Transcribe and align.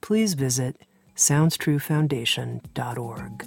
please 0.00 0.34
visit 0.34 0.76
SoundsTrueFoundation.org. 1.16 3.46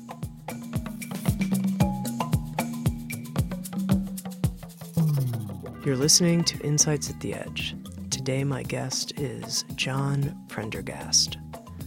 You're 5.85 5.95
listening 5.95 6.43
to 6.43 6.59
Insights 6.59 7.09
at 7.09 7.19
the 7.19 7.33
Edge. 7.33 7.75
Today, 8.09 8.43
my 8.43 8.63
guest 8.63 9.19
is 9.19 9.63
John 9.75 10.37
Prendergast. 10.49 11.37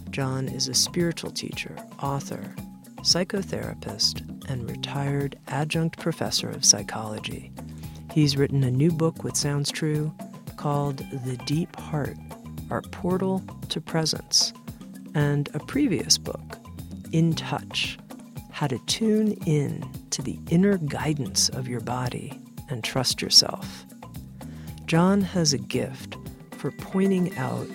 John 0.09 0.47
is 0.47 0.67
a 0.67 0.73
spiritual 0.73 1.31
teacher, 1.31 1.75
author, 2.01 2.55
psychotherapist, 3.01 4.49
and 4.49 4.69
retired 4.69 5.37
adjunct 5.47 5.99
professor 5.99 6.49
of 6.49 6.65
psychology. 6.65 7.51
He's 8.11 8.37
written 8.37 8.63
a 8.63 8.71
new 8.71 8.91
book 8.91 9.23
with 9.23 9.35
Sounds 9.35 9.71
True 9.71 10.13
called 10.57 10.97
The 10.97 11.37
Deep 11.45 11.75
Heart 11.75 12.17
Our 12.73 12.81
Portal 12.81 13.43
to 13.69 13.79
Presence, 13.79 14.51
and 15.13 15.47
a 15.53 15.59
previous 15.59 16.17
book, 16.17 16.57
In 17.11 17.35
Touch 17.35 17.99
How 18.49 18.65
to 18.65 18.79
Tune 18.87 19.33
In 19.45 19.87
to 20.09 20.23
the 20.23 20.39
Inner 20.49 20.79
Guidance 20.79 21.49
of 21.49 21.67
Your 21.67 21.81
Body 21.81 22.33
and 22.69 22.83
Trust 22.83 23.21
Yourself. 23.21 23.85
John 24.87 25.21
has 25.21 25.53
a 25.53 25.59
gift 25.59 26.17
for 26.57 26.71
pointing 26.71 27.37
out 27.37 27.67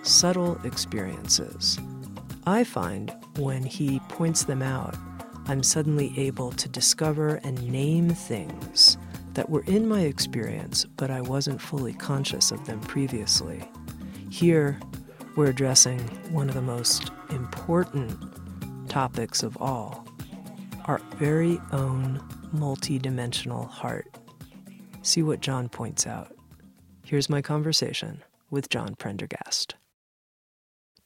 subtle 0.00 0.58
experiences. 0.64 1.78
I 2.46 2.64
find 2.64 3.14
when 3.36 3.62
he 3.62 4.00
points 4.08 4.44
them 4.44 4.62
out, 4.62 4.96
I'm 5.48 5.62
suddenly 5.62 6.14
able 6.16 6.50
to 6.52 6.66
discover 6.70 7.40
and 7.44 7.70
name 7.70 8.08
things 8.08 8.96
that 9.34 9.50
were 9.50 9.64
in 9.64 9.86
my 9.86 10.00
experience, 10.00 10.86
but 10.96 11.10
I 11.10 11.20
wasn't 11.20 11.60
fully 11.60 11.92
conscious 11.92 12.52
of 12.52 12.64
them 12.64 12.80
previously. 12.80 13.62
Here, 14.36 14.78
we're 15.34 15.46
addressing 15.46 15.98
one 16.30 16.50
of 16.50 16.54
the 16.54 16.60
most 16.60 17.10
important 17.30 18.20
topics 18.86 19.42
of 19.42 19.56
all 19.62 20.06
our 20.84 21.00
very 21.14 21.58
own 21.72 22.18
multidimensional 22.54 23.66
heart. 23.66 24.14
See 25.00 25.22
what 25.22 25.40
John 25.40 25.70
points 25.70 26.06
out. 26.06 26.36
Here's 27.02 27.30
my 27.30 27.40
conversation 27.40 28.22
with 28.50 28.68
John 28.68 28.94
Prendergast. 28.96 29.74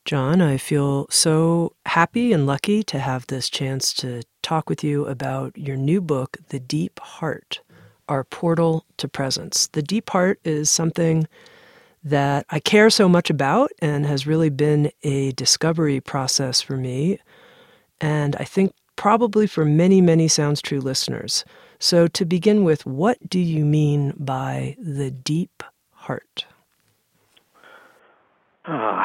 John, 0.05 0.43
I 0.43 0.57
feel 0.57 1.07
so 1.09 1.77
happy 1.87 2.33
and 2.33 2.49
lucky 2.49 2.83
to 2.83 2.99
have 2.99 3.29
this 3.29 3.49
chance 3.49 3.95
to 3.95 4.23
talk 4.43 4.69
with 4.69 4.83
you 4.83 5.07
about 5.07 5.57
your 5.57 5.77
new 5.77 6.01
book, 6.01 6.37
The 6.49 6.59
Deep 6.59 6.99
Heart 6.99 7.61
our 8.09 8.25
portal 8.25 8.85
to 8.97 9.07
presence. 9.07 9.69
The 9.69 9.83
deep 9.83 10.11
heart 10.11 10.41
is 10.43 10.69
something 10.69 11.29
that 12.03 12.47
I 12.51 12.61
care 12.61 12.91
so 12.91 13.09
much 13.09 13.31
about 13.31 13.71
and 13.81 14.07
has 14.07 14.27
really 14.27 14.51
been 14.51 14.91
a 15.03 15.33
discovery 15.33 16.01
process 16.01 16.61
for 16.61 16.77
me. 16.77 17.19
And 18.01 18.37
I 18.37 18.45
think 18.45 18.73
probably 18.97 19.47
for 19.47 19.65
many, 19.65 20.01
many 20.01 20.29
Sounds 20.29 20.63
True 20.63 20.81
listeners. 20.81 21.45
So, 21.79 22.07
to 22.09 22.25
begin 22.25 22.65
with, 22.65 22.85
what 22.85 23.17
do 23.29 23.39
you 23.39 23.65
mean 23.65 24.13
by 24.19 24.77
the 24.79 25.11
deep 25.11 25.63
heart? 25.93 26.45
Uh, 28.67 29.03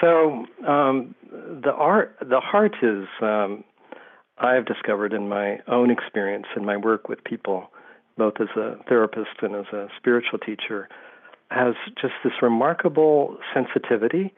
so, 0.00 0.44
um, 0.66 1.14
the 1.30 1.72
art, 1.72 2.16
the 2.20 2.40
heart 2.40 2.74
is, 2.82 3.06
um, 3.22 3.62
I've 4.38 4.66
discovered 4.66 5.12
in 5.12 5.28
my 5.28 5.60
own 5.68 5.90
experience 5.90 6.46
in 6.56 6.64
my 6.64 6.76
work 6.76 7.08
with 7.08 7.22
people 7.22 7.70
both 8.16 8.34
as 8.40 8.48
a 8.56 8.76
therapist 8.88 9.42
and 9.42 9.54
as 9.54 9.66
a 9.72 9.88
spiritual 9.96 10.38
teacher, 10.38 10.88
has 11.50 11.74
just 12.00 12.14
this 12.24 12.32
remarkable 12.42 13.36
sensitivity 13.52 14.32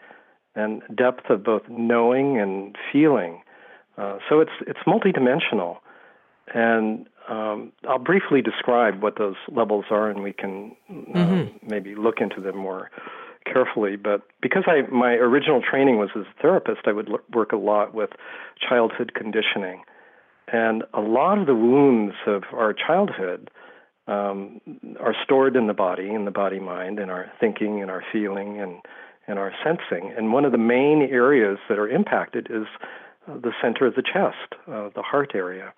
and 0.55 0.83
depth 0.95 1.31
of 1.31 1.45
both 1.45 1.63
knowing 1.69 2.39
and 2.39 2.77
feeling. 2.93 3.43
Uh, 3.99 4.19
so 4.29 4.41
it's 4.41 4.51
it's 4.67 4.81
multidimensional, 4.87 5.79
and 6.53 7.07
um, 7.29 7.73
I'll 7.89 7.99
briefly 7.99 8.43
describe 8.43 9.03
what 9.03 9.19
those 9.19 9.37
levels 9.51 9.87
are, 9.91 10.11
and 10.11 10.23
we 10.23 10.33
can 10.33 10.77
uh, 10.89 10.93
mm-hmm. 10.93 11.67
maybe 11.67 11.95
look 11.95 12.21
into 12.21 12.41
them 12.41 12.57
more 12.57 12.91
carefully. 13.51 13.97
But 13.97 14.23
because 14.43 14.65
I 14.67 14.83
my 14.91 15.13
original 15.13 15.63
training 15.63 15.99
was 15.99 16.11
as 16.15 16.23
a 16.23 16.43
therapist, 16.43 16.81
I 16.87 16.93
would 16.93 17.09
l- 17.09 17.21
work 17.33 17.53
a 17.53 17.57
lot 17.57 17.95
with 17.95 18.11
childhood 18.59 19.13
conditioning, 19.15 19.83
and 20.53 20.85
a 20.93 21.01
lot 21.01 21.39
of 21.39 21.47
the 21.47 21.55
wounds 21.55 22.15
of 22.27 22.43
our 22.53 22.75
childhood 22.75 23.51
um, 24.07 24.61
are 25.01 25.15
stored 25.25 25.57
in 25.57 25.67
the 25.67 25.75
body, 25.75 26.11
in 26.11 26.25
the 26.25 26.31
body 26.31 26.61
mind, 26.61 26.99
in 26.99 27.11
our 27.11 27.31
thinking, 27.41 27.79
in 27.79 27.91
our 27.91 28.05
feeling, 28.13 28.61
and 28.61 28.79
and 29.27 29.39
our 29.39 29.53
sensing. 29.65 30.13
And 30.17 30.33
one 30.33 30.45
of 30.45 30.53
the 30.53 30.59
main 30.59 31.03
areas 31.11 31.59
that 31.69 31.79
are 31.79 31.89
impacted 31.89 32.47
is 32.51 32.67
uh, 33.29 33.35
the 33.35 33.53
center 33.61 33.87
of 33.87 33.95
the 33.95 34.03
chest, 34.03 34.55
uh, 34.69 34.91
the 34.95 35.03
heart 35.03 35.33
area. 35.35 35.73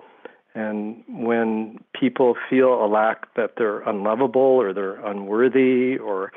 And 0.54 1.04
when 1.08 1.78
people 1.98 2.36
feel 2.50 2.84
a 2.84 2.86
lack 2.86 3.32
that 3.36 3.52
they're 3.56 3.80
unlovable 3.80 4.40
or 4.40 4.72
they're 4.72 5.04
unworthy 5.06 5.96
or 5.98 6.32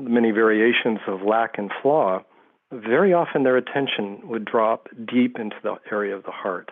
many 0.00 0.30
variations 0.30 0.98
of 1.06 1.22
lack 1.22 1.58
and 1.58 1.70
flaw, 1.82 2.22
very 2.70 3.12
often 3.12 3.44
their 3.44 3.56
attention 3.56 4.20
would 4.24 4.44
drop 4.44 4.88
deep 5.10 5.38
into 5.38 5.56
the 5.62 5.76
area 5.90 6.14
of 6.14 6.24
the 6.24 6.30
heart. 6.30 6.70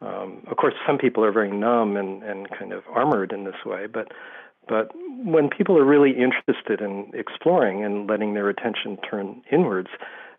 Um, 0.00 0.42
of 0.50 0.56
course, 0.56 0.74
some 0.86 0.98
people 0.98 1.24
are 1.24 1.32
very 1.32 1.50
numb 1.50 1.96
and, 1.96 2.22
and 2.22 2.50
kind 2.50 2.72
of 2.72 2.82
armored 2.92 3.32
in 3.32 3.44
this 3.44 3.64
way, 3.64 3.86
but 3.86 4.12
but 4.68 4.90
when 5.24 5.48
people 5.48 5.78
are 5.78 5.84
really 5.84 6.10
interested 6.10 6.80
in 6.80 7.12
exploring 7.14 7.84
and 7.84 8.08
letting 8.10 8.34
their 8.34 8.48
attention 8.48 8.98
turn 9.08 9.42
inwards, 9.52 9.88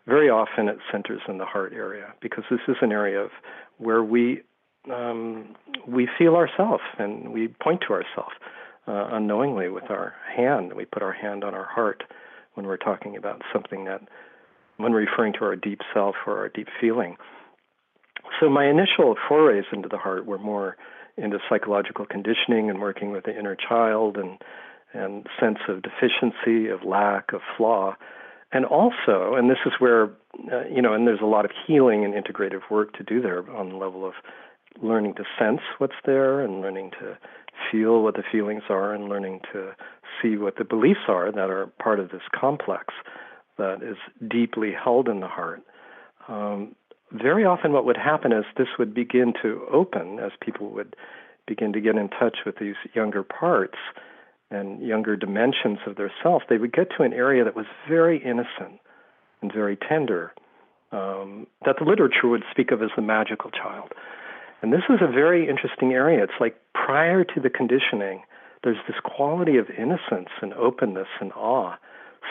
very 0.06 0.28
often 0.28 0.68
it 0.68 0.78
centers 0.92 1.22
in 1.28 1.38
the 1.38 1.46
heart 1.46 1.72
area 1.72 2.12
because 2.20 2.44
this 2.50 2.60
is 2.68 2.76
an 2.82 2.92
area 2.92 3.20
of 3.20 3.30
where 3.78 4.02
we 4.02 4.42
um, 4.92 5.56
we 5.86 6.08
feel 6.18 6.34
ourselves 6.34 6.82
and 6.98 7.32
we 7.32 7.48
point 7.48 7.82
to 7.86 7.92
ourselves 7.92 8.34
uh, 8.86 9.08
unknowingly 9.12 9.68
with 9.68 9.90
our 9.90 10.14
hand. 10.34 10.72
We 10.72 10.84
put 10.84 11.02
our 11.02 11.12
hand 11.12 11.44
on 11.44 11.54
our 11.54 11.66
heart 11.66 12.04
when 12.54 12.66
we're 12.66 12.78
talking 12.78 13.16
about 13.16 13.42
something 13.52 13.84
that, 13.84 14.00
when 14.78 14.92
referring 14.92 15.34
to 15.34 15.44
our 15.44 15.56
deep 15.56 15.80
self 15.92 16.16
or 16.26 16.38
our 16.38 16.48
deep 16.48 16.68
feeling. 16.80 17.16
So 18.40 18.48
my 18.48 18.66
initial 18.66 19.16
forays 19.28 19.64
into 19.72 19.88
the 19.88 19.98
heart 19.98 20.26
were 20.26 20.38
more 20.38 20.76
into 21.16 21.38
psychological 21.48 22.06
conditioning 22.06 22.70
and 22.70 22.80
working 22.80 23.10
with 23.10 23.24
the 23.24 23.36
inner 23.36 23.56
child 23.56 24.16
and 24.16 24.38
and 24.94 25.26
sense 25.38 25.58
of 25.68 25.82
deficiency, 25.82 26.68
of 26.68 26.82
lack, 26.82 27.32
of 27.34 27.40
flaw. 27.56 27.94
And 28.52 28.64
also, 28.64 29.34
and 29.34 29.50
this 29.50 29.58
is 29.66 29.74
where, 29.78 30.04
uh, 30.50 30.64
you 30.72 30.80
know, 30.80 30.94
and 30.94 31.06
there's 31.06 31.20
a 31.20 31.26
lot 31.26 31.44
of 31.44 31.50
healing 31.66 32.04
and 32.04 32.14
integrative 32.14 32.62
work 32.70 32.96
to 32.96 33.02
do 33.02 33.20
there 33.20 33.48
on 33.50 33.68
the 33.68 33.76
level 33.76 34.06
of 34.06 34.14
learning 34.80 35.14
to 35.14 35.24
sense 35.38 35.60
what's 35.76 36.00
there 36.06 36.40
and 36.40 36.62
learning 36.62 36.92
to 36.92 37.18
feel 37.70 38.02
what 38.02 38.14
the 38.14 38.22
feelings 38.30 38.62
are 38.70 38.94
and 38.94 39.08
learning 39.08 39.40
to 39.52 39.72
see 40.22 40.36
what 40.36 40.56
the 40.56 40.64
beliefs 40.64 41.00
are 41.08 41.30
that 41.30 41.50
are 41.50 41.66
part 41.82 42.00
of 42.00 42.10
this 42.10 42.22
complex 42.34 42.94
that 43.58 43.82
is 43.82 43.96
deeply 44.26 44.72
held 44.72 45.08
in 45.08 45.20
the 45.20 45.26
heart. 45.26 45.62
Um, 46.28 46.74
very 47.12 47.44
often 47.44 47.72
what 47.72 47.84
would 47.84 47.96
happen 47.96 48.32
is 48.32 48.44
this 48.56 48.68
would 48.78 48.94
begin 48.94 49.32
to 49.42 49.66
open 49.72 50.18
as 50.18 50.32
people 50.40 50.70
would 50.70 50.94
begin 51.46 51.72
to 51.72 51.80
get 51.80 51.96
in 51.96 52.08
touch 52.08 52.38
with 52.44 52.56
these 52.58 52.76
younger 52.94 53.22
parts 53.22 53.78
and 54.50 54.80
younger 54.86 55.16
dimensions 55.16 55.78
of 55.86 55.96
their 55.96 56.12
self. 56.22 56.42
They 56.48 56.58
would 56.58 56.72
get 56.72 56.88
to 56.96 57.02
an 57.02 57.12
area 57.12 57.44
that 57.44 57.56
was 57.56 57.66
very 57.88 58.18
innocent 58.22 58.80
and 59.40 59.52
very 59.52 59.76
tender. 59.76 60.32
um, 60.92 61.46
that 61.64 61.76
the 61.78 61.84
literature 61.84 62.28
would 62.28 62.44
speak 62.50 62.70
of 62.70 62.82
as 62.82 62.90
the 62.96 63.02
magical 63.02 63.50
child. 63.50 63.92
And 64.62 64.72
this 64.72 64.82
is 64.88 65.00
a 65.00 65.06
very 65.06 65.48
interesting 65.48 65.92
area. 65.92 66.22
It's 66.22 66.40
like 66.40 66.56
prior 66.74 67.24
to 67.24 67.40
the 67.40 67.50
conditioning, 67.50 68.22
there's 68.64 68.78
this 68.86 68.96
quality 69.04 69.56
of 69.56 69.66
innocence 69.70 70.30
and 70.40 70.52
openness 70.54 71.08
and 71.20 71.32
awe. 71.32 71.76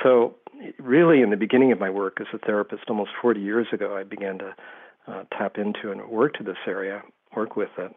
So, 0.04 0.36
really, 0.80 1.22
in 1.22 1.30
the 1.30 1.38
beginning 1.38 1.72
of 1.72 1.80
my 1.80 1.90
work 1.90 2.18
as 2.20 2.28
a 2.34 2.38
therapist, 2.40 2.84
almost 2.90 3.12
40 3.22 3.40
years 3.40 3.68
ago, 3.72 3.96
I 3.96 4.04
began 4.04 4.40
to 4.40 4.56
uh, 5.08 5.24
tap 5.38 5.58
into 5.58 5.92
and 5.92 6.08
work 6.10 6.34
to 6.36 6.44
this 6.44 6.58
area, 6.68 7.02
work 7.36 7.56
with 7.56 7.70
it. 7.78 7.96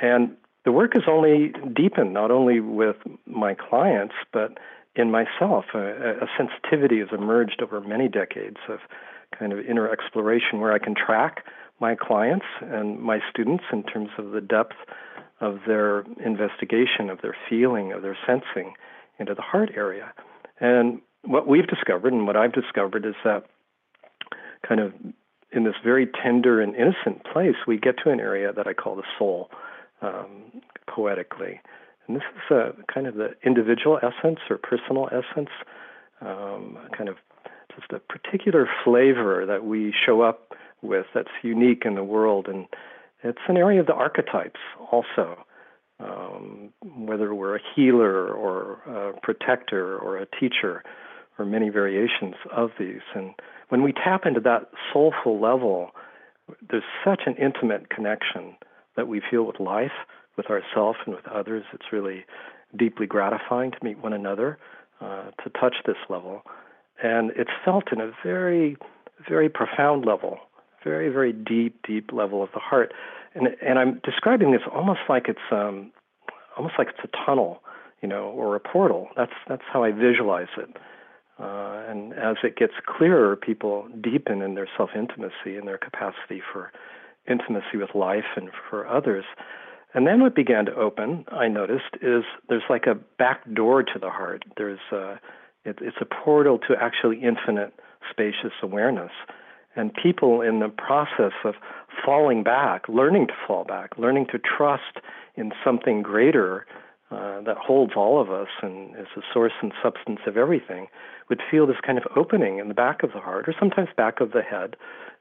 And 0.00 0.36
the 0.64 0.72
work 0.72 0.94
has 0.94 1.04
only 1.08 1.52
deepened, 1.74 2.12
not 2.12 2.30
only 2.30 2.60
with 2.60 2.96
my 3.26 3.54
clients, 3.54 4.14
but 4.32 4.58
in 4.94 5.10
myself. 5.10 5.64
A, 5.74 5.78
a 6.22 6.26
sensitivity 6.36 6.98
has 7.00 7.08
emerged 7.12 7.62
over 7.62 7.80
many 7.80 8.08
decades 8.08 8.58
of 8.68 8.78
kind 9.38 9.52
of 9.52 9.60
inner 9.60 9.90
exploration 9.90 10.60
where 10.60 10.72
I 10.72 10.78
can 10.78 10.94
track 10.94 11.44
my 11.80 11.94
clients 11.94 12.46
and 12.60 13.00
my 13.00 13.20
students 13.30 13.64
in 13.72 13.82
terms 13.82 14.10
of 14.18 14.30
the 14.30 14.40
depth 14.40 14.76
of 15.40 15.60
their 15.66 16.04
investigation, 16.24 17.10
of 17.10 17.20
their 17.22 17.36
feeling, 17.48 17.92
of 17.92 18.02
their 18.02 18.16
sensing 18.26 18.74
into 19.18 19.34
the 19.34 19.42
heart 19.42 19.70
area. 19.74 20.12
And 20.60 21.00
what 21.24 21.46
we've 21.46 21.66
discovered 21.66 22.12
and 22.12 22.26
what 22.26 22.36
I've 22.36 22.52
discovered 22.52 23.06
is 23.06 23.14
that 23.24 23.44
kind 24.66 24.80
of 24.80 24.92
in 25.52 25.64
this 25.64 25.74
very 25.84 26.08
tender 26.22 26.60
and 26.60 26.74
innocent 26.74 27.24
place, 27.24 27.56
we 27.66 27.78
get 27.78 27.96
to 28.04 28.10
an 28.10 28.20
area 28.20 28.52
that 28.52 28.66
I 28.66 28.72
call 28.72 28.96
the 28.96 29.02
soul, 29.18 29.50
um, 30.00 30.62
poetically. 30.86 31.60
And 32.06 32.16
this 32.16 32.22
is 32.34 32.50
a 32.50 32.72
kind 32.92 33.06
of 33.06 33.14
the 33.14 33.34
individual 33.44 33.98
essence 34.02 34.40
or 34.50 34.58
personal 34.58 35.08
essence, 35.08 35.50
um, 36.20 36.78
kind 36.96 37.08
of 37.08 37.16
just 37.76 37.92
a 37.92 37.98
particular 38.00 38.68
flavor 38.84 39.46
that 39.46 39.64
we 39.64 39.94
show 40.04 40.22
up 40.22 40.52
with 40.80 41.06
that's 41.14 41.28
unique 41.42 41.82
in 41.84 41.94
the 41.94 42.04
world. 42.04 42.48
And 42.48 42.66
it's 43.22 43.38
an 43.46 43.56
area 43.56 43.80
of 43.80 43.86
the 43.86 43.94
archetypes 43.94 44.60
also, 44.90 45.44
um, 46.00 46.72
whether 46.82 47.34
we're 47.34 47.56
a 47.56 47.60
healer 47.76 48.32
or 48.32 48.72
a 48.86 49.20
protector 49.20 49.96
or 49.96 50.16
a 50.16 50.26
teacher 50.40 50.82
or 51.38 51.44
many 51.44 51.68
variations 51.68 52.34
of 52.54 52.70
these. 52.78 53.00
And 53.14 53.34
when 53.68 53.82
we 53.82 53.92
tap 53.92 54.26
into 54.26 54.40
that 54.40 54.70
soulful 54.92 55.40
level, 55.40 55.90
there's 56.70 56.82
such 57.04 57.22
an 57.26 57.34
intimate 57.36 57.90
connection 57.90 58.56
that 58.96 59.08
we 59.08 59.22
feel 59.30 59.44
with 59.44 59.60
life, 59.60 59.92
with 60.36 60.46
ourselves, 60.46 60.98
and 61.06 61.14
with 61.14 61.26
others. 61.26 61.64
It's 61.72 61.92
really 61.92 62.24
deeply 62.76 63.06
gratifying 63.06 63.70
to 63.70 63.78
meet 63.82 63.98
one 63.98 64.12
another, 64.12 64.58
uh, 65.00 65.30
to 65.42 65.50
touch 65.58 65.76
this 65.86 65.96
level. 66.08 66.42
And 67.02 67.30
it's 67.36 67.50
felt 67.64 67.92
in 67.92 68.00
a 68.00 68.12
very, 68.22 68.76
very 69.28 69.48
profound 69.48 70.04
level 70.04 70.38
very, 70.84 71.08
very 71.08 71.32
deep, 71.32 71.80
deep 71.86 72.12
level 72.12 72.42
of 72.42 72.50
the 72.52 72.60
heart. 72.60 72.92
And 73.34 73.48
and 73.62 73.78
I'm 73.78 74.00
describing 74.04 74.52
this 74.52 74.62
almost 74.72 75.00
like 75.08 75.26
it's 75.28 75.40
um, 75.50 75.92
almost 76.56 76.74
like 76.78 76.88
it's 76.88 77.12
a 77.12 77.26
tunnel, 77.26 77.62
you 78.02 78.08
know, 78.08 78.24
or 78.24 78.56
a 78.56 78.60
portal. 78.60 79.08
That's 79.16 79.32
that's 79.48 79.62
how 79.72 79.84
I 79.84 79.92
visualize 79.92 80.48
it. 80.58 80.76
Uh, 81.38 81.82
and 81.88 82.12
as 82.14 82.36
it 82.44 82.56
gets 82.56 82.74
clearer, 82.86 83.36
people 83.36 83.88
deepen 84.00 84.42
in 84.42 84.54
their 84.54 84.68
self 84.76 84.90
intimacy 84.96 85.56
and 85.56 85.66
their 85.66 85.78
capacity 85.78 86.42
for 86.52 86.70
intimacy 87.28 87.76
with 87.76 87.94
life 87.94 88.36
and 88.36 88.50
for 88.68 88.86
others. 88.86 89.24
And 89.94 90.06
then 90.06 90.20
what 90.20 90.34
began 90.34 90.64
to 90.66 90.74
open, 90.74 91.24
I 91.28 91.48
noticed, 91.48 91.96
is 92.00 92.24
there's 92.48 92.62
like 92.70 92.86
a 92.86 92.94
back 92.94 93.42
door 93.52 93.82
to 93.82 93.98
the 94.00 94.10
heart. 94.10 94.44
There's 94.56 94.80
a, 94.90 95.20
it, 95.64 95.78
it's 95.80 95.98
a 96.00 96.06
portal 96.06 96.58
to 96.68 96.74
actually 96.80 97.22
infinite 97.22 97.74
spacious 98.10 98.52
awareness 98.62 99.12
and 99.76 99.92
people 99.94 100.40
in 100.42 100.60
the 100.60 100.68
process 100.68 101.32
of 101.44 101.54
falling 102.04 102.42
back, 102.42 102.88
learning 102.88 103.26
to 103.28 103.32
fall 103.46 103.64
back, 103.64 103.90
learning 103.96 104.26
to 104.32 104.38
trust 104.38 104.98
in 105.36 105.52
something 105.64 106.02
greater 106.02 106.66
uh, 107.12 107.42
that 107.42 107.58
holds 107.58 107.92
all 107.94 108.20
of 108.20 108.30
us 108.30 108.48
and 108.62 108.96
is 108.96 109.06
the 109.14 109.22
source 109.32 109.52
and 109.60 109.72
substance 109.82 110.20
of 110.26 110.36
everything, 110.36 110.86
would 111.28 111.42
feel 111.50 111.66
this 111.66 111.76
kind 111.84 111.98
of 111.98 112.04
opening 112.16 112.58
in 112.58 112.68
the 112.68 112.74
back 112.74 113.02
of 113.02 113.12
the 113.12 113.20
heart, 113.20 113.48
or 113.48 113.54
sometimes 113.58 113.88
back 113.96 114.20
of 114.20 114.32
the 114.32 114.40
head, 114.40 114.76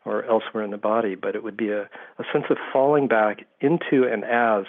or 0.06 0.24
elsewhere 0.26 0.64
in 0.64 0.72
the 0.72 0.78
body. 0.78 1.16
But 1.16 1.36
it 1.36 1.44
would 1.44 1.58
be 1.58 1.70
a, 1.70 1.82
a 1.82 2.24
sense 2.32 2.46
of 2.50 2.58
falling 2.72 3.08
back 3.08 3.46
into 3.60 4.06
and 4.10 4.24
as 4.24 4.66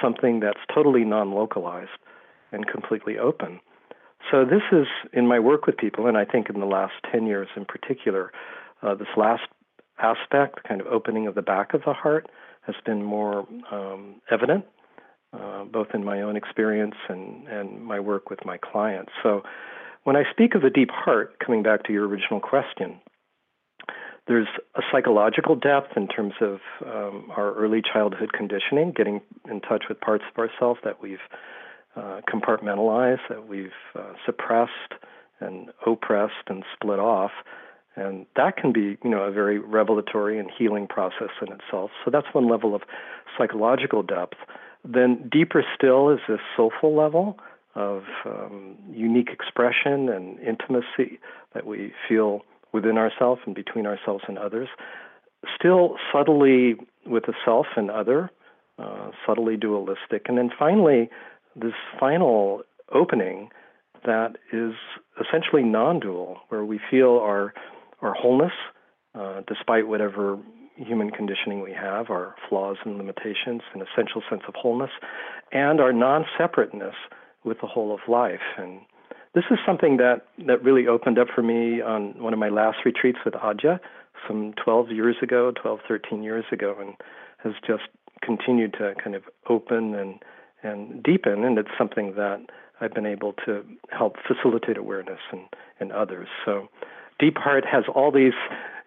something 0.00 0.40
that's 0.40 0.60
totally 0.72 1.04
non 1.04 1.32
localized 1.32 1.90
and 2.52 2.66
completely 2.66 3.18
open. 3.18 3.60
So, 4.30 4.44
this 4.44 4.62
is 4.70 4.86
in 5.12 5.26
my 5.26 5.40
work 5.40 5.66
with 5.66 5.76
people, 5.76 6.06
and 6.06 6.16
I 6.16 6.24
think 6.24 6.48
in 6.48 6.60
the 6.60 6.66
last 6.66 6.94
10 7.10 7.26
years 7.26 7.48
in 7.56 7.64
particular, 7.64 8.30
uh, 8.82 8.94
this 8.94 9.08
last 9.16 9.42
aspect, 9.98 10.62
kind 10.66 10.80
of 10.80 10.86
opening 10.86 11.26
of 11.26 11.34
the 11.34 11.42
back 11.42 11.74
of 11.74 11.82
the 11.84 11.92
heart, 11.92 12.28
has 12.62 12.76
been 12.86 13.02
more 13.02 13.48
um, 13.72 14.20
evident, 14.30 14.64
uh, 15.32 15.64
both 15.64 15.88
in 15.94 16.04
my 16.04 16.22
own 16.22 16.36
experience 16.36 16.94
and, 17.08 17.46
and 17.48 17.82
my 17.84 18.00
work 18.00 18.30
with 18.30 18.44
my 18.44 18.58
clients. 18.58 19.12
So, 19.22 19.42
when 20.04 20.16
I 20.16 20.24
speak 20.32 20.56
of 20.56 20.62
the 20.62 20.70
deep 20.70 20.90
heart, 20.90 21.38
coming 21.38 21.62
back 21.62 21.84
to 21.84 21.92
your 21.92 22.08
original 22.08 22.40
question, 22.40 23.00
there's 24.26 24.48
a 24.74 24.80
psychological 24.90 25.54
depth 25.54 25.96
in 25.96 26.08
terms 26.08 26.34
of 26.40 26.58
um, 26.84 27.30
our 27.36 27.54
early 27.54 27.82
childhood 27.82 28.32
conditioning, 28.32 28.92
getting 28.96 29.20
in 29.48 29.60
touch 29.60 29.84
with 29.88 30.00
parts 30.00 30.24
of 30.32 30.38
ourselves 30.38 30.80
that 30.84 31.02
we've 31.02 31.18
uh, 31.96 32.20
compartmentalized, 32.32 33.20
that 33.28 33.48
we've 33.48 33.70
uh, 33.98 34.12
suppressed 34.24 34.94
and 35.40 35.70
oppressed 35.86 36.48
and 36.48 36.64
split 36.74 36.98
off. 36.98 37.32
And 37.96 38.26
that 38.36 38.56
can 38.56 38.72
be, 38.72 38.96
you 39.04 39.10
know, 39.10 39.22
a 39.22 39.30
very 39.30 39.58
revelatory 39.58 40.38
and 40.38 40.50
healing 40.56 40.86
process 40.86 41.28
in 41.46 41.52
itself. 41.52 41.90
So 42.04 42.10
that's 42.10 42.26
one 42.32 42.48
level 42.48 42.74
of 42.74 42.82
psychological 43.36 44.02
depth. 44.02 44.38
Then 44.84 45.28
deeper 45.30 45.64
still 45.74 46.10
is 46.10 46.18
this 46.28 46.40
soulful 46.56 46.96
level 46.96 47.38
of 47.74 48.02
um, 48.26 48.76
unique 48.90 49.28
expression 49.30 50.08
and 50.08 50.38
intimacy 50.40 51.18
that 51.54 51.66
we 51.66 51.92
feel 52.08 52.42
within 52.72 52.98
ourselves 52.98 53.40
and 53.46 53.54
between 53.54 53.86
ourselves 53.86 54.24
and 54.26 54.38
others. 54.38 54.68
Still 55.54 55.96
subtly 56.12 56.76
with 57.06 57.26
the 57.26 57.34
self 57.44 57.66
and 57.76 57.90
other, 57.90 58.30
uh, 58.78 59.10
subtly 59.26 59.56
dualistic. 59.56 60.26
And 60.26 60.38
then 60.38 60.50
finally, 60.58 61.10
this 61.54 61.74
final 61.98 62.62
opening 62.92 63.50
that 64.04 64.36
is 64.52 64.74
essentially 65.20 65.62
non 65.62 66.00
dual, 66.00 66.38
where 66.48 66.64
we 66.64 66.80
feel 66.90 67.18
our 67.18 67.54
our 68.00 68.14
wholeness, 68.14 68.52
uh, 69.14 69.42
despite 69.46 69.86
whatever 69.86 70.38
human 70.76 71.10
conditioning 71.10 71.60
we 71.60 71.72
have, 71.72 72.10
our 72.10 72.34
flaws 72.48 72.76
and 72.84 72.96
limitations, 72.96 73.62
an 73.74 73.82
essential 73.82 74.22
sense 74.28 74.42
of 74.48 74.54
wholeness, 74.54 74.90
and 75.52 75.80
our 75.80 75.92
non 75.92 76.24
separateness 76.38 76.94
with 77.44 77.60
the 77.60 77.66
whole 77.66 77.92
of 77.92 78.00
life. 78.08 78.40
And 78.56 78.80
this 79.34 79.44
is 79.50 79.58
something 79.66 79.96
that, 79.98 80.26
that 80.46 80.62
really 80.62 80.86
opened 80.86 81.18
up 81.18 81.28
for 81.34 81.42
me 81.42 81.80
on 81.80 82.20
one 82.22 82.32
of 82.32 82.38
my 82.38 82.48
last 82.48 82.78
retreats 82.84 83.18
with 83.24 83.34
Adya 83.34 83.80
some 84.26 84.54
12 84.62 84.90
years 84.90 85.16
ago, 85.22 85.52
12, 85.60 85.80
13 85.88 86.22
years 86.22 86.44
ago, 86.52 86.76
and 86.78 86.94
has 87.38 87.54
just 87.66 87.84
continued 88.22 88.72
to 88.74 88.94
kind 89.02 89.16
of 89.16 89.22
open 89.48 89.94
and, 89.94 90.22
and 90.62 91.02
deepen. 91.02 91.44
And 91.44 91.58
it's 91.58 91.70
something 91.76 92.14
that 92.16 92.40
I've 92.80 92.94
been 92.94 93.06
able 93.06 93.32
to 93.46 93.64
help 93.90 94.16
facilitate 94.26 94.76
awareness 94.76 95.20
in, 95.32 95.46
in 95.80 95.92
others. 95.92 96.28
So 96.44 96.68
Deep 97.18 97.36
Heart 97.36 97.64
has 97.70 97.84
all 97.94 98.12
these 98.12 98.32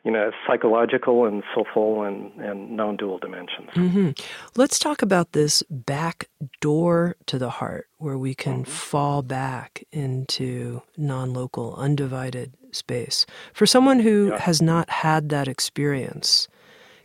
you 0.05 0.11
know, 0.11 0.31
psychological 0.47 1.25
and 1.25 1.43
soulful 1.53 2.03
and, 2.03 2.31
and 2.39 2.69
non-dual 2.77 3.17
dimensions. 3.17 3.69
Mm-hmm. 3.73 4.11
Let's 4.55 4.77
talk 4.77 5.01
about 5.01 5.31
this 5.31 5.63
back 5.69 6.29
door 6.61 7.15
to 7.25 7.39
the 7.39 7.49
heart 7.49 7.87
where 7.97 8.17
we 8.17 8.35
can 8.35 8.61
mm-hmm. 8.61 8.71
fall 8.71 9.23
back 9.23 9.83
into 9.91 10.83
non-local, 10.95 11.73
undivided 11.75 12.53
space. 12.71 13.25
For 13.53 13.65
someone 13.65 13.99
who 13.99 14.29
yeah. 14.29 14.41
has 14.41 14.61
not 14.61 14.91
had 14.91 15.29
that 15.29 15.47
experience, 15.47 16.47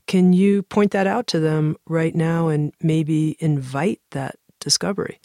can 0.06 0.34
you 0.34 0.62
point 0.64 0.90
that 0.90 1.06
out 1.06 1.26
to 1.28 1.40
them 1.40 1.78
right 1.86 2.14
now 2.14 2.48
and 2.48 2.74
maybe 2.82 3.36
invite 3.40 4.00
that 4.10 4.36
discovery? 4.58 5.18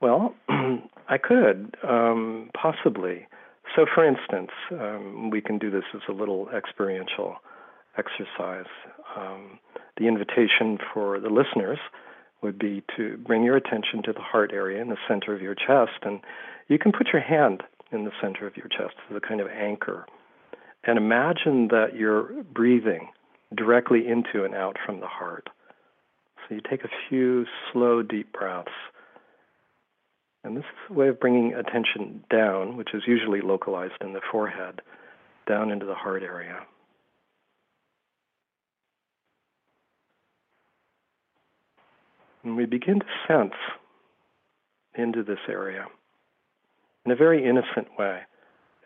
Well, 0.00 0.34
I 0.48 1.18
could, 1.18 1.76
um, 1.86 2.50
possibly. 2.54 3.26
So, 3.74 3.86
for 3.92 4.06
instance, 4.06 4.50
um, 4.72 5.30
we 5.30 5.40
can 5.40 5.58
do 5.58 5.70
this 5.70 5.84
as 5.94 6.02
a 6.08 6.12
little 6.12 6.48
experiential 6.50 7.36
exercise. 7.98 8.70
Um, 9.16 9.58
the 9.96 10.06
invitation 10.06 10.78
for 10.92 11.18
the 11.18 11.28
listeners 11.28 11.78
would 12.42 12.58
be 12.58 12.82
to 12.96 13.16
bring 13.18 13.42
your 13.42 13.56
attention 13.56 14.02
to 14.04 14.12
the 14.12 14.20
heart 14.20 14.52
area 14.52 14.80
in 14.80 14.90
the 14.90 14.96
center 15.08 15.34
of 15.34 15.42
your 15.42 15.54
chest, 15.54 16.02
and 16.02 16.20
you 16.68 16.78
can 16.78 16.92
put 16.92 17.08
your 17.12 17.22
hand 17.22 17.62
in 17.90 18.04
the 18.04 18.12
center 18.20 18.46
of 18.46 18.56
your 18.56 18.68
chest 18.68 18.94
as 19.10 19.16
a 19.16 19.20
kind 19.20 19.40
of 19.40 19.48
anchor. 19.48 20.06
And 20.84 20.98
imagine 20.98 21.68
that 21.68 21.96
you're 21.96 22.42
breathing 22.44 23.08
directly 23.56 24.06
into 24.06 24.44
and 24.44 24.54
out 24.54 24.76
from 24.84 25.00
the 25.00 25.06
heart. 25.06 25.48
So 26.46 26.54
you 26.54 26.60
take 26.68 26.84
a 26.84 26.90
few 27.08 27.46
slow, 27.72 28.02
deep 28.02 28.32
breaths 28.32 28.68
and 30.44 30.56
this 30.56 30.64
is 30.64 30.90
a 30.90 30.92
way 30.92 31.08
of 31.08 31.18
bringing 31.18 31.54
attention 31.54 32.22
down, 32.30 32.76
which 32.76 32.90
is 32.92 33.02
usually 33.06 33.40
localized 33.40 33.94
in 34.02 34.12
the 34.12 34.20
forehead, 34.30 34.82
down 35.48 35.70
into 35.70 35.86
the 35.86 35.94
heart 35.94 36.22
area. 36.22 36.60
And 42.44 42.56
we 42.56 42.66
begin 42.66 43.00
to 43.00 43.06
sense 43.26 43.54
into 44.94 45.22
this 45.22 45.38
area 45.48 45.86
in 47.06 47.12
a 47.12 47.16
very 47.16 47.42
innocent 47.44 47.88
way. 47.98 48.20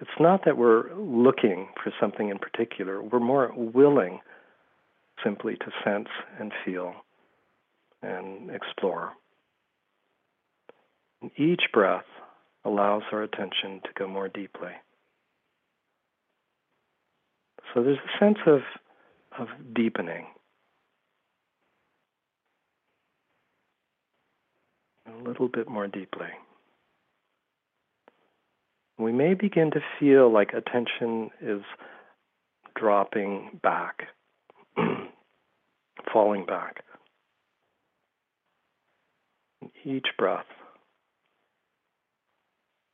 It's 0.00 0.10
not 0.20 0.44
that 0.44 0.56
we're 0.56 0.94
looking 0.94 1.68
for 1.82 1.92
something 2.00 2.28
in 2.28 2.38
particular, 2.38 3.02
we're 3.02 3.18
more 3.18 3.52
willing 3.56 4.20
simply 5.24 5.56
to 5.56 5.72
sense 5.84 6.08
and 6.38 6.52
feel 6.64 6.94
and 8.00 8.48
explore. 8.52 9.12
And 11.22 11.30
each 11.37 11.62
breath 11.72 12.04
allows 12.64 13.02
our 13.12 13.22
attention 13.22 13.80
to 13.84 13.90
go 13.98 14.06
more 14.06 14.28
deeply. 14.28 14.72
So 17.75 17.82
there's 17.82 17.98
a 17.98 18.25
sense 18.25 18.38
of, 18.46 18.60
of 19.38 19.48
deepening. 19.75 20.26
A 25.06 25.28
little 25.28 25.48
bit 25.48 25.68
more 25.68 25.87
deeply. 25.87 26.28
We 28.98 29.12
may 29.12 29.34
begin 29.34 29.70
to 29.72 29.80
feel 29.98 30.32
like 30.32 30.52
attention 30.52 31.30
is 31.40 31.62
dropping 32.75 33.60
back, 33.62 34.08
falling 36.12 36.46
back. 36.46 36.84
Each 39.84 40.06
breath 40.16 40.46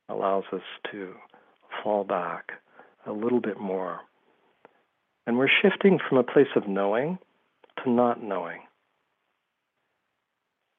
allows 0.09 0.43
us 0.51 0.61
to 0.91 1.13
fall 1.83 2.03
back 2.03 2.51
a 3.05 3.11
little 3.11 3.41
bit 3.41 3.59
more. 3.59 3.99
And 5.27 5.37
we're 5.37 5.49
shifting 5.61 5.99
from 6.07 6.17
a 6.17 6.23
place 6.23 6.47
of 6.55 6.67
knowing 6.67 7.17
to 7.83 7.89
not 7.89 8.21
knowing, 8.23 8.61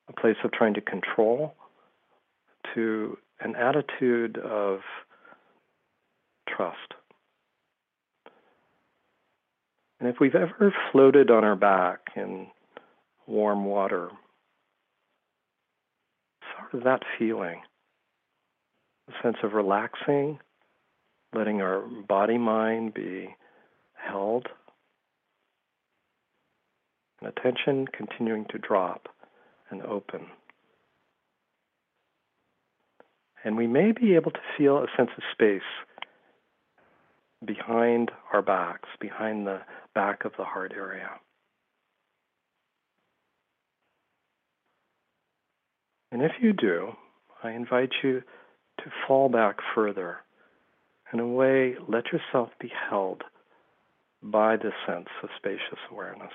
a 0.09 0.13
place 0.13 0.37
of 0.45 0.53
trying 0.53 0.75
to 0.75 0.81
control 0.81 1.55
to 2.75 3.19
an 3.41 3.55
attitude 3.57 4.39
of 4.39 4.81
trust. 6.49 6.95
And 9.99 10.09
if 10.09 10.17
we've 10.21 10.35
ever 10.35 10.75
floated 10.93 11.31
on 11.31 11.43
our 11.45 11.57
back 11.57 12.01
in 12.17 12.49
warm 13.27 13.65
water, 13.65 14.11
sort 16.57 16.75
of 16.75 16.85
that 16.85 17.03
feeling 17.19 17.63
a 19.09 19.13
sense 19.23 19.37
of 19.43 19.53
relaxing, 19.53 20.39
letting 21.35 21.61
our 21.61 21.81
body 21.81 22.39
mind 22.39 22.95
be 22.95 23.35
held, 23.95 24.49
and 27.21 27.29
attention 27.29 27.87
continuing 27.87 28.47
to 28.51 28.59
drop 28.59 29.09
and 29.71 29.83
open. 29.83 30.27
And 33.45 33.57
we 33.57 33.67
may 33.67 33.93
be 33.93 34.15
able 34.15 34.33
to 34.33 34.41
feel 34.59 34.79
a 34.79 34.87
sense 34.97 35.11
of 35.17 35.23
space 35.33 35.63
behind 37.45 38.11
our 38.33 38.43
backs, 38.43 38.89
behind 39.01 39.47
the 39.47 39.61
back 39.95 40.25
of 40.25 40.33
the 40.37 40.45
heart 40.45 40.73
area. 40.77 41.11
And 46.11 46.23
if 46.23 46.33
you 46.41 46.53
do, 46.53 46.93
I 47.43 47.53
invite 47.53 47.91
you 48.03 48.23
to 48.79 48.91
fall 49.07 49.29
back 49.29 49.57
further. 49.75 50.19
In 51.13 51.21
a 51.21 51.27
way, 51.27 51.77
let 51.89 52.05
yourself 52.13 52.51
be 52.61 52.71
held 52.91 53.23
by 54.23 54.57
this 54.57 54.73
sense 54.87 55.09
of 55.23 55.29
spacious 55.37 55.79
awareness. 55.91 56.33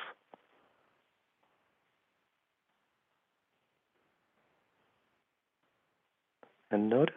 And 6.71 6.89
notice 6.89 7.15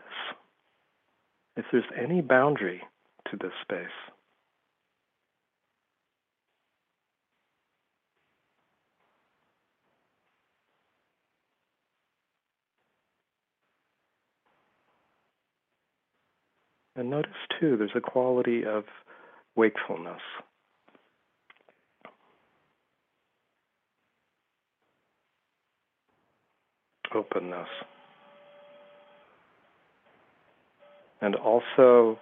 if 1.57 1.64
there's 1.71 1.85
any 1.97 2.21
boundary 2.21 2.83
to 3.31 3.37
this 3.37 3.52
space. 3.62 4.13
And 16.96 17.10
notice 17.10 17.32
too, 17.58 17.76
there's 17.76 17.90
a 17.94 18.00
quality 18.00 18.64
of 18.64 18.84
wakefulness. 19.56 20.20
Openness. 27.14 27.68
And 31.20 31.34
also 31.36 32.18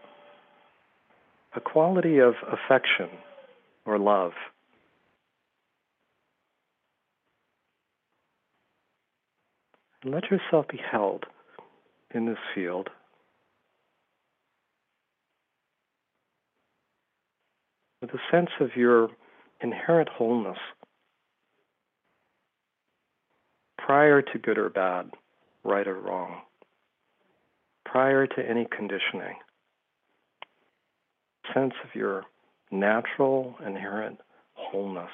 a 1.54 1.60
quality 1.60 2.18
of 2.18 2.34
affection 2.50 3.08
or 3.84 3.98
love. 3.98 4.32
And 10.02 10.12
let 10.12 10.30
yourself 10.30 10.66
be 10.68 10.80
held 10.90 11.26
in 12.14 12.26
this 12.26 12.38
field. 12.54 12.88
With 18.02 18.10
a 18.10 18.18
sense 18.30 18.50
of 18.60 18.76
your 18.76 19.08
inherent 19.62 20.08
wholeness 20.08 20.58
prior 23.78 24.20
to 24.20 24.38
good 24.38 24.58
or 24.58 24.68
bad, 24.68 25.10
right 25.64 25.86
or 25.86 25.98
wrong, 25.98 26.40
prior 27.86 28.26
to 28.26 28.42
any 28.46 28.66
conditioning. 28.76 29.36
Sense 31.54 31.74
of 31.84 31.94
your 31.94 32.24
natural, 32.72 33.54
inherent 33.64 34.18
wholeness. 34.54 35.10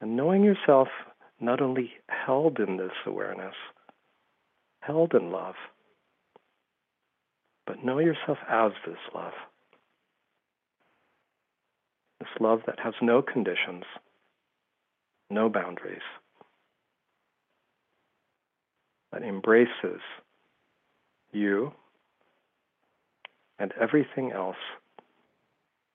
And 0.00 0.16
knowing 0.16 0.44
yourself 0.44 0.88
not 1.40 1.60
only 1.60 1.90
held 2.08 2.60
in 2.60 2.76
this 2.76 2.92
awareness, 3.04 3.54
held 4.80 5.14
in 5.14 5.32
love, 5.32 5.54
but 7.68 7.84
know 7.84 7.98
yourself 7.98 8.38
as 8.48 8.72
this 8.86 8.96
love. 9.14 9.34
This 12.18 12.30
love 12.40 12.60
that 12.66 12.80
has 12.80 12.94
no 13.02 13.20
conditions, 13.20 13.84
no 15.30 15.50
boundaries, 15.50 16.00
that 19.12 19.22
embraces 19.22 20.00
you 21.30 21.72
and 23.58 23.74
everything 23.78 24.32
else 24.32 24.56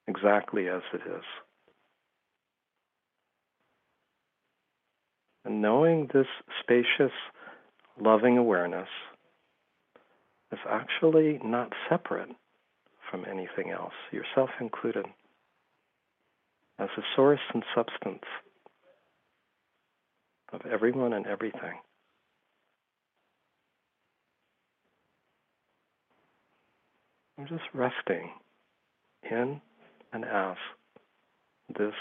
exactly 0.06 0.68
as 0.68 0.82
it 0.92 1.00
is. 1.10 1.24
And 5.44 5.60
knowing 5.60 6.08
this 6.14 6.28
spacious, 6.62 7.12
loving 8.00 8.38
awareness 8.38 8.88
is 10.54 10.60
actually 10.70 11.40
not 11.44 11.72
separate 11.88 12.28
from 13.10 13.24
anything 13.24 13.72
else, 13.72 13.92
yourself 14.12 14.50
included, 14.60 15.04
as 16.78 16.88
a 16.96 17.02
source 17.16 17.40
and 17.52 17.64
substance 17.74 18.22
of 20.52 20.60
everyone 20.70 21.12
and 21.12 21.26
everything. 21.26 21.78
I'm 27.36 27.48
just 27.48 27.64
resting 27.72 28.30
in 29.28 29.60
and 30.12 30.24
as 30.24 30.56
this 31.76 31.94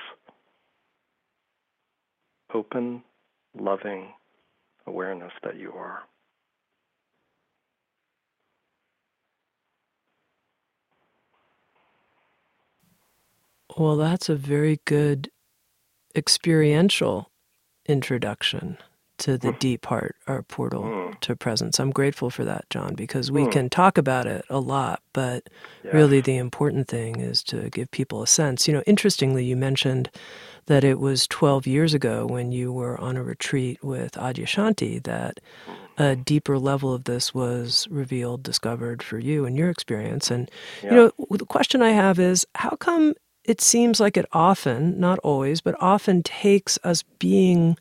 open, 2.53 3.03
loving 3.60 4.10
awareness 4.86 5.31
that 5.43 5.57
you 5.57 5.72
are. 5.72 6.03
Well, 13.77 13.98
that's 13.98 14.30
a 14.30 14.36
very 14.36 14.80
good 14.86 15.30
experiential 16.15 17.32
introduction 17.88 18.77
to 19.20 19.38
the 19.38 19.50
mm. 19.50 19.60
deep 19.60 19.86
heart, 19.86 20.15
our 20.27 20.44
portal 20.44 20.84
mm. 20.84 21.20
to 21.22 21.36
presence. 21.36 21.80
I'm 21.80 21.92
grateful 21.92 22.30
for 22.30 22.44
that, 22.46 22.70
John, 22.70 22.96
because 22.96 23.32
we 23.32 23.44
mm. 23.44 23.51
can 23.51 23.70
talk 23.70 23.98
about 23.98 24.27
it 24.27 24.44
a 24.50 24.60
lot, 24.60 25.01
but 25.13 25.50
yeah. 25.84 25.92
really 25.92 26.20
the 26.20 26.38
important 26.38 26.88
thing 26.88 27.20
is 27.20 27.44
to 27.44 27.70
give 27.70 27.92
people 27.92 28.24
a 28.24 28.27
sense. 28.27 28.68
You 28.68 28.74
know, 28.74 28.84
interestingly, 28.88 29.46
you 29.46 29.56
mentioned 29.56 30.10
that 30.65 30.84
it 30.84 31.00
was 31.00 31.27
12 31.27 31.68
years 31.68 31.94
ago 31.94 32.25
when 32.25 32.51
you 32.51 32.72
were 32.72 33.00
on 33.00 33.18
a 33.18 33.24
retreat 33.24 33.84
with 33.84 34.13
Adyashanti 34.13 35.03
that 35.03 35.39
a 35.98 36.15
deeper 36.15 36.58
level 36.58 36.94
of 36.94 37.03
this 37.03 37.34
was 37.34 37.88
revealed, 37.92 38.44
discovered 38.44 39.03
for 39.03 39.20
you 39.20 39.46
in 39.46 39.56
your 39.56 39.70
experience. 39.70 40.32
And, 40.32 40.50
yeah. 40.82 40.89
you 40.89 40.96
know, 40.96 41.12
the 41.30 41.46
question 41.46 41.82
I 41.82 41.92
have 41.92 42.18
is 42.18 42.46
how 42.56 42.72
come 42.72 43.13
it 43.45 43.62
seems 43.62 44.00
like 44.00 44.17
it 44.17 44.25
often, 44.31 45.00
not 45.00 45.19
always, 45.19 45.62
but 45.62 45.75
often 45.79 46.23
takes 46.23 46.79
us 46.83 47.03
being 47.19 47.77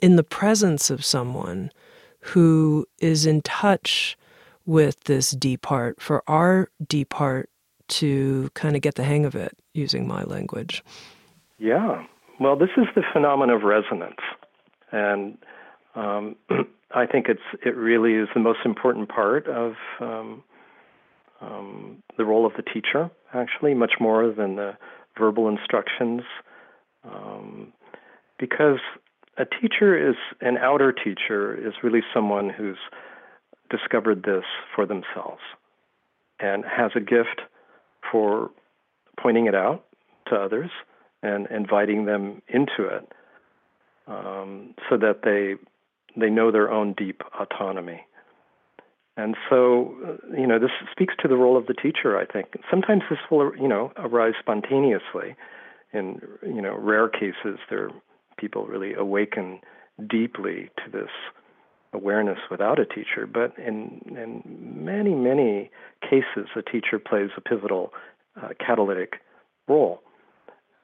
in 0.00 0.16
the 0.16 0.24
presence 0.24 0.90
of 0.90 1.04
someone 1.04 1.70
who 2.20 2.86
is 2.98 3.26
in 3.26 3.42
touch 3.42 4.16
with 4.64 5.04
this 5.04 5.32
deep 5.32 5.66
heart 5.66 6.00
for 6.00 6.22
our 6.26 6.68
deep 6.86 7.12
heart 7.14 7.50
to 7.88 8.48
kind 8.54 8.76
of 8.76 8.82
get 8.82 8.94
the 8.94 9.04
hang 9.04 9.24
of 9.24 9.34
it, 9.34 9.56
using 9.74 10.06
my 10.06 10.22
language? 10.24 10.82
Yeah. 11.58 12.04
Well, 12.40 12.56
this 12.56 12.70
is 12.76 12.86
the 12.94 13.02
phenomenon 13.12 13.54
of 13.54 13.62
resonance. 13.62 14.20
And 14.92 15.36
um, 15.94 16.36
I 16.94 17.06
think 17.06 17.28
it's 17.28 17.40
it 17.64 17.76
really 17.76 18.14
is 18.14 18.28
the 18.34 18.40
most 18.40 18.60
important 18.64 19.08
part 19.08 19.46
of 19.46 19.74
um, 20.00 20.42
um, 21.40 22.02
the 22.16 22.24
role 22.24 22.46
of 22.46 22.52
the 22.56 22.62
teacher, 22.62 23.10
actually, 23.34 23.74
much 23.74 23.94
more 24.00 24.30
than 24.30 24.56
the 24.56 24.76
verbal 25.18 25.48
instructions, 25.48 26.22
um, 27.04 27.72
because 28.38 28.78
a 29.38 29.44
teacher 29.44 30.10
is 30.10 30.16
an 30.40 30.58
outer 30.58 30.92
teacher 30.92 31.54
is 31.54 31.74
really 31.82 32.02
someone 32.14 32.50
who's 32.50 32.78
discovered 33.70 34.22
this 34.24 34.44
for 34.74 34.86
themselves 34.86 35.40
and 36.38 36.64
has 36.64 36.90
a 36.94 37.00
gift 37.00 37.40
for 38.10 38.50
pointing 39.20 39.46
it 39.46 39.54
out 39.54 39.84
to 40.28 40.34
others 40.34 40.70
and 41.22 41.46
inviting 41.50 42.04
them 42.04 42.42
into 42.48 42.86
it 42.86 43.10
um, 44.06 44.74
so 44.90 44.96
that 44.96 45.20
they 45.24 45.54
they 46.20 46.28
know 46.28 46.50
their 46.50 46.70
own 46.70 46.92
deep 46.92 47.22
autonomy. 47.40 48.04
And 49.16 49.36
so, 49.50 49.94
uh, 50.06 50.36
you 50.36 50.46
know, 50.46 50.58
this 50.58 50.70
speaks 50.90 51.14
to 51.20 51.28
the 51.28 51.36
role 51.36 51.56
of 51.56 51.66
the 51.66 51.74
teacher. 51.74 52.16
I 52.16 52.24
think 52.24 52.54
sometimes 52.70 53.02
this 53.10 53.18
will, 53.30 53.54
you 53.56 53.68
know, 53.68 53.92
arise 53.96 54.34
spontaneously. 54.40 55.36
In 55.92 56.22
you 56.42 56.62
know 56.62 56.74
rare 56.74 57.08
cases, 57.08 57.58
there 57.68 57.90
people 58.38 58.66
really 58.66 58.94
awaken 58.94 59.60
deeply 60.08 60.70
to 60.78 60.90
this 60.90 61.10
awareness 61.92 62.38
without 62.50 62.78
a 62.78 62.86
teacher. 62.86 63.26
But 63.26 63.52
in 63.58 64.00
in 64.06 64.42
many 64.82 65.14
many 65.14 65.70
cases, 66.00 66.48
a 66.56 66.62
teacher 66.62 66.98
plays 66.98 67.28
a 67.36 67.42
pivotal 67.42 67.92
uh, 68.42 68.48
catalytic 68.58 69.16
role. 69.68 70.00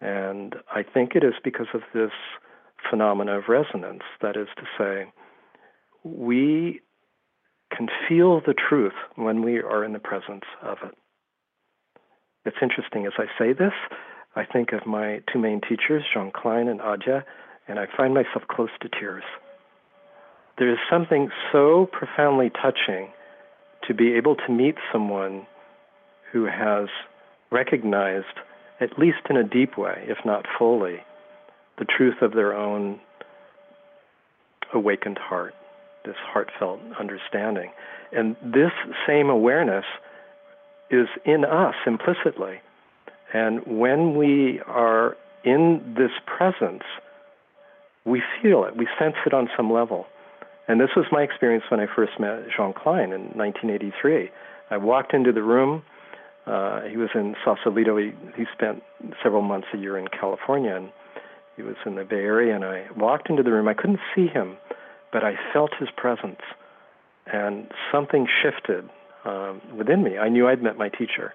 And 0.02 0.56
I 0.70 0.82
think 0.82 1.12
it 1.14 1.24
is 1.24 1.34
because 1.42 1.68
of 1.72 1.80
this 1.94 2.12
phenomena 2.90 3.38
of 3.38 3.44
resonance. 3.48 4.02
That 4.20 4.36
is 4.36 4.48
to 4.56 4.64
say, 4.76 5.10
we 6.04 6.82
can 7.74 7.88
feel 8.08 8.40
the 8.40 8.54
truth 8.54 8.94
when 9.16 9.42
we 9.42 9.58
are 9.58 9.84
in 9.84 9.92
the 9.92 9.98
presence 9.98 10.44
of 10.62 10.78
it. 10.84 10.94
It's 12.44 12.56
interesting 12.62 13.06
as 13.06 13.12
I 13.18 13.26
say 13.38 13.52
this, 13.52 13.72
I 14.36 14.44
think 14.44 14.72
of 14.72 14.86
my 14.86 15.20
two 15.32 15.38
main 15.38 15.60
teachers, 15.60 16.04
Jean 16.12 16.30
Klein 16.30 16.68
and 16.68 16.80
Adya, 16.80 17.24
and 17.66 17.78
I 17.78 17.86
find 17.96 18.14
myself 18.14 18.44
close 18.48 18.70
to 18.80 18.88
tears. 18.88 19.24
There 20.58 20.70
is 20.72 20.78
something 20.90 21.28
so 21.52 21.88
profoundly 21.92 22.50
touching 22.50 23.08
to 23.86 23.94
be 23.94 24.14
able 24.14 24.36
to 24.36 24.52
meet 24.52 24.76
someone 24.92 25.46
who 26.32 26.44
has 26.46 26.88
recognized, 27.50 28.26
at 28.80 28.98
least 28.98 29.18
in 29.30 29.36
a 29.36 29.44
deep 29.44 29.78
way, 29.78 30.04
if 30.06 30.18
not 30.24 30.46
fully, 30.58 31.02
the 31.78 31.84
truth 31.84 32.22
of 32.22 32.32
their 32.32 32.54
own 32.54 33.00
awakened 34.74 35.18
heart, 35.18 35.54
this 36.04 36.16
heartfelt 36.20 36.80
understanding. 36.98 37.70
And 38.12 38.36
this 38.42 38.72
same 39.06 39.28
awareness 39.28 39.84
is 40.90 41.08
in 41.24 41.44
us 41.44 41.74
implicitly. 41.86 42.60
And 43.32 43.60
when 43.66 44.16
we 44.16 44.60
are 44.66 45.16
in 45.44 45.94
this 45.96 46.12
presence, 46.26 46.82
we 48.04 48.22
feel 48.40 48.64
it, 48.64 48.76
we 48.76 48.88
sense 48.98 49.16
it 49.26 49.34
on 49.34 49.48
some 49.56 49.70
level. 49.72 50.06
And 50.66 50.80
this 50.80 50.90
was 50.96 51.06
my 51.10 51.22
experience 51.22 51.64
when 51.70 51.80
I 51.80 51.86
first 51.94 52.12
met 52.18 52.44
Jean 52.54 52.72
Klein 52.72 53.12
in 53.12 53.32
1983. 53.36 54.30
I 54.70 54.76
walked 54.76 55.14
into 55.14 55.32
the 55.32 55.42
room. 55.42 55.82
Uh, 56.46 56.82
he 56.82 56.96
was 56.96 57.08
in 57.14 57.34
Sausalito. 57.44 57.96
He, 57.96 58.12
he 58.36 58.44
spent 58.52 58.82
several 59.22 59.42
months 59.42 59.68
a 59.74 59.78
year 59.78 59.98
in 59.98 60.08
California, 60.08 60.74
and 60.74 60.90
he 61.56 61.62
was 61.62 61.76
in 61.86 61.96
the 61.96 62.04
Bay 62.04 62.16
Area, 62.16 62.54
and 62.54 62.64
I 62.64 62.86
walked 62.96 63.30
into 63.30 63.42
the 63.42 63.50
room. 63.50 63.66
I 63.66 63.74
couldn't 63.74 64.00
see 64.14 64.26
him, 64.26 64.56
but 65.12 65.24
I 65.24 65.34
felt 65.52 65.70
his 65.78 65.88
presence, 65.96 66.40
and 67.26 67.70
something 67.92 68.26
shifted 68.42 68.88
um, 69.24 69.60
within 69.76 70.02
me. 70.02 70.18
I 70.18 70.28
knew 70.28 70.48
I'd 70.48 70.62
met 70.62 70.76
my 70.76 70.88
teacher. 70.88 71.34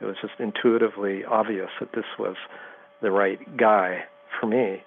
It 0.00 0.04
was 0.04 0.16
just 0.20 0.34
intuitively 0.38 1.24
obvious 1.24 1.70
that 1.80 1.92
this 1.94 2.04
was 2.18 2.36
the 3.02 3.10
right 3.10 3.56
guy 3.56 4.04
for 4.38 4.46
me. 4.46 4.82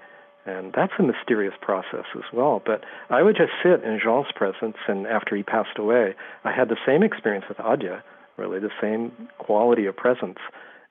And 0.45 0.73
that's 0.75 0.93
a 0.97 1.03
mysterious 1.03 1.53
process 1.61 2.05
as 2.15 2.23
well. 2.33 2.61
But 2.65 2.83
I 3.09 3.21
would 3.21 3.35
just 3.35 3.51
sit 3.61 3.83
in 3.83 3.99
Jean's 4.01 4.31
presence, 4.35 4.77
and 4.87 5.05
after 5.05 5.35
he 5.35 5.43
passed 5.43 5.77
away, 5.77 6.15
I 6.43 6.51
had 6.51 6.69
the 6.69 6.77
same 6.87 7.03
experience 7.03 7.45
with 7.47 7.57
Adya, 7.57 8.01
really 8.37 8.59
the 8.59 8.71
same 8.81 9.11
quality 9.37 9.85
of 9.85 9.95
presence. 9.95 10.39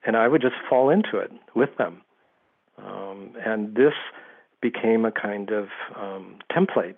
And 0.05 0.17
I 0.17 0.29
would 0.29 0.43
just 0.43 0.55
fall 0.69 0.91
into 0.91 1.19
it 1.19 1.33
with 1.57 1.71
them. 1.77 2.03
Um, 2.79 3.33
and 3.45 3.75
this 3.75 3.95
became 4.61 5.05
a 5.05 5.13
kind 5.13 5.51
of 5.51 5.69
um, 5.97 6.37
template 6.53 6.97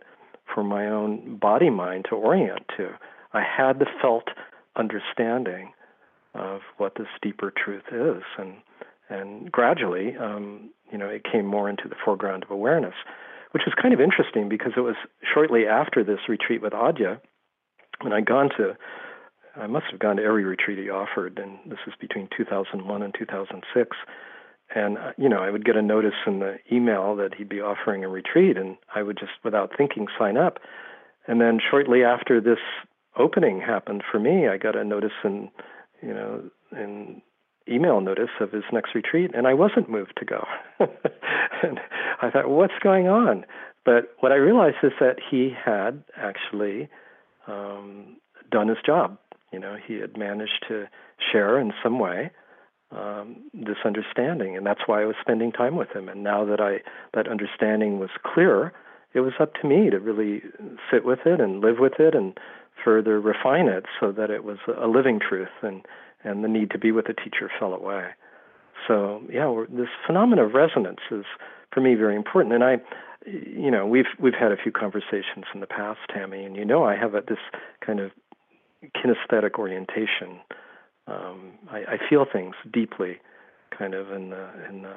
for 0.55 0.63
my 0.63 0.87
own 0.87 1.37
body 1.37 1.71
mind 1.71 2.07
to 2.09 2.17
orient 2.17 2.67
to. 2.77 2.91
I 3.33 3.43
had 3.43 3.79
the 3.79 3.87
felt 4.01 4.29
understanding 4.77 5.73
of 6.35 6.61
what 6.77 6.95
this 6.97 7.09
deeper 7.23 7.53
truth 7.57 7.85
is, 7.93 8.23
and 8.39 8.55
and 9.09 9.51
gradually, 9.51 10.17
um, 10.17 10.71
you 10.93 10.97
know, 10.97 11.09
it 11.09 11.25
came 11.25 11.45
more 11.45 11.69
into 11.69 11.89
the 11.89 11.97
foreground 12.05 12.45
of 12.45 12.51
awareness, 12.51 12.95
which 13.51 13.65
was 13.67 13.75
kind 13.81 13.93
of 13.93 14.01
interesting 14.01 14.49
because 14.49 14.73
it 14.77 14.83
was 14.83 14.95
shortly 15.35 15.67
after 15.67 16.05
this 16.05 16.21
retreat 16.29 16.63
with 16.63 16.73
Adya, 16.73 17.21
and 18.03 18.15
I'd 18.15 18.27
gone 18.27 18.51
to, 18.57 18.77
I 19.57 19.67
must 19.67 19.87
have 19.91 19.99
gone 19.99 20.17
to 20.17 20.23
every 20.23 20.45
retreat 20.45 20.79
he 20.79 20.91
offered, 20.91 21.41
and 21.41 21.59
this 21.67 21.81
was 21.85 21.97
between 22.01 22.29
2001 22.37 23.03
and 23.03 23.15
2006 23.19 23.97
and 24.75 24.99
uh, 24.99 25.13
you 25.17 25.29
know 25.29 25.39
i 25.39 25.51
would 25.51 25.65
get 25.65 25.77
a 25.77 25.83
notice 25.83 26.15
in 26.27 26.39
the 26.39 26.57
email 26.73 27.17
that 27.17 27.35
he'd 27.35 27.49
be 27.49 27.61
offering 27.61 28.05
a 28.05 28.09
retreat 28.09 28.57
and 28.57 28.77
i 28.95 29.03
would 29.03 29.19
just 29.19 29.33
without 29.45 29.73
thinking 29.77 30.07
sign 30.19 30.37
up. 30.37 30.59
And 31.27 31.41
then 31.41 31.61
shortly 31.71 32.03
after 32.03 32.41
this 32.41 32.59
opening 33.17 33.61
happened 33.61 34.03
for 34.11 34.19
me 34.19 34.49
i 34.49 34.57
got 34.57 34.77
a 34.77 34.85
notice 34.85 35.13
in 35.25 35.51
you 36.03 36.15
know 36.15 36.43
in 36.73 37.23
email 37.69 38.01
notice 38.01 38.31
of 38.41 38.51
his 38.53 38.65
next 38.73 38.95
retreat 38.95 39.31
and 39.35 39.47
i 39.47 39.55
wasn't 39.55 39.91
moved 39.91 40.15
to 40.19 40.25
go. 40.25 40.47
And 41.63 41.79
i 42.23 42.31
thought 42.31 42.49
what's 42.49 42.79
going 42.83 43.09
on? 43.09 43.45
But 43.85 44.15
what 44.21 44.33
i 44.33 44.37
realized 44.37 44.79
is 44.83 44.93
that 45.01 45.17
he 45.31 45.51
had 45.65 46.03
actually 46.17 46.89
um, 47.47 48.17
done 48.51 48.69
his 48.69 48.79
job. 48.85 49.19
You 49.53 49.59
know 49.59 49.77
he 49.87 49.95
had 49.95 50.17
managed 50.17 50.65
to 50.69 50.87
share 51.33 51.59
in 51.59 51.73
some 51.83 51.99
way 51.99 52.31
um, 52.93 53.37
this 53.55 53.77
understanding, 53.85 54.57
and 54.57 54.67
that's 54.67 54.83
why 54.87 55.03
I 55.03 55.07
was 55.07 55.17
spending 55.21 55.53
time 55.53 55.77
with 55.77 55.91
him. 55.91 56.09
And 56.09 56.23
now 56.23 56.45
that 56.45 56.61
I 56.61 56.81
that 57.15 57.29
understanding 57.29 57.99
was 57.99 58.11
clear, 58.25 58.73
it 59.15 59.21
was 59.21 59.33
up 59.41 59.55
to 59.61 59.67
me 59.67 59.91
to 59.91 59.99
really 59.99 60.43
sit 60.91 61.05
with 61.05 61.21
it 61.25 61.41
and 61.41 61.61
live 61.61 61.79
with 61.79 62.01
it 62.01 62.15
and 62.15 62.39
further 62.85 63.21
refine 63.21 63.69
it 63.69 63.85
so 63.99 64.11
that 64.13 64.31
it 64.31 64.45
was 64.45 64.59
a 64.77 64.87
living 64.87 65.21
truth 65.21 65.49
and 65.63 65.87
and 66.25 66.45
the 66.45 66.49
need 66.49 66.71
to 66.71 66.79
be 66.79 66.93
with 66.93 67.09
a 67.09 67.15
teacher 67.15 67.51
fell 67.59 67.73
away. 67.73 68.11
So 68.87 69.23
yeah, 69.31 69.65
this 69.69 69.89
phenomenon 70.07 70.47
of 70.47 70.55
resonance 70.55 71.01
is 71.11 71.25
for 71.73 71.81
me 71.81 71.95
very 71.95 72.17
important. 72.17 72.55
And 72.55 72.65
I, 72.65 72.79
you 73.27 73.71
know, 73.71 73.87
we've 73.87 74.07
we've 74.19 74.35
had 74.35 74.53
a 74.53 74.57
few 74.57 74.73
conversations 74.73 75.45
in 75.55 75.61
the 75.61 75.67
past, 75.67 76.01
Tami, 76.11 76.45
and 76.45 76.57
you 76.57 76.65
know 76.65 76.85
I 76.85 76.97
have 76.97 77.15
a, 77.15 77.23
this 77.23 77.39
kind 77.85 78.01
of 78.01 78.11
kinesthetic 78.97 79.59
orientation 79.59 80.41
um, 81.11 81.53
I, 81.71 81.79
I 81.79 81.99
feel 82.09 82.25
things 82.31 82.55
deeply, 82.73 83.19
kind 83.77 83.95
of 83.95 84.11
in 84.13 84.31
the 84.31 84.49
in 84.69 84.83
the 84.83 84.95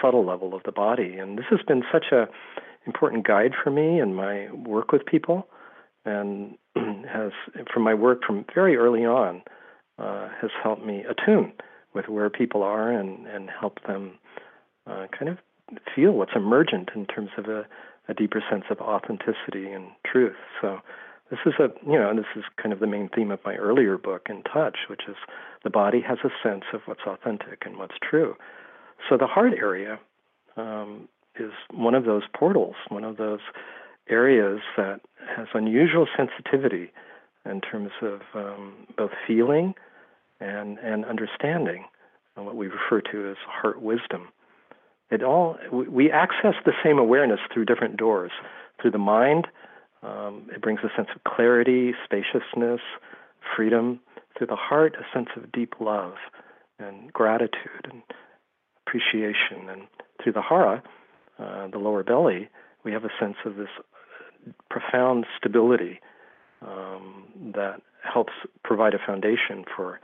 subtle 0.00 0.24
level 0.24 0.54
of 0.54 0.62
the 0.64 0.72
body, 0.72 1.16
and 1.16 1.38
this 1.38 1.46
has 1.50 1.60
been 1.66 1.82
such 1.92 2.06
a 2.12 2.28
important 2.86 3.26
guide 3.26 3.52
for 3.62 3.70
me 3.70 4.00
in 4.00 4.14
my 4.14 4.50
work 4.52 4.92
with 4.92 5.04
people, 5.04 5.48
and 6.04 6.56
has 6.76 7.32
from 7.72 7.82
my 7.82 7.94
work 7.94 8.22
from 8.24 8.44
very 8.54 8.76
early 8.76 9.04
on 9.04 9.42
uh, 9.98 10.28
has 10.40 10.50
helped 10.62 10.84
me 10.84 11.04
attune 11.04 11.52
with 11.94 12.08
where 12.08 12.30
people 12.30 12.62
are 12.62 12.90
and 12.90 13.26
and 13.26 13.50
help 13.50 13.78
them 13.86 14.18
uh, 14.86 15.06
kind 15.18 15.28
of 15.28 15.38
feel 15.94 16.12
what's 16.12 16.32
emergent 16.36 16.90
in 16.94 17.06
terms 17.06 17.30
of 17.36 17.46
a, 17.46 17.66
a 18.08 18.14
deeper 18.14 18.42
sense 18.48 18.64
of 18.70 18.78
authenticity 18.78 19.72
and 19.72 19.86
truth. 20.06 20.36
So 20.60 20.78
this 21.30 21.40
is 21.44 21.54
a 21.58 21.68
you 21.84 21.98
know 21.98 22.14
this 22.14 22.26
is 22.36 22.44
kind 22.60 22.72
of 22.72 22.80
the 22.80 22.86
main 22.86 23.08
theme 23.14 23.30
of 23.30 23.40
my 23.44 23.54
earlier 23.56 23.98
book 23.98 24.26
in 24.28 24.42
touch 24.42 24.78
which 24.88 25.02
is 25.08 25.16
the 25.64 25.70
body 25.70 26.00
has 26.00 26.18
a 26.24 26.30
sense 26.42 26.64
of 26.72 26.80
what's 26.86 27.02
authentic 27.06 27.64
and 27.66 27.76
what's 27.78 27.96
true 28.02 28.36
so 29.08 29.16
the 29.16 29.26
heart 29.26 29.52
area 29.58 29.98
um, 30.56 31.08
is 31.38 31.52
one 31.72 31.94
of 31.94 32.04
those 32.04 32.22
portals 32.34 32.76
one 32.88 33.04
of 33.04 33.16
those 33.16 33.40
areas 34.08 34.60
that 34.76 35.00
has 35.36 35.48
unusual 35.54 36.06
sensitivity 36.16 36.92
in 37.44 37.60
terms 37.60 37.90
of 38.02 38.20
um, 38.34 38.74
both 38.96 39.10
feeling 39.26 39.74
and 40.40 40.78
and 40.78 41.04
understanding, 41.04 41.84
and 42.36 42.44
what 42.44 42.56
we 42.56 42.66
refer 42.66 43.00
to 43.12 43.30
as 43.30 43.36
heart 43.46 43.80
wisdom. 43.80 44.28
It 45.10 45.22
all 45.22 45.56
we 45.72 46.10
access 46.10 46.54
the 46.64 46.72
same 46.84 46.98
awareness 46.98 47.40
through 47.52 47.66
different 47.66 47.96
doors. 47.96 48.32
Through 48.80 48.90
the 48.90 48.98
mind, 48.98 49.46
um, 50.06 50.48
it 50.54 50.62
brings 50.62 50.80
a 50.84 50.94
sense 50.96 51.08
of 51.14 51.24
clarity, 51.24 51.92
spaciousness, 52.04 52.80
freedom. 53.56 54.00
Through 54.36 54.48
the 54.48 54.56
heart, 54.56 54.94
a 54.96 55.16
sense 55.16 55.28
of 55.36 55.50
deep 55.50 55.74
love 55.80 56.14
and 56.78 57.12
gratitude 57.12 57.86
and 57.90 58.02
appreciation. 58.86 59.68
And 59.70 59.82
through 60.22 60.34
the 60.34 60.42
hara, 60.42 60.82
uh, 61.38 61.68
the 61.68 61.78
lower 61.78 62.02
belly, 62.02 62.48
we 62.84 62.92
have 62.92 63.04
a 63.04 63.10
sense 63.18 63.36
of 63.44 63.56
this 63.56 63.70
profound 64.70 65.26
stability 65.38 66.00
um, 66.62 67.24
that 67.54 67.80
helps 68.02 68.32
provide 68.62 68.94
a 68.94 68.98
foundation 69.04 69.64
for 69.74 70.00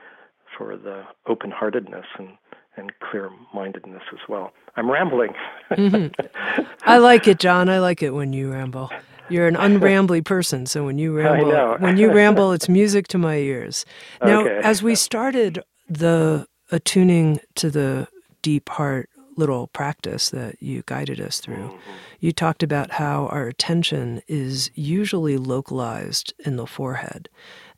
for 0.56 0.76
the 0.76 1.04
open-heartedness 1.26 2.06
and 2.18 2.30
and 2.76 2.90
clear-mindedness 3.00 4.02
as 4.12 4.18
well. 4.30 4.52
I'm 4.76 4.90
rambling. 4.90 5.34
mm-hmm. 5.70 6.62
I 6.86 6.98
like 6.98 7.28
it, 7.28 7.38
John. 7.38 7.68
I 7.68 7.80
like 7.80 8.02
it 8.02 8.10
when 8.10 8.32
you 8.32 8.50
ramble. 8.50 8.90
You're 9.32 9.48
an 9.48 9.56
unrambly 9.56 10.24
person, 10.24 10.66
so 10.66 10.84
when 10.84 10.98
you 10.98 11.12
ramble, 11.16 11.76
when 11.78 11.96
you 11.96 12.12
ramble, 12.12 12.52
it's 12.52 12.68
music 12.68 13.08
to 13.08 13.18
my 13.18 13.36
ears. 13.36 13.84
Now, 14.22 14.42
okay. 14.42 14.60
as 14.62 14.82
we 14.82 14.94
started 14.94 15.62
the 15.88 16.46
attuning 16.70 17.40
to 17.56 17.70
the 17.70 18.08
deep 18.42 18.68
heart 18.68 19.08
little 19.36 19.68
practice 19.68 20.30
that 20.30 20.62
you 20.62 20.82
guided 20.86 21.20
us 21.20 21.40
through, 21.40 21.68
mm-hmm. 21.68 21.90
you 22.20 22.32
talked 22.32 22.62
about 22.62 22.92
how 22.92 23.26
our 23.28 23.46
attention 23.46 24.22
is 24.28 24.70
usually 24.74 25.36
localized 25.36 26.34
in 26.44 26.56
the 26.56 26.66
forehead. 26.66 27.28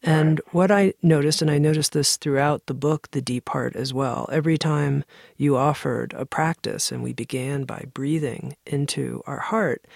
And 0.02 0.40
what 0.52 0.70
I 0.70 0.92
noticed, 1.02 1.40
and 1.40 1.50
I 1.50 1.58
noticed 1.58 1.92
this 1.92 2.16
throughout 2.16 2.66
the 2.66 2.74
book, 2.74 3.10
The 3.12 3.22
Deep 3.22 3.48
Heart, 3.48 3.74
as 3.74 3.94
well, 3.94 4.28
every 4.30 4.58
time 4.58 5.04
you 5.36 5.56
offered 5.56 6.12
a 6.14 6.26
practice 6.26 6.92
and 6.92 7.02
we 7.02 7.14
began 7.14 7.64
by 7.64 7.86
breathing 7.94 8.56
into 8.66 9.22
our 9.26 9.40
heart, 9.40 9.86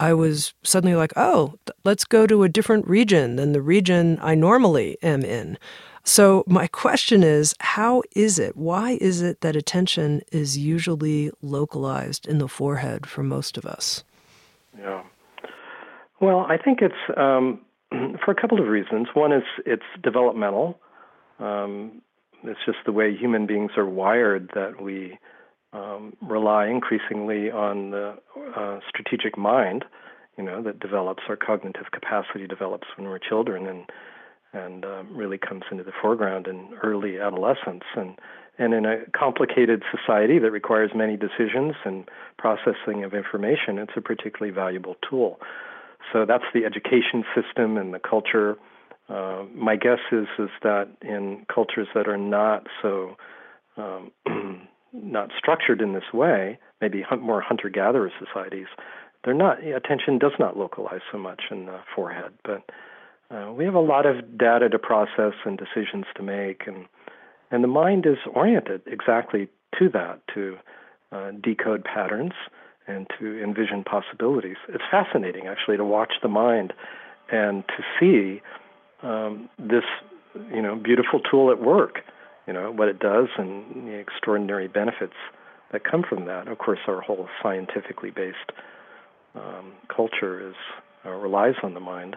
I 0.00 0.12
was 0.12 0.54
suddenly 0.62 0.96
like, 0.96 1.12
oh, 1.16 1.54
let's 1.84 2.04
go 2.04 2.26
to 2.26 2.42
a 2.42 2.48
different 2.48 2.86
region 2.86 3.36
than 3.36 3.52
the 3.52 3.62
region 3.62 4.18
I 4.20 4.34
normally 4.34 4.98
am 5.02 5.22
in. 5.22 5.58
So, 6.06 6.44
my 6.46 6.66
question 6.66 7.22
is 7.22 7.54
how 7.60 8.02
is 8.14 8.38
it, 8.38 8.56
why 8.56 8.98
is 9.00 9.22
it 9.22 9.40
that 9.40 9.56
attention 9.56 10.20
is 10.32 10.58
usually 10.58 11.30
localized 11.40 12.26
in 12.26 12.38
the 12.38 12.48
forehead 12.48 13.06
for 13.06 13.22
most 13.22 13.56
of 13.56 13.64
us? 13.64 14.04
Yeah. 14.78 15.02
Well, 16.20 16.40
I 16.40 16.58
think 16.58 16.80
it's 16.82 16.94
um, 17.16 17.60
for 18.24 18.32
a 18.32 18.34
couple 18.34 18.60
of 18.60 18.66
reasons. 18.68 19.08
One 19.14 19.32
is 19.32 19.44
it's 19.64 19.82
developmental. 20.02 20.78
Um, 21.38 22.02
it's 22.42 22.60
just 22.66 22.78
the 22.84 22.92
way 22.92 23.16
human 23.16 23.46
beings 23.46 23.72
are 23.76 23.86
wired 23.86 24.50
that 24.54 24.82
we 24.82 25.18
um, 25.74 26.14
rely 26.22 26.68
increasingly 26.68 27.50
on 27.50 27.90
the 27.90 28.16
uh, 28.56 28.78
strategic 28.88 29.36
mind, 29.36 29.84
you 30.38 30.44
know, 30.44 30.62
that 30.62 30.80
develops 30.80 31.24
our 31.28 31.36
cognitive 31.36 31.86
capacity 31.92 32.46
develops 32.46 32.86
when 32.96 33.08
we're 33.08 33.18
children 33.18 33.66
and 33.66 33.84
and 34.52 34.84
um, 34.84 35.08
really 35.16 35.36
comes 35.36 35.64
into 35.72 35.82
the 35.82 35.90
foreground 36.00 36.46
in 36.46 36.68
early 36.82 37.18
adolescence 37.18 37.82
and 37.96 38.16
and 38.56 38.72
in 38.72 38.86
a 38.86 38.98
complicated 39.16 39.82
society 39.90 40.38
that 40.38 40.52
requires 40.52 40.92
many 40.94 41.16
decisions 41.16 41.74
and 41.84 42.08
processing 42.38 43.02
of 43.02 43.12
information, 43.12 43.78
it's 43.78 43.94
a 43.96 44.00
particularly 44.00 44.54
valuable 44.54 44.94
tool. 45.10 45.40
So 46.12 46.24
that's 46.24 46.44
the 46.54 46.64
education 46.64 47.24
system 47.34 47.76
and 47.76 47.92
the 47.92 47.98
culture. 47.98 48.56
Uh, 49.08 49.42
my 49.52 49.74
guess 49.74 49.98
is 50.12 50.28
is 50.38 50.50
that 50.62 50.88
in 51.02 51.44
cultures 51.52 51.88
that 51.94 52.06
are 52.06 52.16
not 52.16 52.68
so 52.80 53.16
um, 53.76 54.12
not 54.94 55.30
structured 55.36 55.80
in 55.80 55.92
this 55.92 56.12
way, 56.12 56.58
maybe 56.80 57.02
hunt, 57.02 57.22
more 57.22 57.40
hunter-gatherer 57.40 58.10
societies, 58.18 58.68
they're 59.24 59.34
not 59.34 59.62
attention 59.62 60.18
does 60.18 60.32
not 60.38 60.56
localize 60.56 61.00
so 61.10 61.18
much 61.18 61.42
in 61.50 61.66
the 61.66 61.80
forehead, 61.94 62.32
but 62.44 62.62
uh, 63.34 63.52
we 63.52 63.64
have 63.64 63.74
a 63.74 63.80
lot 63.80 64.06
of 64.06 64.38
data 64.38 64.68
to 64.68 64.78
process 64.78 65.32
and 65.44 65.58
decisions 65.58 66.04
to 66.14 66.22
make, 66.22 66.66
and 66.66 66.86
and 67.50 67.64
the 67.64 67.68
mind 67.68 68.06
is 68.06 68.18
oriented 68.34 68.82
exactly 68.86 69.48
to 69.78 69.88
that 69.88 70.20
to 70.32 70.56
uh, 71.12 71.30
decode 71.42 71.84
patterns 71.84 72.32
and 72.86 73.06
to 73.18 73.42
envision 73.42 73.82
possibilities. 73.82 74.56
It's 74.68 74.84
fascinating, 74.90 75.46
actually, 75.46 75.76
to 75.78 75.84
watch 75.84 76.14
the 76.22 76.28
mind 76.28 76.72
and 77.32 77.64
to 77.68 77.82
see 77.98 78.42
um, 79.02 79.48
this, 79.58 79.84
you 80.52 80.60
know, 80.60 80.76
beautiful 80.76 81.20
tool 81.20 81.50
at 81.50 81.60
work. 81.60 82.00
You 82.46 82.52
know 82.52 82.70
what 82.70 82.88
it 82.88 82.98
does 82.98 83.28
and 83.38 83.88
the 83.88 83.94
extraordinary 83.94 84.68
benefits 84.68 85.14
that 85.72 85.82
come 85.84 86.04
from 86.08 86.26
that. 86.26 86.46
Of 86.48 86.58
course, 86.58 86.78
our 86.86 87.00
whole 87.00 87.28
scientifically 87.42 88.10
based 88.10 88.52
um, 89.34 89.72
culture 89.94 90.48
is 90.48 90.54
uh, 91.04 91.10
relies 91.10 91.54
on 91.62 91.74
the 91.74 91.80
mind 91.80 92.16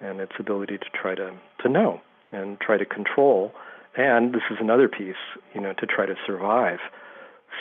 and 0.00 0.20
its 0.20 0.32
ability 0.38 0.78
to 0.78 0.86
try 0.94 1.14
to 1.14 1.32
to 1.62 1.68
know 1.68 2.00
and 2.32 2.60
try 2.60 2.76
to 2.76 2.84
control. 2.84 3.52
And 3.96 4.34
this 4.34 4.42
is 4.50 4.58
another 4.60 4.88
piece, 4.88 5.14
you 5.54 5.60
know, 5.60 5.72
to 5.74 5.86
try 5.86 6.06
to 6.06 6.14
survive. 6.26 6.78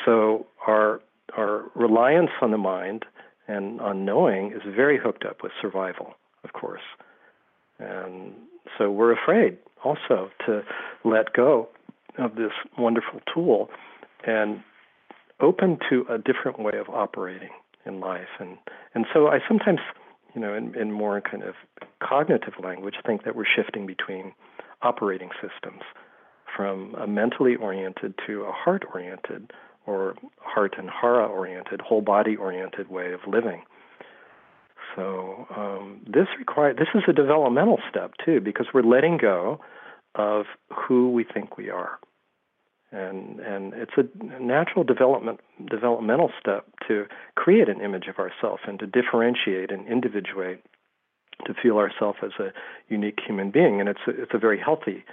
So 0.05 0.45
our 0.67 1.01
our 1.37 1.65
reliance 1.73 2.31
on 2.41 2.51
the 2.51 2.57
mind 2.57 3.05
and 3.47 3.79
on 3.81 4.05
knowing 4.05 4.51
is 4.51 4.61
very 4.75 4.97
hooked 4.97 5.25
up 5.25 5.43
with 5.43 5.51
survival, 5.61 6.15
of 6.43 6.53
course. 6.53 6.81
And 7.79 8.33
so 8.77 8.91
we're 8.91 9.13
afraid 9.13 9.57
also 9.83 10.29
to 10.45 10.61
let 11.03 11.33
go 11.33 11.69
of 12.17 12.35
this 12.35 12.51
wonderful 12.77 13.21
tool 13.33 13.69
and 14.25 14.63
open 15.39 15.77
to 15.89 16.05
a 16.09 16.17
different 16.17 16.59
way 16.59 16.73
of 16.79 16.89
operating 16.89 17.49
in 17.85 17.99
life. 17.99 18.39
And 18.39 18.57
and 18.93 19.05
so 19.13 19.27
I 19.27 19.39
sometimes, 19.47 19.79
you 20.35 20.41
know, 20.41 20.53
in, 20.53 20.75
in 20.75 20.91
more 20.91 21.21
kind 21.21 21.43
of 21.43 21.55
cognitive 22.01 22.53
language, 22.63 22.95
think 23.05 23.23
that 23.25 23.35
we're 23.35 23.45
shifting 23.45 23.85
between 23.85 24.33
operating 24.81 25.29
systems 25.41 25.81
from 26.55 26.95
a 26.95 27.07
mentally 27.07 27.55
oriented 27.55 28.13
to 28.27 28.43
a 28.43 28.51
heart 28.51 28.83
oriented 28.93 29.51
or 29.85 30.15
heart 30.39 30.75
and 30.77 30.89
hara 30.89 31.25
oriented, 31.25 31.81
whole 31.81 32.01
body 32.01 32.35
oriented 32.35 32.89
way 32.89 33.11
of 33.11 33.19
living. 33.27 33.63
So 34.95 35.47
um, 35.55 36.01
this 36.05 36.27
require 36.37 36.73
this 36.73 36.87
is 36.93 37.03
a 37.07 37.13
developmental 37.13 37.79
step 37.89 38.13
too 38.23 38.39
because 38.39 38.67
we're 38.73 38.83
letting 38.83 39.17
go 39.17 39.59
of 40.15 40.45
who 40.71 41.11
we 41.11 41.23
think 41.23 41.57
we 41.57 41.69
are, 41.69 41.99
and 42.91 43.39
and 43.39 43.73
it's 43.73 43.93
a 43.97 44.41
natural 44.41 44.83
development 44.83 45.39
developmental 45.69 46.31
step 46.39 46.65
to 46.87 47.05
create 47.35 47.69
an 47.69 47.81
image 47.81 48.07
of 48.07 48.19
ourselves 48.19 48.61
and 48.67 48.79
to 48.79 48.87
differentiate 48.87 49.71
and 49.71 49.87
individuate 49.87 50.63
to 51.45 51.53
feel 51.53 51.77
ourselves 51.77 52.19
as 52.23 52.31
a 52.39 52.53
unique 52.89 53.19
human 53.25 53.51
being, 53.51 53.79
and 53.79 53.89
it's 53.89 53.99
a, 54.07 54.11
it's 54.21 54.33
a 54.33 54.37
very 54.37 54.59
healthy 54.59 55.03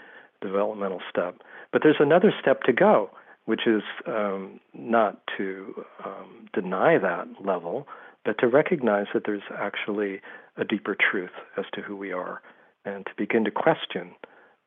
developmental 0.40 1.00
step. 1.08 1.36
But 1.72 1.82
there's 1.82 1.96
another 2.00 2.32
step 2.40 2.62
to 2.64 2.72
go, 2.72 3.10
which 3.46 3.66
is 3.66 3.82
um, 4.06 4.60
not 4.74 5.20
to 5.36 5.84
um, 6.04 6.48
deny 6.52 6.98
that 6.98 7.26
level, 7.44 7.86
but 8.24 8.38
to 8.38 8.48
recognize 8.48 9.06
that 9.14 9.22
there's 9.24 9.42
actually 9.56 10.20
a 10.56 10.64
deeper 10.64 10.94
truth 10.94 11.30
as 11.56 11.64
to 11.74 11.80
who 11.80 11.96
we 11.96 12.12
are, 12.12 12.42
and 12.84 13.06
to 13.06 13.12
begin 13.16 13.44
to 13.44 13.50
question 13.50 14.12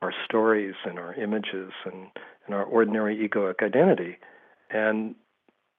our 0.03 0.13
stories 0.25 0.75
and 0.85 0.99
our 0.99 1.13
images 1.15 1.71
and, 1.85 2.07
and 2.45 2.53
our 2.53 2.63
ordinary 2.63 3.17
egoic 3.17 3.63
identity. 3.63 4.17
And 4.69 5.15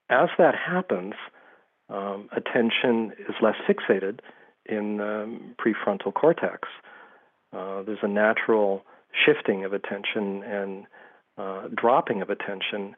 as 0.08 0.28
that 0.38 0.54
happens, 0.54 1.14
um, 1.88 2.28
attention 2.32 3.12
is 3.28 3.34
less 3.42 3.56
fixated 3.68 4.20
in 4.66 4.96
the 4.96 5.38
prefrontal 5.58 6.14
cortex. 6.14 6.68
Uh, 7.52 7.82
there's 7.82 7.98
a 8.02 8.08
natural 8.08 8.82
shifting 9.24 9.64
of 9.64 9.72
attention 9.72 10.42
and 10.42 10.87
uh, 11.37 11.68
dropping 11.74 12.22
of 12.22 12.30
attention 12.30 12.96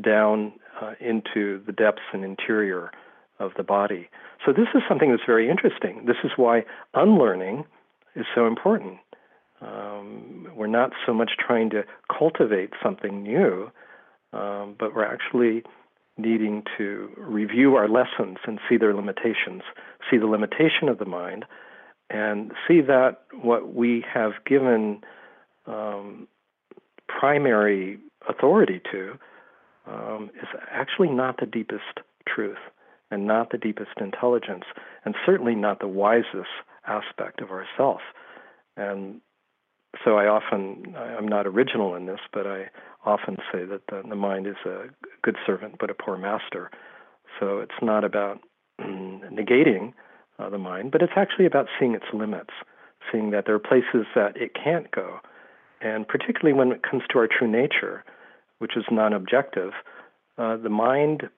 down 0.00 0.52
uh, 0.80 0.92
into 1.00 1.62
the 1.66 1.72
depths 1.72 2.02
and 2.12 2.24
interior 2.24 2.90
of 3.38 3.52
the 3.56 3.62
body. 3.62 4.08
So, 4.44 4.52
this 4.52 4.68
is 4.74 4.82
something 4.88 5.10
that's 5.10 5.22
very 5.26 5.48
interesting. 5.48 6.04
This 6.06 6.16
is 6.24 6.30
why 6.36 6.64
unlearning 6.94 7.64
is 8.14 8.26
so 8.34 8.46
important. 8.46 8.98
Um, 9.60 10.48
we're 10.54 10.66
not 10.66 10.92
so 11.06 11.12
much 11.12 11.32
trying 11.38 11.70
to 11.70 11.84
cultivate 12.16 12.70
something 12.82 13.22
new, 13.22 13.70
um, 14.32 14.76
but 14.78 14.94
we're 14.94 15.04
actually 15.04 15.64
needing 16.16 16.64
to 16.76 17.10
review 17.16 17.76
our 17.76 17.88
lessons 17.88 18.38
and 18.46 18.58
see 18.68 18.76
their 18.76 18.94
limitations, 18.94 19.62
see 20.10 20.18
the 20.18 20.26
limitation 20.26 20.88
of 20.88 20.98
the 20.98 21.04
mind, 21.04 21.44
and 22.10 22.52
see 22.66 22.80
that 22.80 23.22
what 23.40 23.74
we 23.74 24.04
have 24.12 24.32
given 24.46 25.00
um, 25.66 26.26
primary 27.06 27.98
authority 28.28 28.80
to 28.90 29.18
um, 29.86 30.30
is 30.40 30.48
actually 30.70 31.08
not 31.08 31.38
the 31.38 31.46
deepest 31.46 32.00
truth 32.26 32.58
and 33.10 33.26
not 33.26 33.50
the 33.50 33.58
deepest 33.58 34.00
intelligence. 34.00 34.64
and 35.04 35.14
certainly 35.24 35.54
not 35.54 35.80
the 35.80 35.88
wisest 35.88 36.50
aspect 36.86 37.40
of 37.40 37.50
ourself. 37.50 38.00
And 38.76 39.20
so 40.04 40.16
I 40.16 40.26
often, 40.26 40.94
I'm 40.96 41.26
not 41.28 41.46
original 41.46 41.94
in 41.94 42.06
this, 42.06 42.20
but 42.32 42.46
I 42.46 42.70
often 43.04 43.36
say 43.52 43.64
that 43.64 43.82
the, 43.88 44.02
the 44.08 44.16
mind 44.16 44.46
is 44.46 44.56
a 44.66 44.86
good 45.22 45.36
servant 45.46 45.76
but 45.80 45.90
a 45.90 45.94
poor 45.94 46.16
master. 46.18 46.70
So 47.40 47.60
it's 47.60 47.80
not 47.82 48.04
about 48.04 48.40
negating 48.80 49.92
uh, 50.38 50.50
the 50.50 50.58
mind, 50.58 50.92
but 50.92 51.02
it's 51.02 51.12
actually 51.16 51.46
about 51.46 51.66
seeing 51.78 51.94
its 51.94 52.04
limits, 52.12 52.52
seeing 53.10 53.30
that 53.30 53.46
there 53.46 53.54
are 53.54 53.60
places 53.60 54.06
that 54.14 54.36
it 54.36 54.52
can't 54.54 54.90
go. 54.90 55.18
And 55.80 56.06
particularly 56.06 56.52
when 56.52 56.72
it 56.72 56.82
comes 56.82 57.02
to 57.10 57.18
our 57.18 57.28
true 57.28 57.48
nature, 57.48 58.04
which 58.58 58.76
is 58.76 58.84
non 58.90 59.12
objective, 59.12 59.72
uh, 60.36 60.56
the 60.56 60.68
mind 60.68 61.28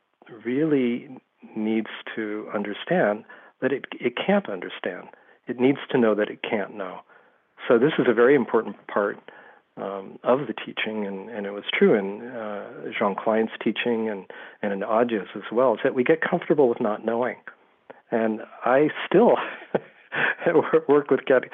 really 0.45 1.09
needs 1.57 1.89
to 2.17 2.49
understand 2.55 3.25
that 3.61 3.73
it, 3.73 3.85
it 3.93 4.15
can't 4.17 4.49
understand. 4.49 5.09
It 5.47 5.59
needs 5.59 5.79
to 5.91 5.99
know 5.99 6.15
that 6.15 6.31
it 6.31 6.41
can't 6.43 6.75
know. 6.75 7.01
So, 7.68 7.79
this 7.79 7.92
is 7.99 8.07
a 8.09 8.14
very 8.14 8.35
important 8.35 8.77
part 8.87 9.18
um, 9.77 10.18
of 10.23 10.40
the 10.40 10.55
teaching, 10.55 11.07
and, 11.07 11.31
and 11.31 11.46
it 11.46 11.53
was 11.53 11.64
true 11.73 11.94
in 11.94 12.29
uh, 12.29 12.90
Jean 12.99 13.14
Klein's 13.14 13.51
teaching 13.62 14.09
and, 14.09 14.27
and 14.62 14.73
in 14.73 14.83
Adya's 14.83 15.29
as 15.35 15.42
well, 15.53 15.75
is 15.75 15.81
that 15.85 15.94
we 15.94 16.05
get 16.05 16.20
comfortable 16.20 16.68
with 16.68 16.81
not 16.81 17.05
knowing. 17.05 17.37
And 18.11 18.40
I 18.64 18.88
still 19.07 19.37
work 20.88 21.11
with 21.11 21.25
get, 21.27 21.44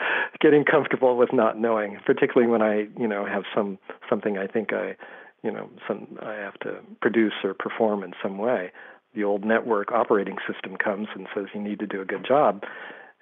getting 0.40 0.64
comfortable 0.64 1.16
with 1.16 1.32
not 1.32 1.58
knowing, 1.58 1.98
particularly 2.04 2.50
when 2.50 2.62
I, 2.62 2.86
you 2.98 3.06
know, 3.06 3.26
have 3.26 3.44
some 3.54 3.78
something 4.08 4.38
I 4.38 4.46
think 4.46 4.72
I, 4.72 4.96
you 5.42 5.52
know, 5.52 5.68
some 5.86 6.18
I 6.22 6.34
have 6.34 6.58
to 6.60 6.78
produce 7.00 7.34
or 7.44 7.54
perform 7.54 8.02
in 8.02 8.12
some 8.22 8.38
way. 8.38 8.72
The 9.14 9.24
old 9.24 9.44
network 9.44 9.92
operating 9.92 10.36
system 10.50 10.76
comes 10.76 11.08
and 11.14 11.26
says 11.34 11.46
you 11.54 11.60
need 11.60 11.78
to 11.80 11.86
do 11.86 12.00
a 12.00 12.04
good 12.04 12.24
job. 12.26 12.64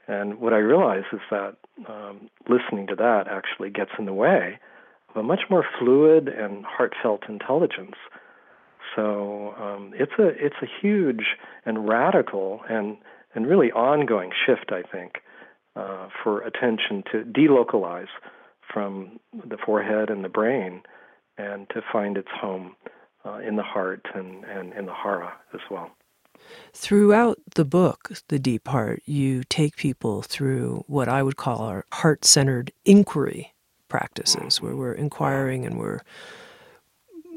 And 0.06 0.38
what 0.40 0.52
I 0.52 0.58
realize 0.58 1.04
is 1.12 1.20
that 1.30 1.56
um, 1.88 2.28
listening 2.48 2.86
to 2.88 2.94
that 2.96 3.24
actually 3.28 3.70
gets 3.70 3.90
in 3.98 4.04
the 4.04 4.12
way 4.12 4.58
of 5.08 5.16
a 5.16 5.22
much 5.22 5.42
more 5.48 5.64
fluid 5.78 6.28
and 6.28 6.64
heartfelt 6.64 7.22
intelligence. 7.28 7.96
So 8.94 9.54
um, 9.58 9.92
it's 9.94 10.12
a 10.18 10.28
it's 10.28 10.56
a 10.62 10.66
huge 10.80 11.24
and 11.64 11.88
radical 11.88 12.60
and 12.68 12.96
and 13.34 13.46
really 13.46 13.72
ongoing 13.72 14.30
shift, 14.46 14.70
I 14.70 14.82
think, 14.82 15.22
uh, 15.74 16.08
for 16.22 16.42
attention 16.42 17.02
to 17.10 17.24
delocalize 17.24 18.12
from 18.72 19.18
the 19.32 19.56
forehead 19.56 20.10
and 20.10 20.24
the 20.24 20.28
brain 20.28 20.82
and 21.36 21.68
to 21.70 21.82
find 21.92 22.16
its 22.16 22.28
home 22.40 22.76
uh, 23.24 23.38
in 23.38 23.56
the 23.56 23.62
heart 23.62 24.06
and, 24.14 24.44
and 24.44 24.72
in 24.74 24.86
the 24.86 24.94
hara 24.94 25.32
as 25.52 25.60
well. 25.70 25.90
Throughout 26.72 27.38
the 27.54 27.64
book, 27.64 28.12
The 28.28 28.38
Deep 28.38 28.68
Heart, 28.68 29.02
you 29.06 29.44
take 29.44 29.76
people 29.76 30.22
through 30.22 30.84
what 30.86 31.08
I 31.08 31.22
would 31.22 31.36
call 31.36 31.62
our 31.62 31.84
heart 31.92 32.24
centered 32.24 32.72
inquiry 32.84 33.54
practices, 33.88 34.60
where 34.60 34.74
we're 34.74 34.92
inquiring 34.92 35.64
and 35.64 35.78
we're 35.78 36.00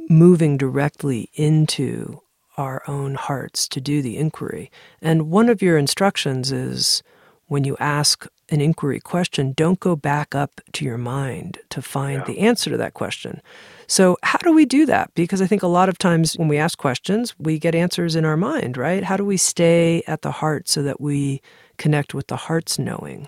moving 0.09 0.57
directly 0.57 1.29
into 1.33 2.21
our 2.57 2.81
own 2.87 3.15
hearts 3.15 3.67
to 3.67 3.79
do 3.79 4.01
the 4.01 4.17
inquiry. 4.17 4.71
And 5.01 5.29
one 5.29 5.49
of 5.49 5.61
your 5.61 5.77
instructions 5.77 6.51
is 6.51 7.03
when 7.45 7.63
you 7.63 7.77
ask 7.79 8.25
an 8.49 8.61
inquiry 8.61 8.99
question, 8.99 9.53
don't 9.53 9.79
go 9.79 9.95
back 9.95 10.33
up 10.33 10.61
to 10.73 10.85
your 10.85 10.97
mind 10.97 11.59
to 11.69 11.81
find 11.81 12.19
yeah. 12.19 12.25
the 12.25 12.39
answer 12.39 12.69
to 12.69 12.77
that 12.77 12.93
question. 12.93 13.41
So, 13.87 14.17
how 14.23 14.39
do 14.39 14.53
we 14.53 14.65
do 14.65 14.85
that? 14.85 15.11
Because 15.15 15.41
I 15.41 15.47
think 15.47 15.63
a 15.63 15.67
lot 15.67 15.89
of 15.89 15.97
times 15.97 16.37
when 16.37 16.47
we 16.47 16.57
ask 16.57 16.77
questions, 16.77 17.33
we 17.39 17.57
get 17.59 17.75
answers 17.75 18.15
in 18.15 18.25
our 18.25 18.37
mind, 18.37 18.77
right? 18.77 19.03
How 19.03 19.17
do 19.17 19.23
we 19.23 19.37
stay 19.37 20.03
at 20.07 20.21
the 20.21 20.31
heart 20.31 20.67
so 20.67 20.83
that 20.83 20.99
we 20.99 21.41
connect 21.77 22.13
with 22.13 22.27
the 22.27 22.35
heart's 22.35 22.77
knowing? 22.77 23.27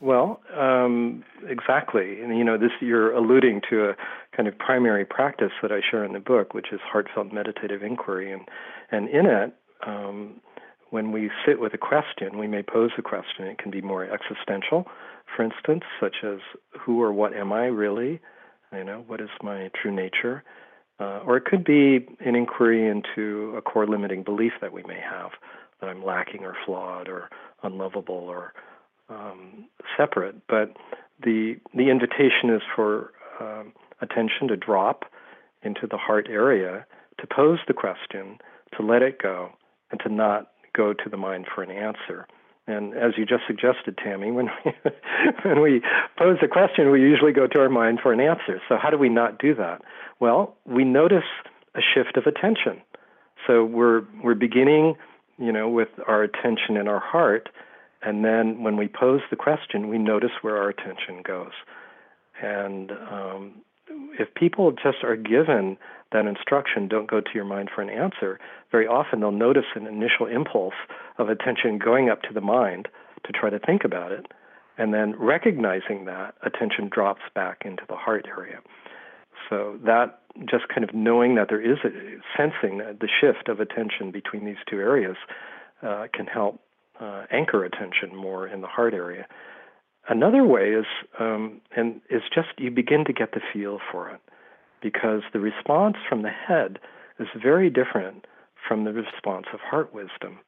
Well, 0.00 0.40
um, 0.56 1.24
exactly. 1.46 2.20
And 2.20 2.36
you 2.36 2.44
know, 2.44 2.56
this 2.58 2.70
you're 2.80 3.12
alluding 3.12 3.62
to 3.70 3.90
a 3.90 3.96
kind 4.36 4.48
of 4.48 4.56
primary 4.58 5.04
practice 5.04 5.52
that 5.62 5.72
I 5.72 5.80
share 5.88 6.04
in 6.04 6.12
the 6.12 6.20
book, 6.20 6.54
which 6.54 6.72
is 6.72 6.80
heartfelt 6.80 7.32
meditative 7.32 7.82
inquiry, 7.82 8.32
and 8.32 8.42
and 8.90 9.08
in 9.08 9.26
it, 9.26 9.54
um, 9.86 10.40
when 10.90 11.12
we 11.12 11.30
sit 11.46 11.60
with 11.60 11.74
a 11.74 11.78
question, 11.78 12.38
we 12.38 12.46
may 12.46 12.62
pose 12.62 12.90
a 12.98 13.02
question. 13.02 13.46
It 13.46 13.58
can 13.58 13.70
be 13.70 13.80
more 13.80 14.04
existential, 14.04 14.86
for 15.34 15.42
instance, 15.42 15.84
such 16.00 16.16
as 16.24 16.38
"Who 16.80 17.02
or 17.02 17.12
what 17.12 17.34
am 17.34 17.52
I 17.52 17.66
really?" 17.66 18.20
You 18.72 18.84
know, 18.84 19.04
what 19.06 19.20
is 19.20 19.30
my 19.42 19.70
true 19.80 19.92
nature? 19.92 20.44
Uh, 21.00 21.20
or 21.24 21.36
it 21.36 21.44
could 21.44 21.64
be 21.64 22.06
an 22.20 22.34
inquiry 22.34 22.88
into 22.88 23.54
a 23.56 23.62
core 23.62 23.86
limiting 23.86 24.24
belief 24.24 24.52
that 24.60 24.72
we 24.72 24.82
may 24.82 24.98
have 25.00 25.30
that 25.80 25.88
I'm 25.88 26.04
lacking 26.04 26.44
or 26.44 26.56
flawed 26.66 27.08
or 27.08 27.30
unlovable 27.62 28.14
or 28.14 28.52
um, 29.08 29.68
separate, 29.96 30.46
but 30.48 30.76
the 31.22 31.56
the 31.74 31.90
invitation 31.90 32.50
is 32.50 32.62
for 32.74 33.12
um, 33.40 33.72
attention 34.00 34.48
to 34.48 34.56
drop 34.56 35.04
into 35.62 35.86
the 35.86 35.96
heart 35.96 36.28
area, 36.30 36.86
to 37.20 37.26
pose 37.26 37.58
the 37.66 37.74
question, 37.74 38.38
to 38.76 38.82
let 38.84 39.02
it 39.02 39.20
go, 39.20 39.50
and 39.90 40.00
to 40.00 40.08
not 40.08 40.50
go 40.78 40.94
to 40.94 41.10
the 41.10 41.16
mind 41.16 41.46
for 41.52 41.62
an 41.62 41.70
answer. 41.70 42.26
And 42.68 42.94
as 42.94 43.12
you 43.16 43.26
just 43.26 43.42
suggested, 43.46 43.96
Tami, 43.96 44.32
when 44.32 44.48
we, 44.64 44.72
when 45.42 45.60
we 45.60 45.82
pose 46.16 46.38
a 46.42 46.48
question, 46.48 46.90
we 46.90 47.00
usually 47.00 47.32
go 47.32 47.46
to 47.46 47.60
our 47.60 47.68
mind 47.68 47.98
for 48.02 48.12
an 48.12 48.20
answer. 48.20 48.60
So 48.68 48.76
how 48.80 48.90
do 48.90 48.98
we 48.98 49.08
not 49.08 49.38
do 49.38 49.54
that? 49.56 49.82
Well, 50.20 50.54
we 50.64 50.84
notice 50.84 51.28
a 51.74 51.80
shift 51.80 52.16
of 52.16 52.26
attention. 52.26 52.80
So 53.46 53.64
we're 53.64 54.02
we're 54.22 54.34
beginning, 54.34 54.96
you 55.38 55.52
know, 55.52 55.68
with 55.68 55.88
our 56.06 56.22
attention 56.22 56.76
in 56.76 56.88
our 56.88 57.00
heart, 57.00 57.48
and 58.02 58.24
then 58.24 58.62
when 58.62 58.76
we 58.76 58.88
pose 58.88 59.20
the 59.30 59.36
question, 59.36 59.88
we 59.88 59.98
notice 59.98 60.32
where 60.42 60.56
our 60.58 60.68
attention 60.68 61.22
goes. 61.24 61.52
And 62.42 62.92
um, 62.92 63.52
if 64.18 64.34
people 64.34 64.72
just 64.72 65.04
are 65.04 65.16
given 65.16 65.76
that 66.12 66.26
instruction, 66.26 66.88
don't 66.88 67.10
go 67.10 67.20
to 67.20 67.30
your 67.34 67.44
mind 67.44 67.70
for 67.74 67.82
an 67.82 67.90
answer, 67.90 68.38
very 68.70 68.86
often 68.86 69.20
they'll 69.20 69.30
notice 69.30 69.66
an 69.74 69.86
initial 69.86 70.26
impulse 70.26 70.74
of 71.18 71.28
attention 71.28 71.78
going 71.78 72.08
up 72.08 72.22
to 72.22 72.32
the 72.32 72.40
mind 72.40 72.88
to 73.24 73.32
try 73.32 73.50
to 73.50 73.58
think 73.58 73.84
about 73.84 74.12
it. 74.12 74.26
And 74.78 74.94
then 74.94 75.14
recognizing 75.18 76.04
that, 76.06 76.34
attention 76.42 76.88
drops 76.88 77.22
back 77.34 77.62
into 77.64 77.82
the 77.88 77.96
heart 77.96 78.26
area. 78.28 78.60
So 79.50 79.78
that 79.84 80.20
just 80.48 80.68
kind 80.68 80.84
of 80.84 80.94
knowing 80.94 81.34
that 81.34 81.48
there 81.48 81.60
is 81.60 81.78
a 81.84 81.90
sensing 82.36 82.78
the 82.78 83.08
shift 83.20 83.48
of 83.48 83.60
attention 83.60 84.10
between 84.12 84.44
these 84.44 84.56
two 84.68 84.78
areas 84.78 85.16
uh, 85.82 86.06
can 86.12 86.26
help 86.26 86.60
uh, 87.00 87.24
anchor 87.30 87.64
attention 87.64 88.14
more 88.14 88.46
in 88.46 88.60
the 88.60 88.66
heart 88.66 88.94
area. 88.94 89.26
Another 90.08 90.44
way 90.44 90.70
is 90.70 90.86
um, 91.20 91.60
and 91.76 92.00
is 92.10 92.22
just 92.34 92.48
you 92.56 92.70
begin 92.70 93.04
to 93.04 93.12
get 93.12 93.32
the 93.32 93.40
feel 93.52 93.78
for 93.92 94.08
it 94.08 94.20
because 94.82 95.22
the 95.32 95.40
response 95.40 95.96
from 96.08 96.22
the 96.22 96.30
head 96.30 96.78
is 97.18 97.28
very 97.40 97.68
different 97.68 98.26
from 98.66 98.84
the 98.84 98.92
response 98.92 99.46
of 99.52 99.60
heart 99.60 99.92
wisdom. 99.92 100.38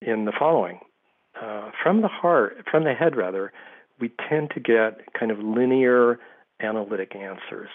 In 0.00 0.24
the 0.24 0.32
following, 0.38 0.80
uh, 1.40 1.70
from 1.82 2.02
the 2.02 2.08
heart, 2.08 2.64
from 2.70 2.84
the 2.84 2.94
head 2.94 3.16
rather, 3.16 3.52
we 4.00 4.10
tend 4.28 4.50
to 4.54 4.60
get 4.60 5.12
kind 5.18 5.30
of 5.30 5.38
linear 5.38 6.18
analytic 6.60 7.14
answers, 7.14 7.70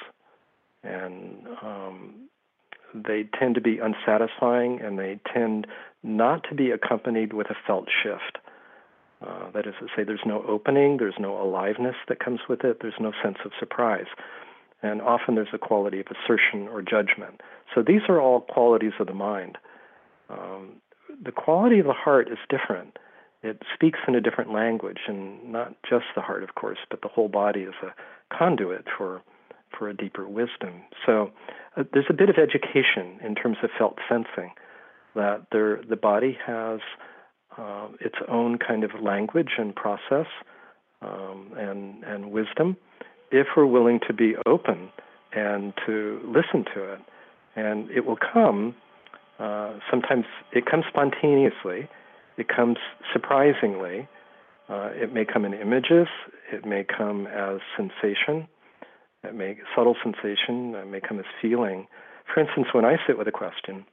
and 0.83 1.47
um, 1.61 2.29
they 2.93 3.27
tend 3.39 3.55
to 3.55 3.61
be 3.61 3.79
unsatisfying 3.79 4.81
and 4.81 4.97
they 4.97 5.19
tend 5.31 5.67
not 6.03 6.43
to 6.49 6.55
be 6.55 6.71
accompanied 6.71 7.33
with 7.33 7.47
a 7.49 7.55
felt 7.67 7.87
shift. 8.03 8.37
Uh, 9.25 9.51
that 9.51 9.67
is 9.67 9.73
to 9.79 9.87
say, 9.95 10.03
there's 10.03 10.21
no 10.25 10.43
opening, 10.47 10.97
there's 10.97 11.19
no 11.19 11.41
aliveness 11.41 11.95
that 12.07 12.23
comes 12.23 12.39
with 12.47 12.63
it, 12.63 12.77
there's 12.81 12.93
no 12.99 13.11
sense 13.21 13.37
of 13.43 13.51
surprise. 13.59 14.05
And 14.81 15.01
often 15.01 15.35
there's 15.35 15.49
a 15.53 15.57
quality 15.57 15.99
of 15.99 16.07
assertion 16.07 16.69
or 16.69 16.81
judgment. 16.81 17.41
So 17.75 17.83
these 17.85 18.01
are 18.07 18.21
all 18.21 18.39
qualities 18.39 18.93
of 18.99 19.07
the 19.07 19.13
mind. 19.13 19.57
Um, 20.29 20.75
the 21.21 21.33
quality 21.33 21.79
of 21.79 21.85
the 21.85 21.93
heart 21.93 22.29
is 22.29 22.37
different. 22.49 22.97
It 23.43 23.61
speaks 23.73 23.99
in 24.07 24.15
a 24.15 24.21
different 24.21 24.53
language, 24.53 24.99
and 25.07 25.51
not 25.51 25.75
just 25.89 26.05
the 26.15 26.21
heart, 26.21 26.43
of 26.43 26.55
course, 26.55 26.79
but 26.89 27.01
the 27.01 27.07
whole 27.09 27.27
body 27.29 27.61
is 27.61 27.73
a 27.83 27.93
conduit 28.35 28.85
for 28.97 29.21
for 29.77 29.87
a 29.87 29.95
deeper 29.95 30.27
wisdom. 30.27 30.81
So 31.05 31.31
uh, 31.77 31.83
there's 31.93 32.07
a 32.09 32.13
bit 32.13 32.29
of 32.29 32.37
education 32.37 33.19
in 33.23 33.35
terms 33.35 33.57
of 33.61 33.69
felt 33.77 33.99
sensing 34.09 34.51
that 35.15 35.45
there, 35.51 35.81
the 35.87 35.95
body 35.95 36.37
has 36.45 36.79
uh, 37.59 37.87
its 37.99 38.15
own 38.29 38.57
kind 38.57 38.83
of 38.83 38.91
language 39.01 39.51
and 39.57 39.75
process 39.75 40.27
um, 41.01 41.51
and, 41.57 42.03
and 42.03 42.31
wisdom 42.31 42.77
if 43.31 43.47
we're 43.55 43.65
willing 43.65 43.99
to 44.07 44.13
be 44.13 44.35
open 44.45 44.89
and 45.33 45.73
to 45.85 46.19
listen 46.25 46.65
to 46.73 46.93
it. 46.93 46.99
And 47.55 47.89
it 47.91 48.05
will 48.05 48.17
come, 48.17 48.75
uh, 49.39 49.73
sometimes 49.89 50.25
it 50.53 50.65
comes 50.65 50.85
spontaneously, 50.87 51.89
it 52.37 52.47
comes 52.47 52.77
surprisingly. 53.11 54.07
Uh, 54.69 54.91
it 54.93 55.11
may 55.11 55.25
come 55.25 55.45
in 55.45 55.53
images, 55.53 56.07
it 56.53 56.63
may 56.63 56.85
come 56.85 57.25
as 57.25 57.59
sensation, 57.75 58.47
it 59.23 59.33
may 59.33 59.57
subtle 59.75 59.95
sensation, 60.03 60.75
it 60.75 60.87
may 60.87 61.01
come 61.01 61.17
as 61.17 61.25
feeling. 61.41 61.87
For 62.31 62.39
instance, 62.39 62.67
when 62.71 62.85
I 62.85 62.97
sit 63.07 63.17
with 63.17 63.27
a 63.27 63.31
question, 63.31 63.83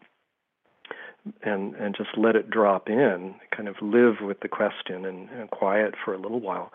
and 1.43 1.75
and 1.75 1.95
just 1.97 2.11
let 2.17 2.37
it 2.37 2.51
drop 2.51 2.89
in, 2.89 3.35
kind 3.55 3.69
of 3.69 3.77
live 3.81 4.17
with 4.21 4.41
the 4.41 4.49
question 4.49 5.05
and, 5.05 5.29
and 5.31 5.51
quiet 5.51 5.95
for 6.05 6.15
a 6.15 6.19
little 6.19 6.41
while, 6.41 6.73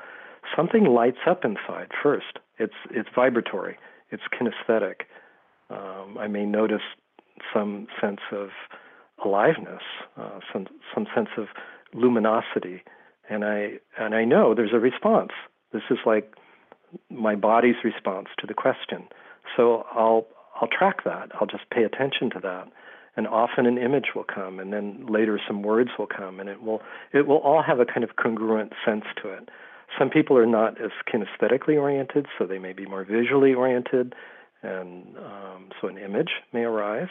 something 0.56 0.86
lights 0.86 1.20
up 1.28 1.44
inside 1.46 1.90
first. 2.02 2.40
It's 2.58 2.74
it's 2.90 3.10
vibratory. 3.16 3.78
It's 4.12 4.24
kinesthetic. 4.34 5.02
Um, 5.70 6.18
I 6.18 6.28
may 6.28 6.46
notice 6.46 6.82
some 7.54 7.88
sense 8.00 8.20
of 8.32 8.50
aliveness, 9.24 9.84
uh, 10.18 10.40
some 10.52 10.68
some 10.94 11.08
sense 11.16 11.30
of 11.38 11.48
luminosity, 11.94 12.84
and 13.30 13.46
I 13.46 13.80
and 13.98 14.16
I 14.16 14.26
know 14.26 14.54
there's 14.54 14.74
a 14.74 14.80
response. 14.80 15.32
This 15.74 15.84
is 15.90 16.00
like 16.06 16.34
my 17.10 17.36
body's 17.36 17.84
response 17.84 18.28
to 18.40 18.48
the 18.48 18.54
question. 18.54 19.08
So 19.56 19.86
I'll 19.92 20.28
I'll 20.60 20.68
track 20.68 21.04
that. 21.06 21.32
I'll 21.40 21.48
just 21.48 21.70
pay 21.70 21.84
attention 21.84 22.30
to 22.32 22.40
that. 22.42 22.68
And 23.18 23.28
often 23.28 23.66
an 23.66 23.78
image 23.78 24.10
will 24.16 24.24
come 24.24 24.60
and 24.60 24.72
then 24.72 25.06
later 25.08 25.40
some 25.46 25.64
words 25.64 25.90
will 26.00 26.08
come 26.08 26.40
and 26.40 26.48
it 26.48 26.62
will 26.62 26.82
it 27.14 27.28
will 27.28 27.38
all 27.38 27.62
have 27.62 27.80
a 27.80 27.86
kind 27.86 28.04
of 28.04 28.16
congruent 28.16 28.74
sense 28.86 29.04
to 29.22 29.30
it. 29.30 29.50
Some 30.00 30.10
people 30.10 30.38
are 30.38 30.46
not 30.46 30.80
as 30.82 30.92
kinesthetically 31.12 31.80
oriented, 31.80 32.28
so 32.38 32.46
they 32.46 32.60
may 32.60 32.72
be 32.72 32.86
more 32.86 33.04
visually 33.04 33.54
oriented, 33.54 34.16
and 34.64 35.18
um, 35.18 35.70
so 35.82 35.90
an 35.90 35.98
image 35.98 36.30
may 36.54 36.62
arise. 36.62 37.10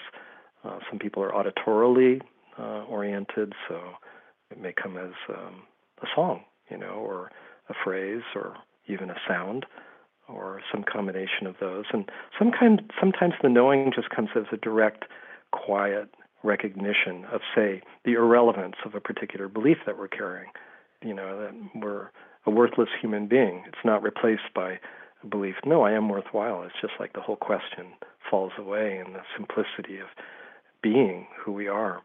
Uh, 0.65 0.79
some 0.89 0.99
people 0.99 1.23
are 1.23 1.31
auditorily 1.31 2.23
uh, 2.59 2.85
oriented, 2.85 3.53
so 3.69 3.79
it 4.51 4.59
may 4.59 4.73
come 4.73 4.97
as 4.97 5.13
um, 5.29 5.63
a 6.03 6.07
song, 6.15 6.45
you 6.71 6.79
know, 6.79 6.95
or 6.95 7.31
a 7.69 7.75
phrase, 7.85 8.23
or 8.35 8.57
even 8.89 9.11
a 9.11 9.17
sound 9.29 9.67
or 10.29 10.61
some 10.73 10.85
combination 10.85 11.47
of 11.47 11.57
those. 11.61 11.85
And 11.93 12.09
some 12.39 12.51
kind, 12.53 12.83
sometimes 12.99 13.35
the 13.43 13.49
knowing 13.49 13.93
just 13.95 14.11
comes 14.11 14.31
as 14.37 14.45
a 14.53 14.57
direct, 14.57 15.05
quiet 15.53 16.09
recognition 16.43 17.25
of, 17.33 17.41
say, 17.55 17.83
the 18.05 18.13
irrelevance 18.13 18.77
of 18.85 18.95
a 18.95 19.01
particular 19.01 19.49
belief 19.49 19.79
that 19.87 19.99
we're 19.99 20.09
carrying. 20.09 20.51
You 21.03 21.15
know, 21.15 21.41
that 21.41 21.55
we're 21.75 22.11
a 22.47 22.51
worthless 22.51 22.89
human 23.01 23.27
being. 23.27 23.65
It's 23.67 23.85
not 23.85 24.03
replaced 24.03 24.55
by 24.55 24.79
a 25.23 25.27
belief, 25.27 25.57
no, 25.65 25.83
I 25.83 25.93
am 25.93 26.09
worthwhile. 26.09 26.63
It's 26.63 26.75
just 26.81 26.95
like 26.99 27.13
the 27.13 27.21
whole 27.21 27.37
question 27.37 27.87
falls 28.31 28.53
away 28.59 29.03
in 29.05 29.13
the 29.13 29.21
simplicity 29.37 29.99
of 29.99 30.09
being 30.83 31.27
who 31.39 31.53
we 31.53 31.69
are. 31.69 32.03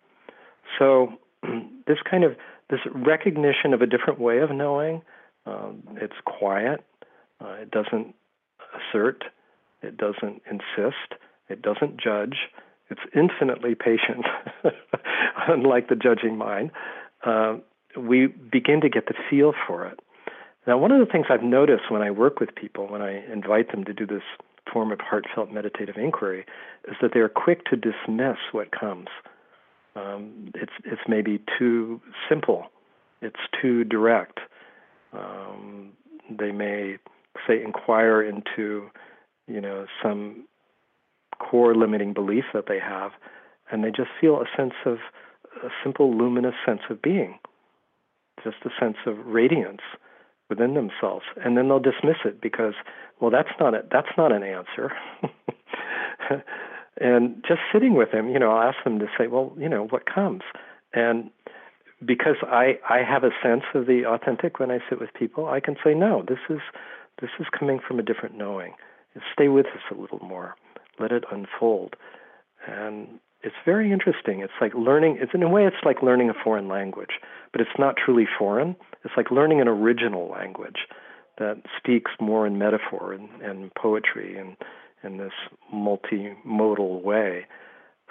So, 0.78 1.14
this 1.88 1.98
kind 2.10 2.24
of 2.24 2.36
this 2.70 2.80
recognition 2.94 3.74
of 3.74 3.82
a 3.82 3.86
different 3.86 4.20
way 4.20 4.40
of 4.40 4.50
knowing, 4.52 5.04
um, 5.46 5.84
it's 5.98 6.16
quiet, 6.26 6.84
uh, 7.40 7.54
it 7.62 7.70
doesn't 7.70 8.16
assert, 8.74 9.24
it 9.84 9.98
doesn't 9.98 10.42
insist, 10.50 11.22
it 11.48 11.62
doesn't 11.62 12.02
judge. 12.02 12.38
It's 12.90 13.02
infinitely 13.16 13.76
patient, 13.76 14.26
unlike 15.48 15.90
the 15.90 15.96
judging 15.96 16.38
mind. 16.38 16.72
Uh, 17.26 17.58
we 17.98 18.28
begin 18.28 18.82
to 18.82 18.90
get 18.90 19.08
the 19.08 19.16
feel 19.30 19.54
for 19.68 19.86
it. 19.86 20.00
Now, 20.68 20.78
one 20.78 20.92
of 20.92 21.00
the 21.00 21.12
things 21.12 21.28
I've 21.30 21.44
noticed 21.44 21.90
when 21.90 22.02
I 22.02 22.12
work 22.12 22.40
with 22.40 22.54
people, 22.56 22.88
when 22.88 23.02
I 23.02 23.24
invite 23.32 23.72
them 23.72 23.84
to 23.86 23.94
do 23.94 24.06
this 24.06 24.24
form 24.72 24.92
of 24.92 25.00
heartfelt 25.00 25.52
meditative 25.52 25.96
inquiry, 25.98 26.46
is 26.88 26.96
that 27.02 27.12
they 27.14 27.20
are 27.20 27.30
quick 27.30 27.66
to 27.66 27.76
dismiss 27.76 28.38
what 28.52 28.72
comes. 28.72 29.08
Um, 29.96 30.52
it's 30.56 30.74
it's 30.84 31.02
maybe 31.08 31.40
too 31.58 32.02
simple, 32.28 32.66
it's 33.22 33.40
too 33.62 33.84
direct. 33.84 34.40
Um, 35.14 35.92
they 36.30 36.52
may 36.52 36.98
say 37.48 37.64
inquire 37.64 38.22
into 38.22 38.90
you 39.48 39.62
know 39.62 39.86
some 40.04 40.46
core 41.40 41.76
limiting 41.76 42.14
belief 42.14 42.46
that 42.54 42.66
they 42.68 42.80
have 42.80 43.12
and 43.72 43.84
they 43.84 43.90
just 43.90 44.10
feel 44.20 44.36
a 44.36 44.46
sense 44.58 44.74
of 44.86 44.98
a 45.64 45.70
simple 45.84 46.16
luminous 46.16 46.56
sense 46.66 46.82
of 46.90 47.02
being 47.02 47.40
just 48.44 48.58
a 48.66 48.70
sense 48.80 48.98
of 49.06 49.18
radiance 49.26 49.82
within 50.50 50.74
themselves 50.74 51.26
and 51.44 51.58
then 51.58 51.68
they'll 51.68 51.80
dismiss 51.80 52.18
it 52.26 52.42
because 52.42 52.74
well 53.20 53.32
that's 53.32 53.50
not 53.60 53.74
a, 53.74 53.84
that's 53.92 54.16
not 54.18 54.32
an 54.32 54.44
answer 54.44 54.92
and 57.02 57.44
just 57.48 57.62
sitting 57.74 57.96
with 57.96 58.12
them 58.12 58.30
you 58.30 58.40
know 58.40 58.52
I'll 58.52 58.70
ask 58.70 58.84
them 58.84 59.00
to 59.00 59.08
say 59.18 59.28
well 59.28 59.54
you 59.58 59.70
know 59.70 59.88
what 59.88 60.06
comes 60.06 60.42
and 60.94 61.30
because 62.06 62.36
I 62.44 62.78
I 62.90 63.00
have 63.00 63.24
a 63.24 63.32
sense 63.42 63.64
of 63.74 63.88
the 63.88 64.04
authentic 64.06 64.60
when 64.60 64.70
I 64.70 64.80
sit 64.90 65.00
with 65.00 65.14
people 65.14 65.48
I 65.48 65.60
can 65.60 65.76
say 65.84 65.94
no 65.94 66.24
this 66.28 66.40
is 66.50 66.60
this 67.22 67.30
is 67.40 67.46
coming 67.58 67.80
from 67.86 68.00
a 68.00 68.04
different 68.04 68.38
knowing. 68.38 68.74
Stay 69.34 69.48
with 69.48 69.68
us 69.68 69.82
a 69.90 70.00
little 70.00 70.20
more. 70.20 70.56
Let 71.00 71.12
it 71.12 71.24
unfold. 71.32 71.96
And 72.68 73.20
it's 73.42 73.56
very 73.64 73.92
interesting. 73.92 74.40
It's 74.40 74.54
like 74.60 74.74
learning, 74.74 75.18
it's 75.22 75.34
in 75.34 75.44
a 75.44 75.50
way, 75.50 75.66
it's 75.66 75.86
like 75.86 76.02
learning 76.02 76.30
a 76.30 76.44
foreign 76.44 76.68
language, 76.68 77.20
but 77.52 77.62
it's 77.62 77.78
not 77.78 77.96
truly 78.04 78.28
foreign. 78.40 78.76
It's 79.04 79.14
like 79.16 79.30
learning 79.30 79.62
an 79.62 79.68
original 79.68 80.30
language 80.30 80.88
that 81.38 81.62
speaks 81.78 82.12
more 82.20 82.48
in 82.48 82.58
metaphor 82.58 83.14
and, 83.14 83.30
and 83.42 83.74
poetry 83.76 84.38
and 84.38 84.56
in 85.04 85.18
this 85.18 85.34
multimodal 85.74 87.04
way. 87.04 87.46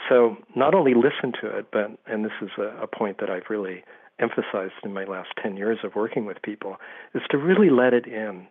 So 0.08 0.36
not 0.54 0.74
only 0.74 0.94
listen 0.94 1.32
to 1.40 1.58
it, 1.58 1.66
but, 1.72 1.98
and 2.06 2.24
this 2.24 2.32
is 2.40 2.50
a, 2.58 2.82
a 2.82 2.86
point 2.86 3.18
that 3.18 3.30
I've 3.30 3.50
really 3.50 3.82
emphasized 4.20 4.74
in 4.84 4.92
my 4.92 5.04
last 5.04 5.30
10 5.42 5.56
years 5.56 5.78
of 5.82 5.96
working 5.96 6.24
with 6.24 6.42
people, 6.42 6.76
is 7.14 7.22
to 7.30 7.38
really 7.38 7.70
let 7.70 7.92
it 7.92 8.06
in. 8.06 8.46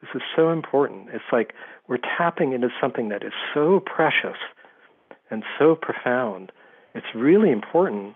This 0.00 0.10
is 0.14 0.22
so 0.34 0.50
important. 0.50 1.08
It's 1.12 1.24
like 1.32 1.54
we're 1.88 1.98
tapping 1.98 2.52
into 2.52 2.68
something 2.80 3.08
that 3.08 3.22
is 3.24 3.32
so 3.54 3.80
precious 3.80 4.38
and 5.30 5.42
so 5.58 5.74
profound. 5.74 6.52
It's 6.94 7.06
really 7.14 7.50
important 7.50 8.14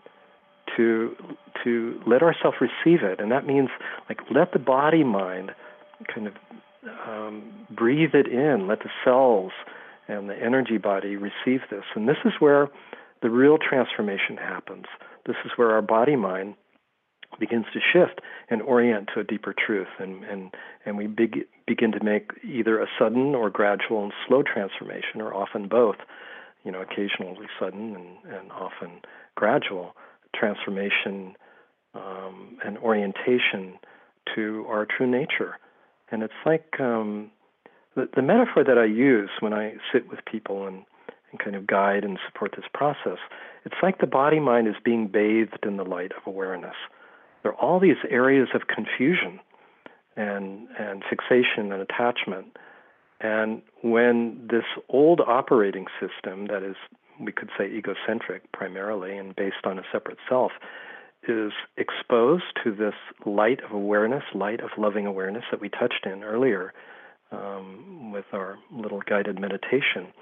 to 0.76 1.16
to 1.64 2.00
let 2.06 2.22
ourselves 2.22 2.58
receive 2.60 3.02
it, 3.02 3.20
and 3.20 3.30
that 3.32 3.46
means 3.46 3.68
like 4.08 4.20
let 4.30 4.52
the 4.52 4.58
body 4.58 5.04
mind 5.04 5.52
kind 6.12 6.26
of 6.26 6.34
um, 7.06 7.66
breathe 7.70 8.14
it 8.14 8.26
in. 8.26 8.66
Let 8.66 8.80
the 8.80 8.90
cells 9.04 9.52
and 10.08 10.28
the 10.28 10.36
energy 10.36 10.78
body 10.78 11.16
receive 11.16 11.60
this, 11.70 11.84
and 11.94 12.08
this 12.08 12.16
is 12.24 12.32
where 12.38 12.68
the 13.22 13.30
real 13.30 13.58
transformation 13.58 14.36
happens. 14.36 14.86
This 15.26 15.36
is 15.44 15.52
where 15.56 15.72
our 15.72 15.82
body 15.82 16.16
mind 16.16 16.54
begins 17.38 17.66
to 17.72 17.80
shift 17.80 18.20
and 18.48 18.62
orient 18.62 19.08
to 19.14 19.20
a 19.20 19.24
deeper 19.24 19.54
truth, 19.54 19.88
and 19.98 20.24
and 20.24 20.54
and 20.84 20.96
we 20.96 21.06
beg, 21.06 21.46
begin 21.66 21.92
to 21.92 22.02
make 22.02 22.30
either 22.42 22.80
a 22.80 22.86
sudden 22.98 23.34
or 23.34 23.50
gradual 23.50 24.02
and 24.02 24.12
slow 24.26 24.42
transformation, 24.42 25.20
or 25.20 25.34
often 25.34 25.68
both. 25.68 25.96
You 26.64 26.72
know, 26.72 26.82
occasionally 26.82 27.46
sudden 27.58 27.96
and, 27.96 28.34
and 28.34 28.52
often 28.52 29.00
gradual 29.34 29.96
transformation 30.34 31.34
um, 31.94 32.58
and 32.64 32.76
orientation 32.78 33.78
to 34.34 34.66
our 34.68 34.86
true 34.86 35.10
nature. 35.10 35.58
And 36.10 36.22
it's 36.22 36.32
like 36.44 36.78
um, 36.78 37.30
the, 37.94 38.08
the 38.14 38.22
metaphor 38.22 38.64
that 38.64 38.78
I 38.78 38.84
use 38.84 39.30
when 39.40 39.52
I 39.54 39.74
sit 39.92 40.08
with 40.08 40.20
people 40.30 40.66
and, 40.66 40.84
and 41.30 41.40
kind 41.40 41.56
of 41.56 41.66
guide 41.66 42.04
and 42.04 42.18
support 42.26 42.52
this 42.56 42.66
process. 42.74 43.18
It's 43.64 43.76
like 43.82 43.98
the 43.98 44.06
body 44.06 44.40
mind 44.40 44.68
is 44.68 44.74
being 44.84 45.06
bathed 45.06 45.64
in 45.64 45.76
the 45.76 45.84
light 45.84 46.12
of 46.12 46.26
awareness 46.26 46.76
there 47.42 47.52
are 47.52 47.60
all 47.60 47.80
these 47.80 47.96
areas 48.08 48.48
of 48.54 48.62
confusion 48.66 49.40
and 50.16 50.68
and 50.78 51.02
fixation 51.08 51.72
and 51.72 51.82
attachment. 51.82 52.56
And 53.20 53.62
when 53.82 54.48
this 54.50 54.64
old 54.88 55.20
operating 55.20 55.86
system 56.00 56.46
that 56.46 56.62
is 56.62 56.76
we 57.20 57.32
could 57.32 57.50
say 57.58 57.66
egocentric 57.66 58.50
primarily 58.52 59.16
and 59.16 59.36
based 59.36 59.64
on 59.64 59.78
a 59.78 59.82
separate 59.92 60.18
self 60.28 60.52
is 61.28 61.52
exposed 61.76 62.44
to 62.64 62.74
this 62.74 62.94
light 63.26 63.62
of 63.62 63.72
awareness, 63.72 64.24
light 64.34 64.60
of 64.60 64.70
loving 64.78 65.06
awareness 65.06 65.44
that 65.50 65.60
we 65.60 65.68
touched 65.68 66.06
in 66.06 66.24
earlier 66.24 66.72
um, 67.30 68.10
with 68.10 68.24
our 68.32 68.58
little 68.72 69.02
guided 69.06 69.38
meditation 69.38 70.12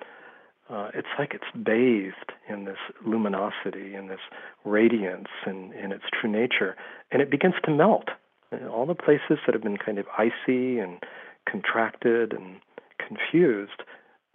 uh, 0.71 0.91
it's 0.95 1.09
like 1.19 1.33
it's 1.35 1.65
bathed 1.65 2.33
in 2.49 2.65
this 2.65 2.79
luminosity 3.05 3.95
and 3.95 4.11
this 4.11 4.21
radiance 4.65 5.29
and 5.47 5.73
in 5.73 5.93
its 5.93 6.05
true 6.21 6.31
nature, 6.31 6.77
and 7.11 7.23
it 7.23 7.31
begins 7.31 7.55
to 7.65 7.71
melt. 7.71 8.09
And 8.51 8.69
all 8.69 8.87
the 8.87 8.95
places 8.95 9.39
that 9.47 9.55
have 9.55 9.63
been 9.63 9.79
kind 9.79 9.99
of 9.99 10.07
icy 10.17 10.79
and 10.79 11.03
contracted 11.51 12.33
and 12.33 12.61
confused 12.99 13.83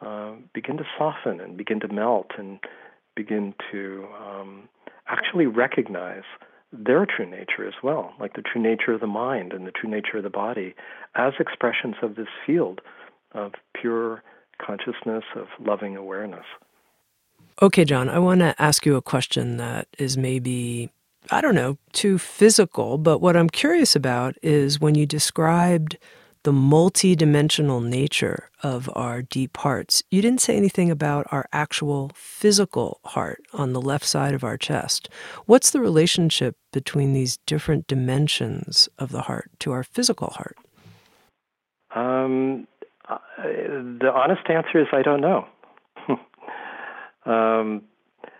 uh, 0.05 0.33
begin 0.53 0.77
to 0.77 0.83
soften 0.97 1.39
and 1.39 1.57
begin 1.57 1.79
to 1.79 1.87
melt 1.87 2.31
and 2.37 2.59
begin 3.15 3.53
to 3.71 4.07
um, 4.19 4.69
actually 5.07 5.45
recognize 5.45 6.23
their 6.71 7.05
true 7.05 7.29
nature 7.29 7.67
as 7.67 7.75
well, 7.83 8.13
like 8.19 8.33
the 8.33 8.41
true 8.41 8.61
nature 8.61 8.93
of 8.93 8.99
the 8.99 9.07
mind 9.07 9.53
and 9.53 9.67
the 9.67 9.71
true 9.71 9.89
nature 9.89 10.17
of 10.17 10.23
the 10.23 10.29
body, 10.29 10.73
as 11.15 11.33
expressions 11.39 11.95
of 12.01 12.15
this 12.15 12.27
field 12.45 12.81
of 13.33 13.53
pure 13.79 14.23
consciousness, 14.59 15.23
of 15.35 15.47
loving 15.59 15.95
awareness. 15.95 16.45
Okay, 17.61 17.85
John, 17.85 18.09
I 18.09 18.19
want 18.19 18.39
to 18.39 18.55
ask 18.59 18.85
you 18.85 18.95
a 18.95 19.01
question 19.01 19.57
that 19.57 19.87
is 19.97 20.17
maybe, 20.17 20.89
I 21.31 21.39
don't 21.41 21.55
know, 21.55 21.77
too 21.91 22.17
physical, 22.17 22.97
but 22.97 23.19
what 23.19 23.37
I'm 23.37 23.49
curious 23.49 23.95
about 23.95 24.35
is 24.41 24.79
when 24.81 24.95
you 24.95 25.05
described 25.05 25.97
the 26.43 26.51
multi-dimensional 26.51 27.79
nature 27.79 28.49
of 28.61 28.89
our 28.95 29.21
deep 29.21 29.55
hearts. 29.57 30.03
You 30.11 30.21
didn't 30.21 30.41
say 30.41 30.57
anything 30.57 30.91
about 30.91 31.25
our 31.31 31.47
actual 31.53 32.11
physical 32.15 32.99
heart 33.05 33.41
on 33.53 33.71
the 33.71 33.81
left 33.81 34.05
side 34.05 34.33
of 34.33 34.43
our 34.43 34.57
chest. 34.57 35.07
What's 35.45 35.71
the 35.71 35.79
relationship 35.79 36.57
between 36.73 37.13
these 37.13 37.37
different 37.45 37.87
dimensions 37.87 38.89
of 38.99 39.11
the 39.11 39.21
heart 39.21 39.51
to 39.59 39.71
our 39.71 39.83
physical 39.83 40.31
heart? 40.31 40.57
Um, 41.95 42.67
the 43.07 44.11
honest 44.13 44.49
answer 44.49 44.79
is 44.79 44.87
I 44.91 45.01
don't 45.01 45.21
know. 45.21 45.47
um, 47.25 47.83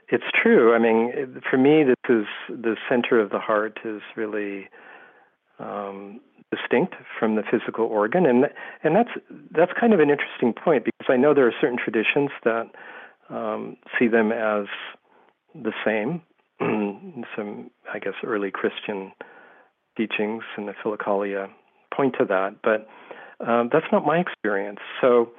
it's 0.10 0.24
true. 0.42 0.74
I 0.74 0.80
mean, 0.80 1.42
for 1.50 1.58
me, 1.58 1.84
this 1.84 1.96
is 2.10 2.26
the 2.50 2.76
center 2.90 3.20
of 3.20 3.30
the 3.32 3.40
heart 3.40 3.80
is 3.84 4.02
really 4.16 4.70
um, 5.60 6.20
distinct 6.52 6.96
from 7.18 7.36
the 7.36 7.44
physical 7.50 7.86
organ, 7.86 8.26
and 8.26 8.46
and 8.84 8.96
that's 8.96 9.10
that's 9.52 9.72
kind 9.80 9.94
of 9.94 10.00
an 10.00 10.10
interesting 10.10 10.54
point 10.54 10.86
because 10.86 11.08
I 11.10 11.18
know 11.18 11.34
there 11.34 11.48
are 11.48 11.54
certain 11.60 11.78
traditions 11.84 12.30
that 12.44 12.70
um, 13.30 13.78
see 13.98 14.08
them 14.08 14.32
as 14.32 14.66
the 15.56 15.74
same. 15.86 16.22
Some, 17.36 17.72
I 17.92 18.00
guess, 18.00 18.14
early 18.24 18.52
Christian 18.52 19.12
teachings 19.98 20.44
in 20.58 20.66
the 20.66 20.74
Philokalia 20.74 21.50
point 21.94 22.16
to 22.20 22.26
that, 22.26 22.56
but 22.64 22.88
um, 23.40 23.70
that's 23.72 23.86
not 23.92 24.06
my 24.06 24.20
experience. 24.20 24.80
So 25.02 25.32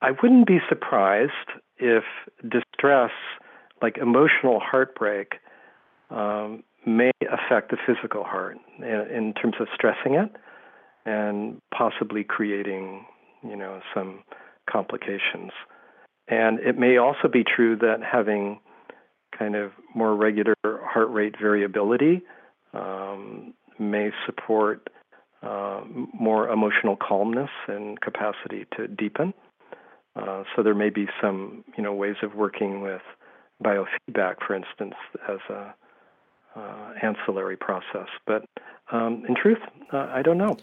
I 0.00 0.10
wouldn't 0.10 0.46
be 0.46 0.58
surprised 0.68 1.32
if 1.76 2.04
distress, 2.42 3.10
like 3.82 3.98
emotional 3.98 4.60
heartbreak, 4.60 5.34
um, 6.10 6.62
may 6.86 7.10
affect 7.22 7.70
the 7.70 7.78
physical 7.86 8.24
heart 8.24 8.58
in, 8.78 9.06
in 9.10 9.34
terms 9.34 9.54
of 9.58 9.66
stressing 9.74 10.14
it 10.14 10.30
and 11.06 11.58
possibly 11.76 12.24
creating, 12.24 13.06
you 13.42 13.56
know, 13.56 13.80
some 13.94 14.22
complications. 14.70 15.52
And 16.28 16.58
it 16.60 16.78
may 16.78 16.96
also 16.96 17.28
be 17.30 17.44
true 17.44 17.76
that 17.76 17.98
having 18.02 18.60
kind 19.38 19.56
of 19.56 19.72
more 19.94 20.14
regular 20.14 20.54
heart 20.64 21.10
rate 21.10 21.34
variability 21.40 22.22
um, 22.72 23.54
may 23.78 24.10
support 24.26 24.88
uh, 25.44 25.82
more 26.12 26.48
emotional 26.48 26.96
calmness 26.96 27.50
and 27.68 28.00
capacity 28.00 28.66
to 28.76 28.88
deepen. 28.88 29.34
Uh, 30.16 30.44
so 30.54 30.62
there 30.62 30.74
may 30.74 30.90
be 30.90 31.06
some, 31.20 31.64
you 31.76 31.82
know, 31.82 31.92
ways 31.92 32.16
of 32.22 32.34
working 32.34 32.80
with 32.80 33.02
biofeedback, 33.62 34.36
for 34.46 34.54
instance, 34.54 34.94
as 35.28 35.38
a 35.50 35.74
uh, 36.56 36.92
ancillary 37.02 37.56
process. 37.56 38.08
But 38.26 38.44
um, 38.92 39.24
in 39.28 39.34
truth, 39.34 39.58
uh, 39.92 40.08
I 40.12 40.22
don't 40.22 40.38
know. 40.38 40.56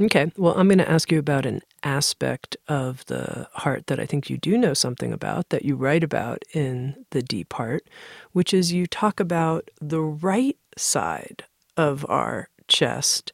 Okay. 0.00 0.32
Well, 0.36 0.54
I'm 0.56 0.68
going 0.68 0.78
to 0.78 0.90
ask 0.90 1.12
you 1.12 1.18
about 1.18 1.46
an 1.46 1.60
aspect 1.82 2.56
of 2.68 3.04
the 3.06 3.48
heart 3.52 3.86
that 3.88 4.00
I 4.00 4.06
think 4.06 4.30
you 4.30 4.38
do 4.38 4.56
know 4.56 4.72
something 4.72 5.12
about, 5.12 5.50
that 5.50 5.64
you 5.64 5.76
write 5.76 6.02
about 6.02 6.42
in 6.54 7.04
The 7.10 7.22
Deep 7.22 7.52
Heart, 7.52 7.88
which 8.32 8.54
is 8.54 8.72
you 8.72 8.86
talk 8.86 9.20
about 9.20 9.70
the 9.80 10.00
right 10.00 10.56
side 10.76 11.44
of 11.76 12.06
our 12.08 12.48
chest 12.68 13.32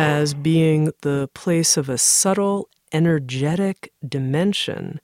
as 0.00 0.34
being 0.34 0.92
the 1.02 1.28
place 1.34 1.76
of 1.76 1.88
a 1.88 1.98
subtle 1.98 2.68
energetic 2.92 3.92
dimension 4.06 5.00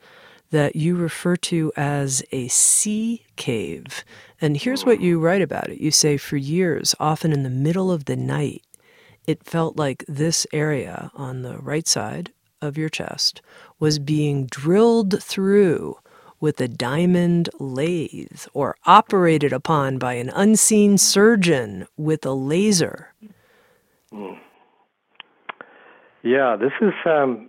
that 0.50 0.76
you 0.76 0.96
refer 0.96 1.36
to 1.36 1.72
as 1.76 2.22
a 2.32 2.48
sea 2.48 3.24
cave. 3.36 4.04
And 4.40 4.56
here's 4.56 4.84
what 4.84 5.00
you 5.00 5.18
write 5.18 5.42
about 5.42 5.68
it. 5.68 5.80
You 5.80 5.90
say, 5.90 6.16
for 6.16 6.36
years, 6.36 6.94
often 7.00 7.32
in 7.32 7.42
the 7.42 7.50
middle 7.50 7.90
of 7.90 8.04
the 8.04 8.16
night, 8.16 8.62
it 9.26 9.44
felt 9.44 9.76
like 9.76 10.04
this 10.06 10.46
area 10.52 11.10
on 11.14 11.42
the 11.42 11.58
right 11.58 11.86
side 11.86 12.32
of 12.62 12.78
your 12.78 12.88
chest 12.88 13.42
was 13.78 13.98
being 13.98 14.46
drilled 14.46 15.22
through 15.22 15.96
with 16.38 16.60
a 16.60 16.68
diamond 16.68 17.48
lathe 17.58 18.46
or 18.52 18.76
operated 18.84 19.52
upon 19.52 19.98
by 19.98 20.14
an 20.14 20.30
unseen 20.30 20.96
surgeon 20.96 21.86
with 21.96 22.24
a 22.24 22.32
laser. 22.32 23.12
Mm. 24.12 24.38
Yeah, 26.26 26.56
this 26.56 26.72
is 26.80 26.92
um, 27.06 27.48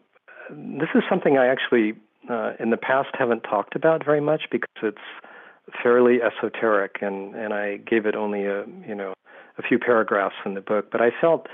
this 0.51 0.89
is 0.93 1.01
something 1.09 1.35
I 1.35 1.47
actually 1.47 1.95
uh, 2.29 2.51
in 2.59 2.69
the 2.69 2.77
past 2.77 3.09
haven't 3.17 3.41
talked 3.41 3.75
about 3.75 4.05
very 4.05 4.21
much 4.21 4.43
because 4.51 4.69
it's 4.83 5.77
fairly 5.81 6.19
esoteric, 6.21 6.97
and 7.01 7.33
and 7.33 7.55
I 7.55 7.77
gave 7.77 8.05
it 8.05 8.15
only 8.15 8.45
a 8.45 8.65
you 8.87 8.93
know 8.93 9.15
a 9.57 9.63
few 9.63 9.79
paragraphs 9.79 10.35
in 10.45 10.53
the 10.53 10.61
book. 10.61 10.91
But 10.91 11.01
I 11.01 11.09
felt, 11.19 11.47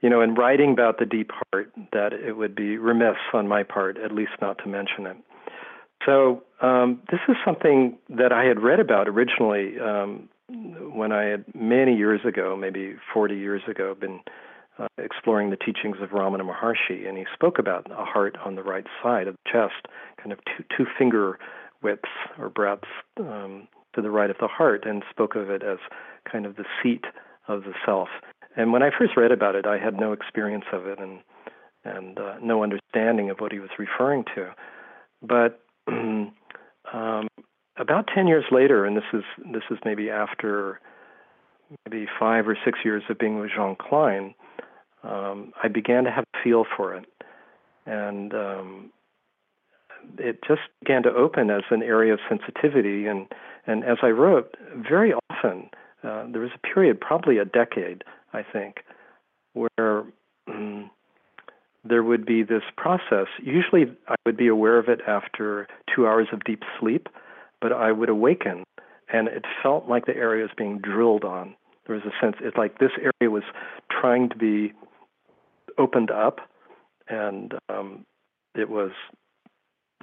you 0.00 0.10
know, 0.10 0.20
in 0.20 0.34
writing 0.34 0.72
about 0.72 0.98
the 0.98 1.06
deep 1.06 1.30
heart, 1.30 1.70
that 1.92 2.12
it 2.12 2.36
would 2.36 2.56
be 2.56 2.76
remiss 2.76 3.18
on 3.32 3.46
my 3.46 3.62
part, 3.62 3.96
at 3.96 4.10
least 4.10 4.32
not 4.40 4.58
to 4.64 4.68
mention 4.68 5.06
it. 5.06 5.16
So 6.04 6.42
um, 6.60 7.00
this 7.08 7.20
is 7.28 7.36
something 7.44 7.98
that 8.08 8.32
I 8.32 8.46
had 8.46 8.60
read 8.60 8.80
about 8.80 9.06
originally 9.06 9.78
um, 9.78 10.28
when 10.48 11.12
I 11.12 11.22
had 11.26 11.44
many 11.54 11.94
years 11.94 12.22
ago, 12.26 12.56
maybe 12.56 12.96
40 13.14 13.36
years 13.36 13.62
ago, 13.68 13.94
been 13.94 14.18
uh, 14.78 14.86
exploring 14.98 15.50
the 15.50 15.56
teachings 15.56 15.96
of 16.00 16.10
Ramana 16.10 16.42
Maharshi, 16.42 17.08
and 17.08 17.18
he 17.18 17.24
spoke 17.34 17.58
about 17.58 17.86
a 17.90 18.04
heart 18.04 18.36
on 18.44 18.54
the 18.54 18.62
right 18.62 18.86
side 19.02 19.26
of 19.26 19.34
the 19.34 19.50
chest, 19.50 19.86
kind 20.18 20.32
of 20.32 20.38
two, 20.44 20.64
two 20.76 20.86
finger 20.98 21.38
widths 21.82 22.08
or 22.38 22.48
breadths 22.48 22.88
um, 23.18 23.68
to 23.94 24.02
the 24.02 24.10
right 24.10 24.30
of 24.30 24.36
the 24.40 24.48
heart, 24.48 24.84
and 24.86 25.02
spoke 25.10 25.34
of 25.34 25.50
it 25.50 25.62
as 25.62 25.78
kind 26.30 26.46
of 26.46 26.56
the 26.56 26.64
seat 26.82 27.04
of 27.48 27.64
the 27.64 27.72
self. 27.84 28.08
And 28.56 28.72
when 28.72 28.82
I 28.82 28.90
first 28.96 29.16
read 29.16 29.32
about 29.32 29.54
it, 29.54 29.66
I 29.66 29.78
had 29.78 29.94
no 29.94 30.12
experience 30.12 30.64
of 30.72 30.86
it 30.86 30.98
and 30.98 31.20
and 31.84 32.18
uh, 32.18 32.34
no 32.42 32.62
understanding 32.62 33.30
of 33.30 33.38
what 33.38 33.52
he 33.52 33.60
was 33.60 33.70
referring 33.78 34.24
to. 34.34 34.50
But 35.22 35.60
um, 35.88 37.28
about 37.76 38.08
ten 38.14 38.26
years 38.26 38.44
later, 38.50 38.84
and 38.84 38.96
this 38.96 39.04
is 39.12 39.22
this 39.52 39.62
is 39.70 39.78
maybe 39.84 40.10
after 40.10 40.80
maybe 41.86 42.06
five 42.18 42.48
or 42.48 42.56
six 42.64 42.80
years 42.84 43.02
of 43.08 43.18
being 43.18 43.38
with 43.38 43.50
Jean 43.54 43.76
Klein, 43.76 44.34
um, 45.02 45.52
I 45.62 45.68
began 45.68 46.04
to 46.04 46.10
have 46.10 46.24
a 46.34 46.42
feel 46.42 46.64
for 46.76 46.94
it, 46.94 47.06
and 47.86 48.34
um, 48.34 48.90
it 50.18 50.38
just 50.46 50.62
began 50.80 51.02
to 51.04 51.10
open 51.10 51.50
as 51.50 51.62
an 51.70 51.82
area 51.82 52.12
of 52.12 52.20
sensitivity. 52.28 53.06
And 53.06 53.26
and 53.66 53.84
as 53.84 53.98
I 54.02 54.08
wrote, 54.08 54.56
very 54.76 55.12
often 55.30 55.70
uh, 56.02 56.26
there 56.30 56.40
was 56.40 56.50
a 56.54 56.66
period, 56.66 57.00
probably 57.00 57.38
a 57.38 57.44
decade, 57.44 58.04
I 58.32 58.42
think, 58.42 58.84
where 59.52 60.04
um, 60.48 60.90
there 61.84 62.02
would 62.02 62.24
be 62.24 62.42
this 62.42 62.62
process. 62.76 63.26
Usually, 63.42 63.86
I 64.08 64.14
would 64.26 64.36
be 64.36 64.48
aware 64.48 64.78
of 64.78 64.88
it 64.88 65.00
after 65.06 65.68
two 65.94 66.06
hours 66.06 66.28
of 66.32 66.44
deep 66.44 66.62
sleep, 66.78 67.08
but 67.60 67.72
I 67.72 67.92
would 67.92 68.08
awaken, 68.08 68.64
and 69.12 69.28
it 69.28 69.44
felt 69.62 69.88
like 69.88 70.06
the 70.06 70.16
area 70.16 70.42
was 70.42 70.52
being 70.56 70.78
drilled 70.78 71.24
on. 71.24 71.54
There 71.86 71.96
was 71.96 72.04
a 72.04 72.12
sense 72.24 72.36
it's 72.40 72.56
like 72.56 72.78
this 72.78 72.90
area 72.98 73.30
was 73.30 73.44
trying 73.90 74.28
to 74.28 74.36
be 74.36 74.72
opened 75.78 76.10
up, 76.10 76.40
and 77.08 77.54
um, 77.68 78.04
it 78.54 78.68
was 78.68 78.92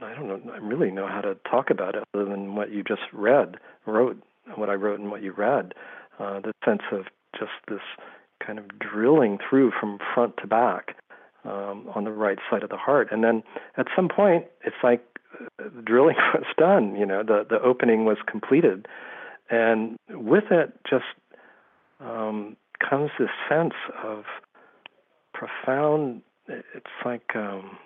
I 0.01 0.13
don't 0.13 0.28
know 0.28 0.41
I 0.53 0.57
really 0.57 0.91
know 0.91 1.07
how 1.07 1.21
to 1.21 1.36
talk 1.49 1.69
about 1.69 1.95
it 1.95 2.03
other 2.13 2.26
than 2.26 2.55
what 2.55 2.71
you 2.71 2.84
just 2.84 3.01
read 3.13 3.57
wrote 3.86 4.21
what 4.55 4.69
I 4.69 4.73
wrote 4.73 4.99
and 4.99 5.09
what 5.09 5.23
you 5.23 5.32
read. 5.32 5.73
Uh, 6.19 6.39
the 6.39 6.53
sense 6.63 6.84
of 6.91 7.05
just 7.38 7.51
this 7.67 7.82
kind 8.45 8.59
of 8.59 8.80
drilling 8.80 9.38
through 9.49 9.71
from 9.80 9.99
front 10.13 10.36
to 10.38 10.47
back 10.47 10.95
um, 11.43 11.89
on 11.93 12.03
the 12.03 12.11
right 12.11 12.38
side 12.49 12.63
of 12.63 12.69
the 12.69 12.78
heart, 12.78 13.09
and 13.11 13.23
then 13.23 13.43
at 13.78 13.88
some 13.95 14.09
point 14.09 14.45
it's 14.63 14.76
like 14.84 15.03
uh, 15.59 15.65
the 15.76 15.82
drilling 15.82 16.15
was 16.34 16.45
done. 16.57 16.95
You 16.95 17.05
know, 17.05 17.23
the 17.23 17.45
the 17.49 17.61
opening 17.61 18.05
was 18.05 18.17
completed, 18.26 18.88
and 19.49 19.97
with 20.09 20.45
it 20.51 20.73
just 20.89 21.05
um, 21.99 22.55
comes 22.88 23.11
this 23.19 23.30
sense 23.49 23.73
of 24.03 24.23
profound. 25.36 26.22
It's 26.48 26.86
like 27.04 27.36
um, 27.36 27.78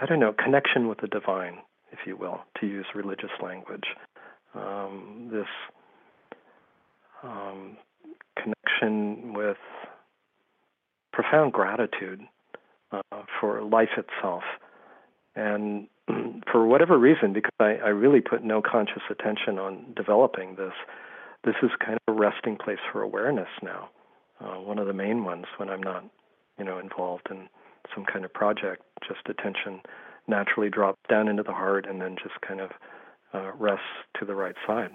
I 0.00 0.06
don't 0.06 0.20
know 0.20 0.32
connection 0.32 0.88
with 0.88 0.98
the 1.00 1.08
divine, 1.08 1.58
if 1.92 2.00
you 2.06 2.16
will, 2.16 2.40
to 2.60 2.66
use 2.66 2.86
religious 2.94 3.30
language. 3.42 3.84
Um, 4.54 5.28
this 5.32 5.46
um, 7.22 7.76
connection 8.36 9.34
with 9.34 9.58
profound 11.12 11.52
gratitude 11.52 12.20
uh, 12.92 13.22
for 13.40 13.62
life 13.62 13.90
itself, 13.96 14.42
and 15.36 15.86
for 16.50 16.66
whatever 16.66 16.98
reason, 16.98 17.32
because 17.32 17.52
I, 17.60 17.76
I 17.84 17.88
really 17.88 18.20
put 18.20 18.42
no 18.42 18.62
conscious 18.62 19.02
attention 19.10 19.58
on 19.58 19.92
developing 19.94 20.56
this, 20.56 20.72
this 21.44 21.54
is 21.62 21.70
kind 21.84 21.98
of 22.06 22.14
a 22.14 22.18
resting 22.18 22.56
place 22.56 22.78
for 22.92 23.02
awareness 23.02 23.48
now 23.62 23.90
uh, 24.40 24.54
one 24.54 24.78
of 24.78 24.86
the 24.86 24.92
main 24.92 25.24
ones 25.24 25.46
when 25.56 25.68
I'm 25.68 25.82
not, 25.82 26.04
you 26.58 26.64
know, 26.64 26.78
involved 26.78 27.28
in 27.30 27.48
some 27.94 28.04
kind 28.04 28.24
of 28.24 28.32
project. 28.32 28.82
Just 29.06 29.20
attention 29.28 29.80
naturally 30.28 30.70
drops 30.70 30.98
down 31.08 31.28
into 31.28 31.42
the 31.42 31.52
heart 31.52 31.86
and 31.88 32.00
then 32.00 32.16
just 32.22 32.40
kind 32.40 32.60
of 32.60 32.70
uh, 33.34 33.52
rests 33.58 33.84
to 34.18 34.24
the 34.24 34.34
right 34.34 34.54
side. 34.66 34.90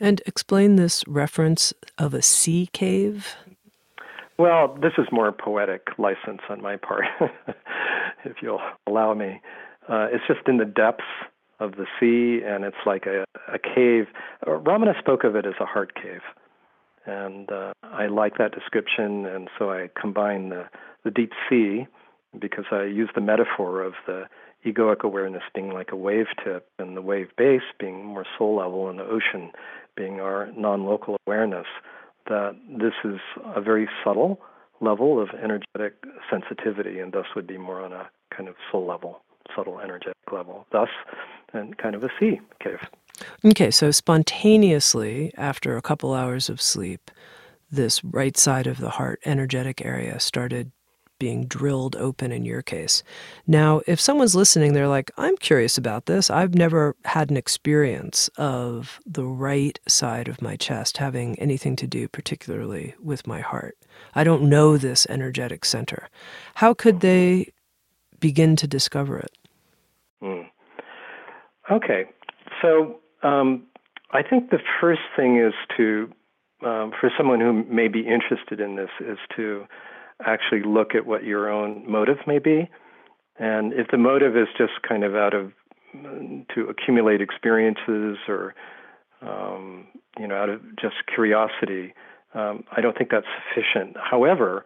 And 0.00 0.20
explain 0.26 0.76
this 0.76 1.06
reference 1.06 1.72
of 1.98 2.14
a 2.14 2.22
sea 2.22 2.68
cave. 2.72 3.36
Well, 4.38 4.76
this 4.80 4.92
is 4.98 5.06
more 5.10 5.32
poetic 5.32 5.88
license 5.98 6.40
on 6.48 6.62
my 6.62 6.76
part, 6.76 7.04
if 8.24 8.36
you'll 8.40 8.62
allow 8.86 9.14
me. 9.14 9.40
Uh, 9.88 10.08
it's 10.12 10.24
just 10.28 10.46
in 10.46 10.58
the 10.58 10.64
depths 10.64 11.04
of 11.60 11.72
the 11.72 11.86
sea, 11.98 12.44
and 12.46 12.64
it's 12.64 12.76
like 12.86 13.06
a, 13.06 13.24
a 13.52 13.58
cave. 13.58 14.06
Uh, 14.46 14.50
Ramana 14.50 14.96
spoke 14.98 15.24
of 15.24 15.34
it 15.34 15.44
as 15.44 15.54
a 15.60 15.64
heart 15.64 15.94
cave, 15.94 16.20
and 17.08 17.50
uh, 17.50 17.72
I 17.82 18.06
like 18.06 18.36
that 18.38 18.52
description, 18.52 19.24
and 19.26 19.48
so 19.58 19.70
I 19.70 19.88
combine 19.98 20.50
the, 20.50 20.66
the 21.04 21.10
deep 21.10 21.32
sea 21.48 21.86
because 22.38 22.66
I 22.70 22.84
use 22.84 23.08
the 23.14 23.22
metaphor 23.22 23.82
of 23.82 23.94
the 24.06 24.24
egoic 24.66 25.00
awareness 25.02 25.42
being 25.54 25.70
like 25.70 25.90
a 25.92 25.96
wave 25.96 26.26
tip, 26.44 26.68
and 26.78 26.96
the 26.96 27.02
wave 27.02 27.28
base 27.36 27.62
being 27.80 28.04
more 28.04 28.26
soul 28.36 28.56
level, 28.56 28.88
and 28.90 28.98
the 28.98 29.04
ocean 29.04 29.52
being 29.96 30.20
our 30.20 30.50
non 30.56 30.84
local 30.84 31.16
awareness 31.26 31.66
that 32.28 32.54
this 32.68 32.92
is 33.04 33.18
a 33.56 33.60
very 33.60 33.88
subtle 34.04 34.38
level 34.80 35.20
of 35.20 35.30
energetic 35.42 35.94
sensitivity 36.30 37.00
and 37.00 37.12
thus 37.12 37.24
would 37.34 37.46
be 37.46 37.58
more 37.58 37.80
on 37.80 37.92
a 37.92 38.08
kind 38.34 38.48
of 38.48 38.54
soul 38.70 38.86
level, 38.86 39.22
subtle 39.56 39.80
energetic 39.80 40.14
level. 40.30 40.66
Thus, 40.70 40.90
and 41.52 41.76
kind 41.78 41.94
of 41.94 42.04
a 42.04 42.10
sea 42.20 42.40
cave. 42.62 42.80
Okay, 43.44 43.70
so 43.70 43.90
spontaneously, 43.90 45.32
after 45.36 45.76
a 45.76 45.82
couple 45.82 46.14
hours 46.14 46.48
of 46.48 46.60
sleep, 46.60 47.10
this 47.70 48.02
right 48.04 48.36
side 48.36 48.66
of 48.66 48.78
the 48.78 48.90
heart 48.90 49.20
energetic 49.24 49.84
area 49.84 50.18
started 50.20 50.72
being 51.18 51.46
drilled 51.46 51.96
open 51.96 52.30
in 52.30 52.44
your 52.44 52.62
case. 52.62 53.02
Now, 53.46 53.80
if 53.86 54.00
someone's 54.00 54.36
listening, 54.36 54.72
they're 54.72 54.88
like, 54.88 55.10
I'm 55.16 55.36
curious 55.38 55.76
about 55.76 56.06
this. 56.06 56.30
I've 56.30 56.54
never 56.54 56.94
had 57.04 57.30
an 57.30 57.36
experience 57.36 58.28
of 58.36 59.00
the 59.04 59.24
right 59.24 59.78
side 59.88 60.28
of 60.28 60.40
my 60.40 60.56
chest 60.56 60.98
having 60.98 61.38
anything 61.38 61.76
to 61.76 61.86
do 61.86 62.08
particularly 62.08 62.94
with 63.02 63.26
my 63.26 63.40
heart. 63.40 63.76
I 64.14 64.24
don't 64.24 64.44
know 64.44 64.76
this 64.76 65.06
energetic 65.08 65.64
center. 65.64 66.08
How 66.54 66.72
could 66.72 67.00
they 67.00 67.52
begin 68.20 68.56
to 68.56 68.66
discover 68.66 69.18
it? 69.18 69.32
Hmm. 70.20 70.42
Okay. 71.70 72.04
So 72.62 73.00
um, 73.22 73.64
I 74.10 74.22
think 74.22 74.50
the 74.50 74.58
first 74.80 75.00
thing 75.16 75.38
is 75.38 75.52
to, 75.76 76.10
um, 76.64 76.92
for 77.00 77.10
someone 77.16 77.40
who 77.40 77.64
may 77.64 77.88
be 77.88 78.00
interested 78.00 78.60
in 78.60 78.76
this, 78.76 78.90
is 79.00 79.18
to 79.36 79.66
actually 80.24 80.62
look 80.62 80.94
at 80.94 81.06
what 81.06 81.24
your 81.24 81.50
own 81.50 81.84
motive 81.90 82.18
may 82.26 82.38
be. 82.38 82.68
And 83.38 83.72
if 83.72 83.88
the 83.90 83.98
motive 83.98 84.36
is 84.36 84.48
just 84.56 84.72
kind 84.86 85.04
of 85.04 85.14
out 85.14 85.34
of 85.34 85.52
to 86.54 86.68
accumulate 86.68 87.20
experiences 87.20 88.18
or 88.28 88.54
um, 89.22 89.86
you 90.18 90.26
know 90.26 90.34
out 90.34 90.48
of 90.48 90.60
just 90.76 90.96
curiosity, 91.12 91.94
um, 92.34 92.64
I 92.76 92.80
don't 92.80 92.96
think 92.96 93.10
that's 93.10 93.26
sufficient. 93.54 93.96
However, 93.98 94.64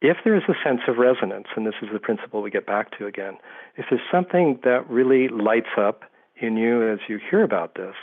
if 0.00 0.18
there 0.24 0.36
is 0.36 0.42
a 0.48 0.54
sense 0.64 0.80
of 0.88 0.98
resonance, 0.98 1.46
and 1.56 1.66
this 1.66 1.74
is 1.82 1.88
the 1.92 1.98
principle 1.98 2.42
we 2.42 2.50
get 2.50 2.66
back 2.66 2.96
to 2.98 3.06
again, 3.06 3.38
if 3.76 3.86
there's 3.88 4.02
something 4.10 4.58
that 4.64 4.88
really 4.88 5.28
lights 5.28 5.74
up 5.78 6.02
in 6.42 6.56
you 6.56 6.92
as 6.92 6.98
you 7.08 7.18
hear 7.30 7.42
about 7.42 7.74
this, 7.74 7.94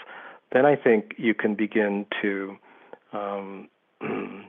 then 0.52 0.66
I 0.66 0.76
think 0.76 1.14
you 1.18 1.34
can 1.34 1.56
begin 1.56 2.06
to 2.22 2.58
um, 3.14 3.70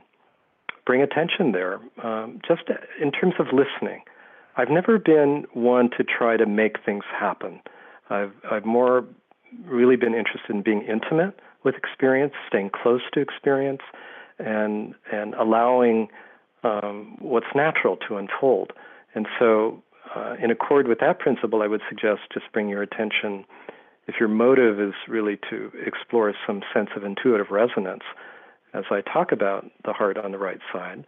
bring 0.85 1.01
attention 1.01 1.51
there, 1.51 1.79
um, 2.03 2.39
just 2.47 2.63
in 3.01 3.11
terms 3.11 3.35
of 3.39 3.47
listening. 3.47 4.01
I've 4.57 4.69
never 4.69 4.99
been 4.99 5.45
one 5.53 5.89
to 5.97 6.03
try 6.03 6.37
to 6.37 6.45
make 6.45 6.77
things 6.85 7.03
happen. 7.17 7.61
I've, 8.09 8.33
I've 8.49 8.65
more 8.65 9.05
really 9.65 9.95
been 9.95 10.13
interested 10.13 10.49
in 10.49 10.61
being 10.61 10.81
intimate 10.81 11.39
with 11.63 11.75
experience, 11.75 12.33
staying 12.47 12.71
close 12.71 13.01
to 13.13 13.19
experience, 13.21 13.81
and 14.39 14.95
and 15.11 15.33
allowing 15.35 16.07
um, 16.63 17.17
what's 17.19 17.47
natural 17.55 17.97
to 18.07 18.17
unfold. 18.17 18.71
And 19.13 19.27
so, 19.39 19.81
uh, 20.15 20.35
in 20.41 20.51
accord 20.51 20.87
with 20.87 20.99
that 20.99 21.19
principle, 21.19 21.61
I 21.61 21.67
would 21.67 21.81
suggest 21.89 22.21
just 22.33 22.51
bring 22.51 22.69
your 22.69 22.81
attention. 22.81 23.45
If 24.07 24.15
your 24.19 24.29
motive 24.29 24.79
is 24.79 24.93
really 25.07 25.37
to 25.49 25.71
explore 25.85 26.33
some 26.45 26.61
sense 26.73 26.89
of 26.95 27.03
intuitive 27.03 27.51
resonance, 27.51 28.03
as 28.73 28.83
I 28.89 29.01
talk 29.01 29.31
about 29.31 29.69
the 29.85 29.93
heart 29.93 30.17
on 30.17 30.31
the 30.31 30.37
right 30.37 30.59
side, 30.73 31.05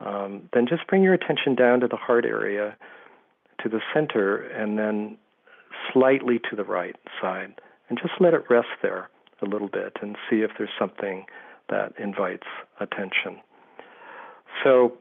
um, 0.00 0.48
then 0.52 0.66
just 0.68 0.86
bring 0.86 1.02
your 1.02 1.14
attention 1.14 1.54
down 1.54 1.80
to 1.80 1.88
the 1.88 1.96
heart 1.96 2.24
area, 2.24 2.76
to 3.62 3.68
the 3.68 3.80
center, 3.94 4.36
and 4.36 4.78
then 4.78 5.16
slightly 5.92 6.38
to 6.50 6.56
the 6.56 6.64
right 6.64 6.96
side, 7.20 7.54
and 7.88 7.98
just 7.98 8.14
let 8.20 8.34
it 8.34 8.44
rest 8.50 8.68
there 8.82 9.08
a 9.42 9.46
little 9.46 9.68
bit 9.68 9.96
and 10.02 10.16
see 10.28 10.36
if 10.36 10.50
there's 10.58 10.70
something 10.78 11.24
that 11.68 11.92
invites 11.98 12.46
attention. 12.80 13.40
So, 14.62 14.92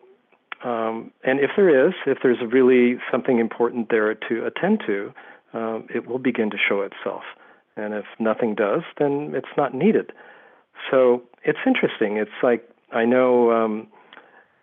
um, 0.64 1.12
and 1.24 1.40
if 1.40 1.52
there 1.56 1.88
is, 1.88 1.94
if 2.06 2.20
there's 2.24 2.38
really 2.52 2.98
something 3.12 3.40
important 3.40 3.90
there 3.90 4.14
to 4.14 4.46
attend 4.46 4.82
to, 4.88 5.14
um, 5.56 5.88
it 5.94 6.08
will 6.08 6.20
begin 6.20 6.50
to 6.52 6.58
show 6.58 6.82
itself. 6.82 7.24
And 7.78 7.94
if 7.94 8.06
nothing 8.20 8.56
does, 8.56 8.84
then 9.00 9.32
it's 9.34 9.56
not 9.58 9.74
needed. 9.74 10.12
So 10.92 11.24
it's 11.44 11.60
interesting. 11.66 12.18
It's 12.18 12.40
like 12.44 12.70
I 12.92 13.06
know, 13.06 13.52
um, 13.52 13.88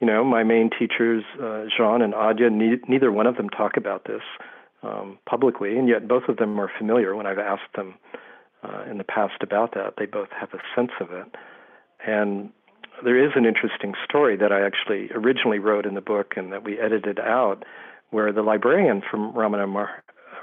you 0.01 0.07
know, 0.07 0.22
my 0.24 0.43
main 0.45 0.70
teachers, 0.70 1.24
uh, 1.43 1.64
Jean 1.76 2.03
and 2.03 2.14
Adya, 2.14 2.51
ne- 2.51 2.80
neither 2.88 3.11
one 3.11 3.26
of 3.26 3.36
them 3.36 3.49
talk 3.49 3.76
about 3.76 4.05
this 4.05 4.22
um, 4.82 5.18
publicly, 5.26 5.78
and 5.78 5.88
yet 5.88 6.09
both 6.09 6.24
of 6.28 6.36
them 6.36 6.61
are 6.61 6.70
familiar. 6.78 7.14
When 7.16 7.26
I've 7.26 7.38
asked 7.38 7.72
them 7.74 7.95
uh, 8.62 8.84
in 8.90 8.99
the 8.99 9.05
past 9.05 9.43
about 9.43 9.74
that, 9.74 9.95
they 9.99 10.07
both 10.07 10.28
have 10.38 10.51
a 10.53 10.61
sense 10.74 10.93
of 11.01 11.11
it. 11.12 11.34
And 12.07 12.51
there 13.05 13.22
is 13.22 13.32
an 13.34 13.45
interesting 13.45 13.95
story 14.05 14.36
that 14.36 14.53
I 14.53 14.64
actually 14.64 15.11
originally 15.12 15.59
wrote 15.59 15.86
in 15.86 15.95
the 15.95 16.01
book 16.01 16.34
and 16.36 16.53
that 16.53 16.64
we 16.64 16.78
edited 16.78 17.18
out, 17.18 17.64
where 18.11 18.32
the 18.32 18.43
librarian 18.43 19.03
from 19.09 19.32
Ramana, 19.32 19.88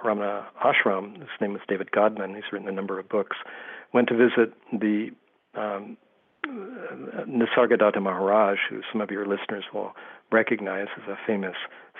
Ramana 0.03 0.45
Ashram, 0.63 1.19
his 1.19 1.29
name 1.41 1.53
was 1.53 1.61
David 1.67 1.91
Godman, 1.91 2.35
he's 2.35 2.51
written 2.51 2.67
a 2.67 2.71
number 2.71 2.99
of 2.99 3.09
books, 3.09 3.37
went 3.93 4.07
to 4.09 4.15
visit 4.15 4.53
the 4.71 5.11
um, 5.55 5.97
Nisargadatta 6.47 8.01
Maharaj, 8.01 8.59
who 8.69 8.81
some 8.91 9.01
of 9.01 9.11
your 9.11 9.25
listeners 9.25 9.65
will 9.73 9.93
recognize 10.31 10.87
as 10.97 11.07
a 11.09 11.17
famous 11.27 11.55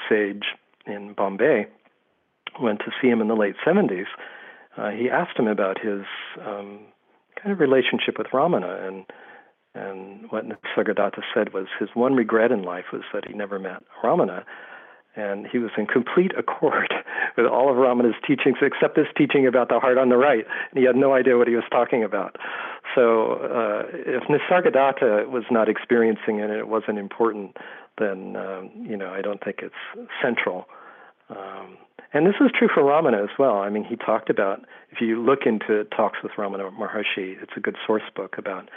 sage 0.08 0.45
in 0.86 1.14
Bombay, 1.14 1.68
went 2.62 2.80
to 2.80 2.91
see 3.02 3.08
him 3.08 3.22
in 3.22 3.28
the 3.28 3.36
late 3.36 3.56
70s. 3.66 4.06
Uh, 4.78 4.89
he 4.91 5.10
asked 5.10 5.38
him 5.38 5.47
about 5.47 5.80
his 5.80 6.02
um, 6.45 6.80
kind 7.41 7.52
of 7.52 7.60
relationship 7.60 8.18
with 8.18 8.28
Ramana, 8.28 8.88
and 8.88 9.06
and 9.76 10.32
what 10.32 10.45
Nisargadatta 10.45 11.22
said 11.34 11.54
was 11.54 11.68
his 11.80 11.89
one 11.93 12.16
regret 12.16 12.52
in 12.52 12.64
life 12.64 12.86
was 12.91 13.04
that 13.14 13.28
he 13.28 13.34
never 13.34 13.60
met 13.60 13.84
Ramana, 14.04 14.43
and 15.16 15.47
he 15.47 15.57
was 15.57 15.72
in 15.78 15.86
complete 15.86 16.32
accord 16.38 16.93
with 17.38 17.45
all 17.45 17.70
of 17.70 17.78
Ramana's 17.78 18.16
teachings 18.26 18.57
except 18.62 18.95
this 18.95 19.07
teaching 19.18 19.47
about 19.47 19.70
the 19.70 19.80
heart 19.80 19.97
on 19.97 20.10
the 20.10 20.18
right, 20.18 20.45
and 20.70 20.80
he 20.80 20.86
had 20.86 20.95
no 20.95 21.14
idea 21.14 21.38
what 21.38 21.47
he 21.47 21.55
was 21.55 21.66
talking 21.72 22.03
about. 22.03 22.38
So 22.95 23.34
uh, 23.34 23.84
if 23.93 24.24
Nisargadatta 24.24 25.30
was 25.30 25.43
not 25.51 25.70
experiencing 25.70 26.39
it 26.39 26.49
and 26.49 26.53
it 26.53 26.68
wasn't 26.68 26.97
important, 26.97 27.57
then 27.97 28.36
um, 28.36 28.72
you 28.76 28.97
know 28.97 29.10
I 29.10 29.22
don't 29.22 29.43
think 29.43 29.60
it's 29.62 30.10
central. 30.22 30.66
Um, 31.30 31.78
and 32.12 32.26
this 32.26 32.36
is 32.41 32.49
true 32.57 32.70
for 32.74 32.82
Ramana 32.82 33.24
as 33.24 33.30
well. 33.38 33.57
I 33.57 33.70
mean, 33.70 33.84
he 33.84 33.95
talked 33.95 34.32
about 34.32 34.66
if 34.91 34.99
you 34.99 35.22
look 35.22 35.45
into 35.45 35.84
talks 35.95 36.18
with 36.24 36.32
Ramana 36.38 36.72
Maharshi, 36.72 37.41
it's 37.41 37.53
a 37.55 37.60
good 37.60 37.76
source 37.86 38.03
book 38.16 38.36
about 38.38 38.70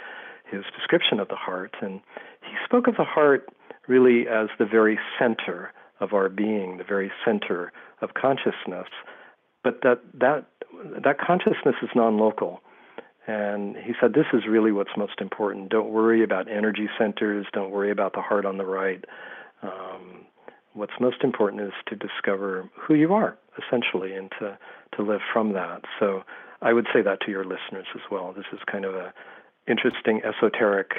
his 0.51 0.63
description 0.77 1.19
of 1.19 1.29
the 1.29 1.35
heart, 1.35 1.75
and 1.81 1.99
he 2.41 2.53
spoke 2.63 2.87
of 2.87 2.95
the 2.97 3.03
heart 3.03 3.49
really 3.87 4.27
as 4.27 4.49
the 4.59 4.65
very 4.65 4.99
center 5.17 5.71
of 5.99 6.13
our 6.13 6.29
being, 6.29 6.77
the 6.77 6.83
very 6.83 7.11
center 7.25 7.71
of 8.01 8.13
consciousness. 8.13 8.87
But 9.63 9.81
that 9.83 9.99
that 10.19 10.45
that 11.03 11.17
consciousness 11.19 11.75
is 11.81 11.89
non-local. 11.95 12.61
And 13.25 13.77
he 13.77 13.93
said, 14.01 14.13
This 14.13 14.25
is 14.33 14.41
really 14.49 14.71
what's 14.71 14.97
most 14.97 15.21
important. 15.21 15.69
Don't 15.69 15.89
worry 15.89 16.23
about 16.23 16.51
energy 16.51 16.89
centers. 16.97 17.45
Don't 17.53 17.71
worry 17.71 17.91
about 17.91 18.13
the 18.13 18.21
heart 18.21 18.45
on 18.45 18.57
the 18.57 18.65
right. 18.65 19.03
Um, 19.61 20.25
what's 20.73 20.93
most 20.99 21.23
important 21.23 21.61
is 21.61 21.71
to 21.87 21.95
discover 21.95 22.69
who 22.75 22.95
you 22.95 23.13
are, 23.13 23.37
essentially, 23.57 24.13
and 24.13 24.29
to, 24.39 24.57
to 24.97 25.03
live 25.03 25.21
from 25.31 25.53
that. 25.53 25.83
So 25.99 26.23
I 26.61 26.73
would 26.73 26.87
say 26.93 27.01
that 27.01 27.21
to 27.21 27.31
your 27.31 27.45
listeners 27.45 27.87
as 27.95 28.01
well. 28.11 28.33
This 28.35 28.45
is 28.51 28.59
kind 28.69 28.83
of 28.83 28.93
a 28.95 29.13
interesting 29.67 30.21
esoteric 30.23 30.91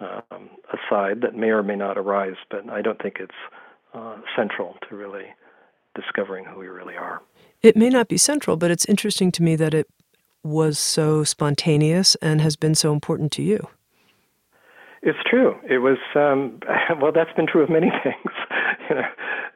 um, 0.00 0.50
aside 0.72 1.20
that 1.20 1.36
may 1.36 1.50
or 1.50 1.62
may 1.62 1.76
not 1.76 1.98
arise, 1.98 2.36
but 2.50 2.68
I 2.68 2.82
don't 2.82 3.00
think 3.00 3.18
it's 3.20 3.32
uh, 3.94 4.16
central 4.36 4.76
to 4.88 4.96
really 4.96 5.26
discovering 5.94 6.44
who 6.44 6.58
we 6.58 6.68
really 6.68 6.96
are. 6.96 7.20
It 7.62 7.76
may 7.76 7.88
not 7.88 8.08
be 8.08 8.16
central, 8.16 8.56
but 8.56 8.70
it's 8.70 8.86
interesting 8.86 9.32
to 9.32 9.42
me 9.42 9.56
that 9.56 9.74
it 9.74 9.88
was 10.42 10.78
so 10.78 11.24
spontaneous 11.24 12.14
and 12.16 12.40
has 12.40 12.56
been 12.56 12.74
so 12.74 12.92
important 12.92 13.32
to 13.32 13.42
you. 13.42 13.68
It's 15.02 15.18
true. 15.28 15.56
It 15.68 15.78
was 15.78 15.98
um, 16.14 16.60
well. 17.00 17.12
That's 17.12 17.32
been 17.34 17.46
true 17.46 17.62
of 17.62 17.70
many 17.70 17.90
things, 18.02 18.34
you 18.88 18.96
know, 18.96 19.02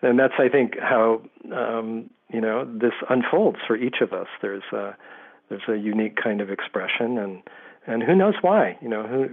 and 0.03 0.19
that's 0.19 0.35
I 0.39 0.49
think 0.49 0.79
how 0.81 1.23
um, 1.55 2.09
you 2.33 2.41
know 2.41 2.65
this 2.65 2.95
unfolds 3.11 3.59
for 3.67 3.77
each 3.77 3.97
of 4.01 4.13
us. 4.13 4.27
There's 4.41 4.63
a 4.73 4.97
there's 5.51 5.69
a 5.69 5.77
unique 5.77 6.17
kind 6.23 6.41
of 6.41 6.51
expression, 6.51 7.19
and 7.19 7.43
and 7.87 8.03
who 8.03 8.15
knows 8.15 8.35
why? 8.41 8.79
You 8.81 8.89
know, 8.89 9.07
who, 9.07 9.25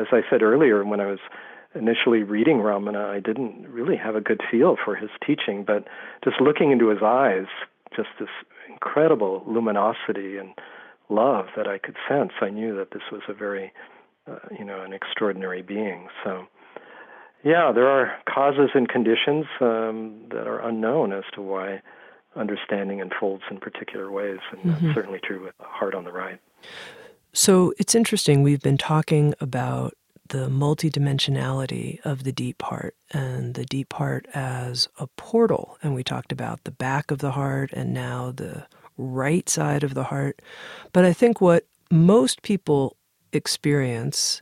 as 0.00 0.08
I 0.10 0.22
said 0.28 0.42
earlier 0.42 0.84
when 0.84 1.00
I 1.00 1.06
was 1.06 1.20
initially 1.74 2.22
reading 2.22 2.58
Ramana, 2.58 3.08
I 3.08 3.20
didn't 3.20 3.68
really 3.68 3.96
have 3.96 4.16
a 4.16 4.20
good 4.20 4.40
feel 4.50 4.76
for 4.82 4.94
his 4.94 5.10
teaching, 5.24 5.64
but 5.64 5.84
just 6.24 6.40
looking 6.40 6.70
into 6.72 6.88
his 6.88 7.02
eyes, 7.02 7.46
just 7.94 8.08
this 8.18 8.28
incredible 8.68 9.42
luminosity 9.46 10.36
and 10.36 10.50
love 11.08 11.46
that 11.56 11.66
I 11.66 11.78
could 11.78 11.96
sense, 12.08 12.32
I 12.40 12.50
knew 12.50 12.76
that 12.76 12.92
this 12.92 13.02
was 13.10 13.22
a 13.28 13.34
very, 13.34 13.72
uh, 14.30 14.38
you 14.56 14.64
know, 14.64 14.82
an 14.82 14.92
extraordinary 14.92 15.62
being. 15.62 16.08
So, 16.24 16.46
yeah, 17.44 17.72
there 17.72 17.88
are 17.88 18.12
causes 18.32 18.70
and 18.74 18.88
conditions 18.88 19.46
um, 19.60 20.22
that 20.30 20.46
are 20.46 20.60
unknown 20.60 21.12
as 21.12 21.24
to 21.34 21.42
why 21.42 21.82
understanding 22.36 23.00
unfolds 23.00 23.42
in 23.50 23.58
particular 23.58 24.10
ways, 24.10 24.38
and 24.52 24.60
mm-hmm. 24.60 24.86
that's 24.86 24.94
certainly 24.94 25.20
true 25.22 25.42
with 25.42 25.56
the 25.58 25.64
heart 25.64 25.94
on 25.94 26.04
the 26.04 26.12
right. 26.12 26.38
So 27.32 27.72
it's 27.78 27.94
interesting. 27.94 28.42
We've 28.42 28.60
been 28.60 28.78
talking 28.78 29.34
about 29.40 29.94
the 30.30 30.48
multidimensionality 30.48 32.00
of 32.04 32.24
the 32.24 32.32
deep 32.32 32.62
heart 32.62 32.96
and 33.10 33.54
the 33.54 33.64
deep 33.64 33.92
heart 33.92 34.26
as 34.32 34.88
a 34.98 35.06
portal. 35.08 35.76
And 35.82 35.94
we 35.94 36.02
talked 36.02 36.32
about 36.32 36.64
the 36.64 36.70
back 36.70 37.10
of 37.10 37.18
the 37.18 37.32
heart 37.32 37.70
and 37.72 37.92
now 37.92 38.32
the 38.32 38.66
right 38.96 39.48
side 39.48 39.84
of 39.84 39.94
the 39.94 40.04
heart. 40.04 40.40
But 40.92 41.04
I 41.04 41.12
think 41.12 41.40
what 41.40 41.66
most 41.90 42.42
people 42.42 42.96
experience, 43.32 44.40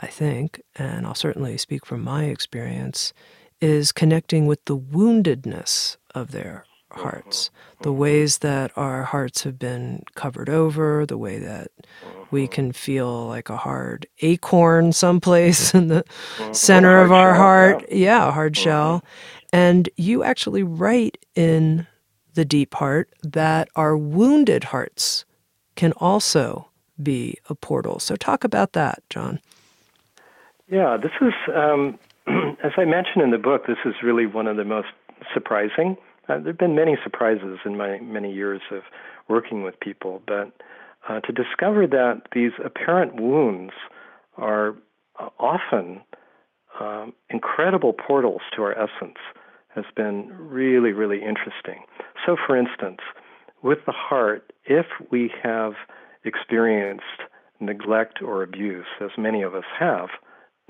I 0.00 0.06
think, 0.06 0.62
and 0.76 1.06
I'll 1.06 1.14
certainly 1.14 1.56
speak 1.58 1.84
from 1.84 2.02
my 2.02 2.24
experience, 2.24 3.12
is 3.60 3.92
connecting 3.92 4.46
with 4.46 4.64
the 4.64 4.76
woundedness 4.76 5.96
of 6.14 6.30
their 6.30 6.64
hearts, 6.92 7.50
the 7.82 7.92
ways 7.92 8.38
that 8.38 8.70
our 8.76 9.04
hearts 9.04 9.44
have 9.44 9.58
been 9.58 10.02
covered 10.14 10.48
over, 10.48 11.06
the 11.06 11.18
way 11.18 11.38
that 11.38 11.70
we 12.30 12.46
can 12.46 12.72
feel 12.72 13.26
like 13.26 13.48
a 13.48 13.56
hard 13.56 14.06
acorn 14.20 14.92
someplace 14.92 15.74
in 15.74 15.88
the 15.88 16.04
center 16.52 17.00
of 17.00 17.12
our 17.12 17.34
heart. 17.34 17.84
Yeah, 17.90 18.28
a 18.28 18.32
hard 18.32 18.56
shell. 18.56 19.04
And 19.52 19.88
you 19.96 20.22
actually 20.22 20.62
write 20.62 21.18
in 21.34 21.86
the 22.34 22.44
deep 22.44 22.74
heart 22.74 23.12
that 23.22 23.68
our 23.74 23.96
wounded 23.96 24.64
hearts 24.64 25.24
can 25.74 25.92
also 25.92 26.68
be 27.02 27.38
a 27.48 27.54
portal. 27.54 27.98
So, 27.98 28.14
talk 28.14 28.44
about 28.44 28.74
that, 28.74 29.02
John. 29.10 29.40
Yeah, 30.70 30.96
this 30.96 31.12
is, 31.20 31.32
um, 31.54 31.98
as 32.62 32.72
I 32.76 32.84
mentioned 32.84 33.22
in 33.24 33.30
the 33.30 33.38
book, 33.38 33.66
this 33.66 33.78
is 33.84 33.94
really 34.02 34.26
one 34.26 34.46
of 34.46 34.56
the 34.56 34.64
most 34.64 34.88
surprising 35.34 35.96
uh, 36.28 36.38
there 36.38 36.52
have 36.52 36.58
been 36.58 36.74
many 36.74 36.96
surprises 37.02 37.58
in 37.64 37.76
my 37.76 37.98
many 38.00 38.32
years 38.32 38.60
of 38.70 38.82
working 39.28 39.62
with 39.62 39.78
people, 39.80 40.22
but 40.26 40.52
uh, 41.08 41.20
to 41.20 41.32
discover 41.32 41.86
that 41.86 42.22
these 42.34 42.52
apparent 42.64 43.20
wounds 43.20 43.72
are 44.36 44.76
uh, 45.18 45.28
often 45.38 46.00
um, 46.78 47.12
incredible 47.28 47.92
portals 47.92 48.42
to 48.54 48.62
our 48.62 48.72
essence 48.72 49.18
has 49.74 49.84
been 49.96 50.28
really, 50.36 50.92
really 50.92 51.18
interesting. 51.18 51.84
So, 52.26 52.36
for 52.46 52.56
instance, 52.56 52.98
with 53.62 53.78
the 53.86 53.92
heart, 53.92 54.52
if 54.64 54.86
we 55.10 55.30
have 55.42 55.74
experienced 56.24 57.04
neglect 57.60 58.20
or 58.22 58.42
abuse, 58.42 58.86
as 59.00 59.10
many 59.16 59.42
of 59.42 59.54
us 59.54 59.64
have, 59.78 60.08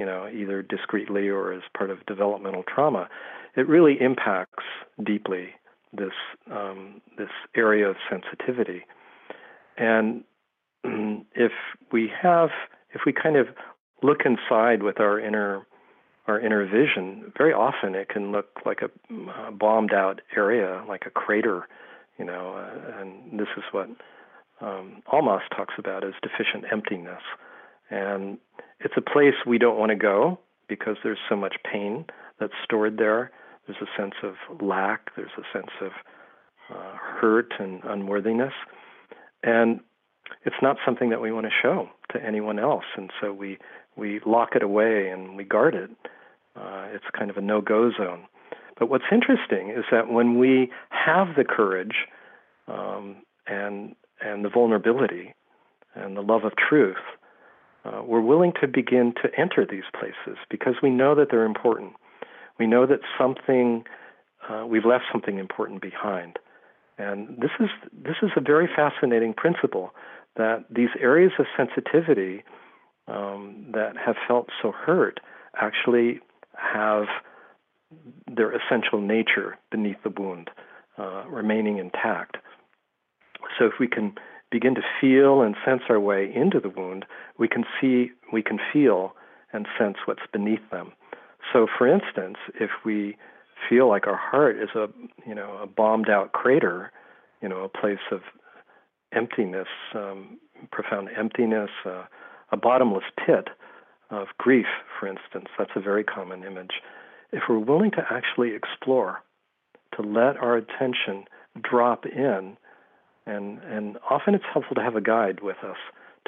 you 0.01 0.07
know, 0.07 0.26
either 0.34 0.62
discreetly 0.62 1.28
or 1.28 1.53
as 1.53 1.61
part 1.76 1.90
of 1.90 1.98
developmental 2.07 2.64
trauma, 2.66 3.07
it 3.55 3.68
really 3.68 4.01
impacts 4.01 4.64
deeply 5.05 5.51
this 5.92 6.14
um, 6.51 7.03
this 7.18 7.28
area 7.55 7.86
of 7.86 7.96
sensitivity. 8.09 8.86
And 9.76 10.24
if 11.34 11.53
we 11.92 12.11
have, 12.22 12.48
if 12.94 13.03
we 13.05 13.12
kind 13.12 13.36
of 13.36 13.48
look 14.03 14.20
inside 14.24 14.82
with 14.82 15.01
our 15.01 15.20
inner 15.20 15.66
our 16.26 16.40
inner 16.40 16.64
vision, 16.64 17.30
very 17.36 17.53
often 17.53 17.94
it 17.94 18.09
can 18.09 18.32
look 18.32 18.46
like 18.64 18.80
a, 18.80 19.48
a 19.48 19.53
bombed 19.53 19.92
out 19.92 20.22
area, 20.34 20.82
like 20.88 21.03
a 21.05 21.11
crater, 21.11 21.68
you 22.18 22.24
know. 22.24 22.55
Uh, 22.55 23.01
and 23.03 23.38
this 23.38 23.48
is 23.55 23.64
what 23.72 23.88
um, 24.62 25.03
Almaas 25.12 25.42
talks 25.55 25.74
about 25.76 26.05
as 26.05 26.14
deficient 26.22 26.64
emptiness. 26.72 27.20
And 27.91 28.38
it's 28.80 28.95
a 28.97 29.01
place 29.01 29.34
we 29.47 29.59
don't 29.59 29.78
want 29.78 29.91
to 29.91 29.97
go 29.97 30.38
because 30.68 30.97
there's 31.03 31.18
so 31.28 31.36
much 31.36 31.57
pain 31.70 32.07
that's 32.38 32.53
stored 32.64 32.97
there. 32.99 33.30
There's 33.66 33.82
a 33.82 34.01
sense 34.01 34.14
of 34.22 34.34
lack. 34.61 35.14
There's 35.16 35.30
a 35.36 35.43
sense 35.57 35.70
of 35.80 35.91
uh, 36.74 36.97
hurt 36.97 37.53
and 37.59 37.82
unworthiness, 37.84 38.53
and 39.43 39.80
it's 40.45 40.57
not 40.62 40.76
something 40.84 41.11
that 41.11 41.20
we 41.20 41.32
want 41.32 41.47
to 41.47 41.53
show 41.62 41.88
to 42.12 42.24
anyone 42.24 42.59
else. 42.59 42.84
And 42.97 43.11
so 43.20 43.32
we 43.32 43.59
we 43.97 44.20
lock 44.24 44.51
it 44.55 44.62
away 44.62 45.09
and 45.09 45.36
we 45.36 45.45
guard 45.45 45.74
it. 45.74 45.91
Uh, 46.57 46.86
it's 46.93 47.05
kind 47.16 47.30
of 47.30 47.36
a 47.36 47.41
no-go 47.41 47.91
zone. 47.97 48.26
But 48.78 48.88
what's 48.88 49.05
interesting 49.12 49.70
is 49.70 49.84
that 49.91 50.11
when 50.11 50.38
we 50.38 50.70
have 50.91 51.36
the 51.36 51.45
courage 51.45 52.07
um, 52.66 53.16
and 53.47 53.95
and 54.20 54.45
the 54.45 54.49
vulnerability 54.49 55.34
and 55.95 56.16
the 56.16 56.22
love 56.22 56.45
of 56.45 56.53
truth, 56.57 56.97
uh, 57.85 58.03
we're 58.05 58.20
willing 58.20 58.53
to 58.61 58.68
begin 58.68 59.14
to 59.22 59.28
enter 59.39 59.66
these 59.68 59.85
places 59.99 60.39
because 60.51 60.74
we 60.83 60.91
know 60.91 61.14
that 61.14 61.28
they're 61.31 61.45
important. 61.45 61.93
We 62.59 62.66
know 62.66 62.87
that 62.87 63.01
something, 63.18 63.85
uh, 64.49 64.66
we've 64.66 64.85
left 64.85 65.05
something 65.11 65.39
important 65.39 65.81
behind. 65.81 66.39
And 66.99 67.39
this 67.39 67.51
is, 67.59 67.70
this 67.93 68.16
is 68.22 68.31
a 68.37 68.41
very 68.41 68.68
fascinating 68.74 69.33
principle 69.33 69.93
that 70.37 70.64
these 70.70 70.91
areas 71.01 71.33
of 71.39 71.47
sensitivity 71.57 72.45
um, 73.09 73.66
that 73.72 73.97
have 73.97 74.16
felt 74.28 74.49
so 74.61 74.72
hurt 74.72 75.20
actually 75.61 76.20
have 76.53 77.07
their 78.31 78.53
essential 78.55 79.01
nature 79.01 79.59
beneath 79.70 79.97
the 80.05 80.11
wound 80.11 80.51
uh, 80.99 81.24
remaining 81.28 81.78
intact. 81.78 82.37
So 83.59 83.64
if 83.64 83.72
we 83.81 83.89
can 83.89 84.14
begin 84.51 84.74
to 84.74 84.82
feel 85.01 85.42
and 85.42 85.55
sense 85.64 85.82
our 85.88 86.01
way 86.01 86.30
into 86.34 86.61
the 86.61 86.68
wound, 86.68 87.05
we 87.38 87.48
can 87.48 87.64
see, 87.80 88.11
we 88.32 88.42
can 88.42 88.59
feel 88.72 89.14
and 89.53 89.66
sense 89.78 89.96
what's 90.05 90.22
beneath 90.32 90.68
them. 90.70 90.92
So, 91.53 91.66
for 91.78 91.86
instance, 91.86 92.36
if 92.61 92.70
we 92.84 93.16
feel 93.68 93.88
like 93.88 94.07
our 94.07 94.16
heart 94.16 94.57
is 94.57 94.70
a 94.74 94.88
you 95.26 95.34
know 95.34 95.59
a 95.62 95.66
bombed 95.66 96.09
out 96.09 96.32
crater, 96.32 96.92
you 97.42 97.48
know, 97.48 97.64
a 97.64 97.68
place 97.68 97.98
of 98.11 98.20
emptiness, 99.12 99.68
um, 99.94 100.38
profound 100.70 101.09
emptiness, 101.16 101.70
uh, 101.84 102.05
a 102.53 102.57
bottomless 102.57 103.05
pit 103.24 103.48
of 104.11 104.28
grief, 104.38 104.66
for 104.98 105.07
instance. 105.07 105.46
That's 105.59 105.70
a 105.76 105.80
very 105.80 106.05
common 106.05 106.44
image. 106.44 106.82
If 107.32 107.44
we're 107.48 107.59
willing 107.59 107.90
to 107.92 108.05
actually 108.11 108.55
explore, 108.55 109.22
to 109.96 110.03
let 110.03 110.36
our 110.36 110.57
attention 110.57 111.24
drop 111.61 112.07
in, 112.07 112.57
and 113.27 113.59
and 113.62 113.99
often 114.09 114.35
it's 114.35 114.45
helpful 114.53 114.75
to 114.75 114.83
have 114.83 114.97
a 114.97 115.01
guide 115.01 115.41
with 115.43 115.59
us 115.64 115.77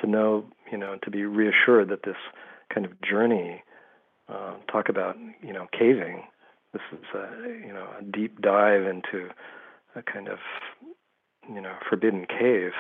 to 0.01 0.07
know, 0.07 0.45
you 0.70 0.78
know, 0.78 0.97
to 1.03 1.11
be 1.11 1.24
reassured 1.24 1.88
that 1.90 2.03
this 2.05 2.16
kind 2.72 2.86
of 2.86 3.01
journey 3.03 3.62
uh, 4.28 4.55
talk 4.70 4.88
about 4.88 5.16
you 5.43 5.53
know 5.53 5.66
caving. 5.78 6.24
This 6.72 6.82
is 6.93 7.05
a 7.14 7.66
you 7.66 7.72
know 7.72 7.86
a 7.99 8.03
deep 8.03 8.40
dive 8.40 8.82
into 8.86 9.28
a 9.95 10.03
kind 10.03 10.28
of 10.28 10.38
you 11.49 11.61
know 11.61 11.74
forbidden 11.88 12.26
cave. 12.26 12.72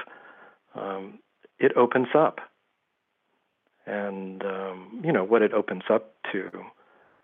Um, 0.74 1.18
it 1.58 1.76
opens 1.76 2.08
up, 2.14 2.40
and 3.86 4.42
um, 4.44 5.02
you 5.04 5.12
know 5.12 5.24
what 5.24 5.42
it 5.42 5.52
opens 5.52 5.82
up 5.90 6.14
to 6.32 6.50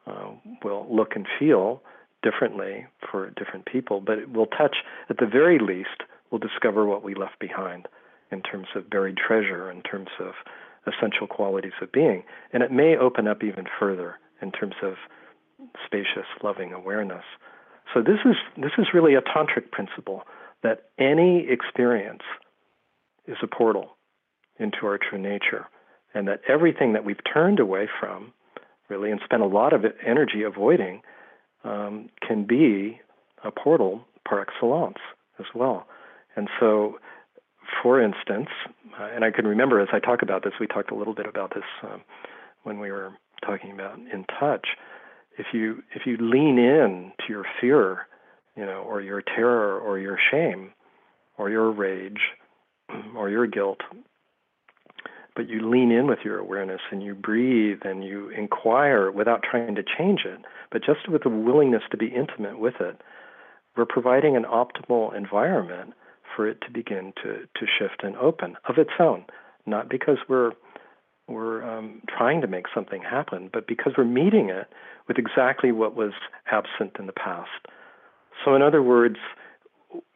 uh, 0.07 0.31
will 0.63 0.87
look 0.91 1.17
and 1.17 1.27
feel 1.39 1.83
differently 2.23 2.87
for 3.11 3.31
different 3.31 3.67
people, 3.67 4.01
but 4.01 4.19
it 4.19 4.33
will 4.33 4.47
touch 4.47 4.79
at 5.09 5.19
the 5.19 5.27
very 5.27 5.59
least. 5.59 6.03
We'll 6.31 6.39
discover 6.39 6.87
what 6.87 7.03
we 7.03 7.15
left 7.15 7.39
behind 7.39 7.89
in 8.31 8.43
terms 8.43 8.69
of 8.75 8.91
buried 8.91 9.17
treasure, 9.17 9.71
in 9.71 9.83
terms 9.83 10.11
of 10.21 10.33
essential 10.87 11.27
qualities 11.27 11.73
of 11.81 11.93
being. 11.93 12.25
And 12.53 12.63
it 12.63 12.73
may 12.73 12.97
open 12.97 13.27
up 13.27 13.43
even 13.43 13.65
further 13.79 14.17
in 14.43 14.53
terms 14.53 14.75
of 14.83 14.95
spacious, 15.85 16.27
loving 16.43 16.73
awareness. 16.73 17.25
So 17.95 18.03
this 18.03 18.21
is 18.25 18.37
this 18.57 18.73
is 18.79 18.89
really 18.93 19.15
a 19.15 19.23
tantric 19.23 19.71
principle 19.71 20.25
that 20.63 20.91
any 20.99 21.47
experience 21.49 22.23
is 23.27 23.37
a 23.43 23.47
portal 23.47 23.97
into 24.59 24.87
our 24.87 24.99
true 24.99 25.19
nature, 25.19 25.67
and 26.15 26.27
that 26.29 26.41
everything 26.49 26.93
that 26.93 27.05
we've 27.05 27.23
turned 27.33 27.61
away 27.61 27.89
from, 28.01 28.33
really, 28.89 29.11
and 29.11 29.21
spent 29.25 29.43
a 29.43 29.47
lot 29.47 29.73
of 29.73 29.85
energy 30.05 30.43
avoiding, 30.43 31.01
um, 31.65 32.09
can 32.27 32.45
be 32.45 33.01
a 33.45 33.51
portal 33.51 34.05
par 34.29 34.41
excellence 34.41 34.99
as 35.39 35.47
well. 35.55 35.87
And 36.39 36.49
so 36.61 37.01
for 37.83 38.01
instance, 38.01 38.49
uh, 38.99 39.09
and 39.13 39.25
I 39.25 39.33
can 39.33 39.45
remember 39.45 39.81
as 39.81 39.89
I 39.93 39.99
talk 39.99 40.23
about 40.23 40.45
this, 40.45 40.53
we 40.61 40.69
talked 40.69 40.93
a 40.93 40.95
little 40.95 41.13
bit 41.13 41.27
about 41.27 41.53
this 41.53 41.65
um, 41.83 42.01
when 42.63 42.79
we 42.79 42.93
were 42.93 43.13
talking 43.45 43.73
about 43.73 43.99
in 43.99 44.25
touch. 44.39 44.69
If 45.37 45.47
you 45.53 45.83
if 45.95 46.03
you 46.07 46.17
lean 46.17 46.59
in 46.59 47.11
to 47.19 47.25
your 47.29 47.45
fear, 47.61 48.07
you 48.57 48.65
know, 48.65 48.85
or 48.87 49.01
your 49.01 49.21
terror, 49.21 49.79
or 49.81 49.99
your 49.99 50.17
shame, 50.31 50.73
or 51.37 51.51
your 51.51 51.73
rage, 51.73 52.21
or 53.17 53.29
your 53.31 53.49
guilt, 53.49 53.81
but 55.35 55.49
you 55.49 55.69
lean 55.69 55.91
in 55.91 56.07
with 56.07 56.21
your 56.25 56.39
awareness 56.39 56.81
and 56.93 57.03
you 57.03 57.17
breathe 57.17 57.81
and 57.83 58.05
you 58.05 58.31
inquire 58.31 59.11
without 59.11 59.43
trying 59.43 59.75
to 59.75 59.83
change 59.83 60.21
it, 60.25 60.39
but 60.71 60.85
just 60.85 61.09
with 61.09 61.27
a 61.27 61.29
willingness 61.29 61.83
to 61.91 61.97
be 61.97 62.07
intimate 62.07 62.61
with 62.61 62.75
it, 62.81 63.01
we're 63.77 63.85
providing 63.87 64.37
an 64.37 64.45
optimal 64.45 65.13
environment 65.17 65.95
for 66.39 66.47
it 66.47 66.61
to 66.61 66.71
begin 66.71 67.13
to, 67.17 67.49
to 67.57 67.67
shift 67.67 68.05
and 68.05 68.17
open 68.17 68.57
of 68.69 68.79
its 68.79 68.93
own, 69.01 69.25
not 69.67 69.91
because 69.91 70.19
we're 70.29 70.53
we're 71.27 71.63
um, 71.63 72.01
trying 72.09 72.41
to 72.41 72.47
make 72.47 72.67
something 72.73 73.03
happen, 73.03 73.51
but 73.53 73.67
because 73.67 73.93
we're 73.99 74.05
meeting 74.05 74.49
it 74.49 74.69
with 75.09 75.19
exactly 75.19 75.73
what 75.73 75.97
was 75.97 76.13
absent 76.51 76.97
in 76.99 77.07
the 77.07 77.13
past. 77.13 77.67
So, 78.43 78.55
in 78.55 78.63
other 78.63 78.83
words, 78.83 79.17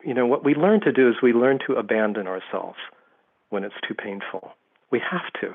you 0.02 0.14
know, 0.14 0.26
what 0.26 0.44
we 0.44 0.54
learn 0.54 0.80
to 0.82 0.92
do 0.92 1.08
is 1.10 1.16
we 1.22 1.32
learn 1.32 1.58
to 1.66 1.74
abandon 1.74 2.28
ourselves 2.28 2.78
when 3.50 3.64
it's 3.64 3.74
too 3.86 3.94
painful. 3.94 4.52
We 4.92 5.00
have 5.00 5.30
to. 5.40 5.54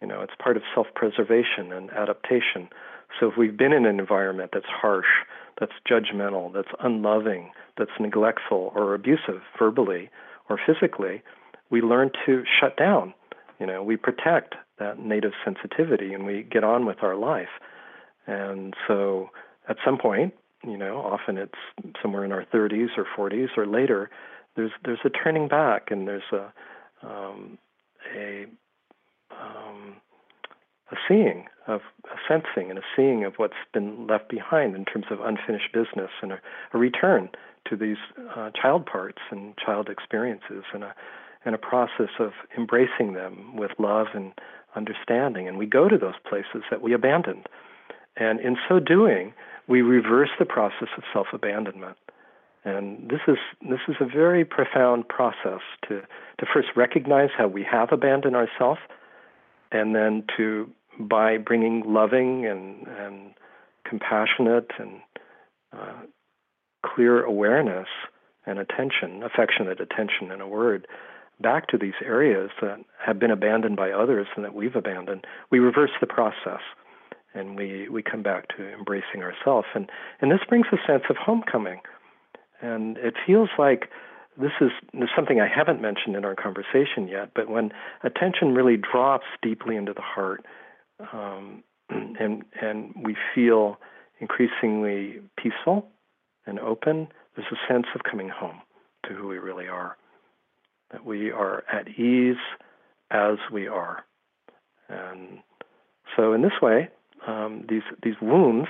You 0.00 0.06
know, 0.06 0.22
it's 0.22 0.32
part 0.40 0.56
of 0.56 0.62
self 0.74 0.86
preservation 0.94 1.72
and 1.72 1.90
adaptation. 1.90 2.68
So 3.18 3.30
if 3.30 3.36
we've 3.36 3.56
been 3.56 3.72
in 3.72 3.84
an 3.86 3.98
environment 3.98 4.52
that's 4.54 4.64
harsh, 4.68 5.26
that's 5.58 5.72
judgmental, 5.88 6.52
that's 6.52 6.68
unloving, 6.80 7.52
that's 7.78 7.90
neglectful 8.00 8.72
or 8.74 8.94
abusive 8.94 9.42
verbally 9.58 10.10
or 10.48 10.58
physically, 10.66 11.22
we 11.70 11.80
learn 11.80 12.10
to 12.26 12.44
shut 12.60 12.76
down. 12.76 13.14
You 13.60 13.66
know, 13.66 13.82
we 13.82 13.96
protect 13.96 14.54
that 14.78 14.98
native 14.98 15.32
sensitivity 15.44 16.12
and 16.12 16.26
we 16.26 16.42
get 16.42 16.64
on 16.64 16.86
with 16.86 17.02
our 17.02 17.16
life. 17.16 17.48
And 18.26 18.74
so 18.88 19.30
at 19.68 19.76
some 19.84 19.98
point, 19.98 20.34
you 20.64 20.76
know, 20.76 20.96
often 20.98 21.38
it's 21.38 21.58
somewhere 22.02 22.24
in 22.24 22.32
our 22.32 22.44
30s 22.52 22.88
or 22.96 23.06
40s 23.16 23.56
or 23.56 23.66
later, 23.66 24.10
there's 24.56 24.70
there's 24.84 25.00
a 25.04 25.10
turning 25.10 25.48
back 25.48 25.90
and 25.90 26.06
there's 26.06 26.22
a 26.32 26.52
um, 27.06 27.58
a 28.16 28.46
a 30.92 30.96
seeing 31.08 31.46
of 31.66 31.80
a 32.04 32.16
sensing 32.28 32.70
and 32.70 32.78
a 32.78 32.82
seeing 32.94 33.24
of 33.24 33.34
what's 33.36 33.54
been 33.72 34.06
left 34.06 34.28
behind 34.28 34.74
in 34.74 34.84
terms 34.84 35.06
of 35.10 35.20
unfinished 35.20 35.72
business 35.72 36.10
and 36.22 36.32
a, 36.32 36.40
a 36.72 36.78
return 36.78 37.28
to 37.68 37.76
these 37.76 37.96
uh, 38.36 38.50
child 38.50 38.84
parts 38.84 39.22
and 39.30 39.56
child 39.56 39.88
experiences 39.88 40.64
and 40.72 40.84
a 40.84 40.94
and 41.46 41.54
a 41.54 41.58
process 41.58 42.08
of 42.18 42.32
embracing 42.56 43.12
them 43.12 43.54
with 43.54 43.70
love 43.78 44.06
and 44.14 44.32
understanding. 44.76 45.46
And 45.46 45.58
we 45.58 45.66
go 45.66 45.88
to 45.88 45.98
those 45.98 46.14
places 46.26 46.62
that 46.70 46.80
we 46.80 46.94
abandoned. 46.94 47.46
And 48.16 48.40
in 48.40 48.56
so 48.68 48.80
doing, 48.80 49.34
we 49.68 49.82
reverse 49.82 50.30
the 50.38 50.46
process 50.46 50.88
of 50.96 51.02
self 51.12 51.28
abandonment. 51.32 51.96
And 52.64 53.10
this 53.10 53.20
is 53.28 53.36
this 53.68 53.80
is 53.88 53.96
a 54.00 54.06
very 54.06 54.44
profound 54.44 55.08
process 55.08 55.60
to 55.88 56.00
to 56.38 56.46
first 56.52 56.68
recognize 56.76 57.30
how 57.36 57.46
we 57.46 57.62
have 57.70 57.92
abandoned 57.92 58.36
ourselves, 58.36 58.80
and 59.74 59.94
then 59.94 60.24
to 60.36 60.70
by 60.98 61.36
bringing 61.36 61.82
loving 61.86 62.46
and 62.46 62.86
and 62.86 63.34
compassionate 63.86 64.70
and 64.78 65.00
uh, 65.72 66.02
clear 66.86 67.22
awareness 67.22 67.88
and 68.46 68.58
attention, 68.58 69.22
affectionate 69.22 69.80
attention 69.80 70.30
in 70.32 70.40
a 70.40 70.48
word, 70.48 70.86
back 71.40 71.66
to 71.68 71.78
these 71.78 71.94
areas 72.04 72.50
that 72.60 72.78
have 73.04 73.18
been 73.18 73.30
abandoned 73.30 73.76
by 73.76 73.90
others 73.90 74.26
and 74.36 74.44
that 74.44 74.54
we've 74.54 74.76
abandoned, 74.76 75.26
we 75.50 75.58
reverse 75.58 75.90
the 76.00 76.06
process 76.06 76.60
and 77.34 77.56
we, 77.56 77.88
we 77.88 78.02
come 78.02 78.22
back 78.22 78.46
to 78.56 78.72
embracing 78.72 79.22
ourselves. 79.22 79.66
And, 79.74 79.90
and 80.20 80.30
this 80.30 80.40
brings 80.48 80.66
a 80.72 80.76
sense 80.86 81.04
of 81.10 81.16
homecoming. 81.16 81.80
And 82.60 82.96
it 82.98 83.14
feels 83.26 83.48
like 83.58 83.90
this 84.40 84.52
is, 84.60 84.70
something 85.14 85.40
I 85.40 85.48
haven't 85.48 85.80
mentioned 85.80 86.16
in 86.16 86.24
our 86.24 86.34
conversation 86.34 87.08
yet, 87.08 87.30
but 87.34 87.48
when 87.48 87.72
attention 88.02 88.54
really 88.54 88.76
drops 88.76 89.26
deeply 89.42 89.76
into 89.76 89.92
the 89.92 90.02
heart 90.02 90.44
um, 91.12 91.62
and, 91.90 92.44
and 92.60 92.94
we 93.02 93.16
feel 93.34 93.78
increasingly 94.20 95.20
peaceful 95.36 95.88
and 96.46 96.58
open, 96.58 97.08
there's 97.36 97.48
a 97.52 97.72
sense 97.72 97.86
of 97.94 98.02
coming 98.08 98.28
home 98.28 98.60
to 99.06 99.14
who 99.14 99.28
we 99.28 99.38
really 99.38 99.68
are. 99.68 99.96
That 100.92 101.04
we 101.04 101.30
are 101.30 101.64
at 101.72 101.88
ease 101.88 102.36
as 103.10 103.38
we 103.52 103.66
are. 103.66 104.04
And 104.88 105.38
so, 106.16 106.32
in 106.32 106.42
this 106.42 106.60
way, 106.62 106.88
um, 107.26 107.64
these 107.68 107.82
these 108.02 108.14
wounds 108.20 108.68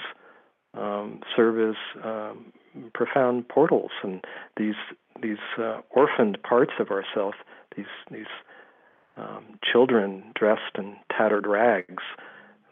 um, 0.75 1.21
serve 1.37 1.71
as 1.71 1.77
um, 2.03 2.53
profound 2.95 3.49
portals, 3.49 3.91
and 4.03 4.25
these 4.57 4.75
these 5.23 5.39
uh, 5.59 5.81
orphaned 5.91 6.43
parts 6.43 6.73
of 6.79 6.91
ourselves, 6.91 7.37
these 7.77 7.87
these 8.11 8.27
um, 9.17 9.59
children 9.63 10.25
dressed 10.35 10.77
in 10.77 10.97
tattered 11.17 11.47
rags, 11.47 12.03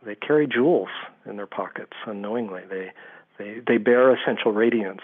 they 0.05 0.15
carry 0.15 0.47
jewels 0.47 0.89
in 1.27 1.37
their 1.37 1.47
pockets 1.47 1.93
unknowingly. 2.07 2.63
They 2.69 2.93
they 3.39 3.61
they 3.67 3.79
bear 3.79 4.15
essential 4.15 4.53
radiance 4.53 5.03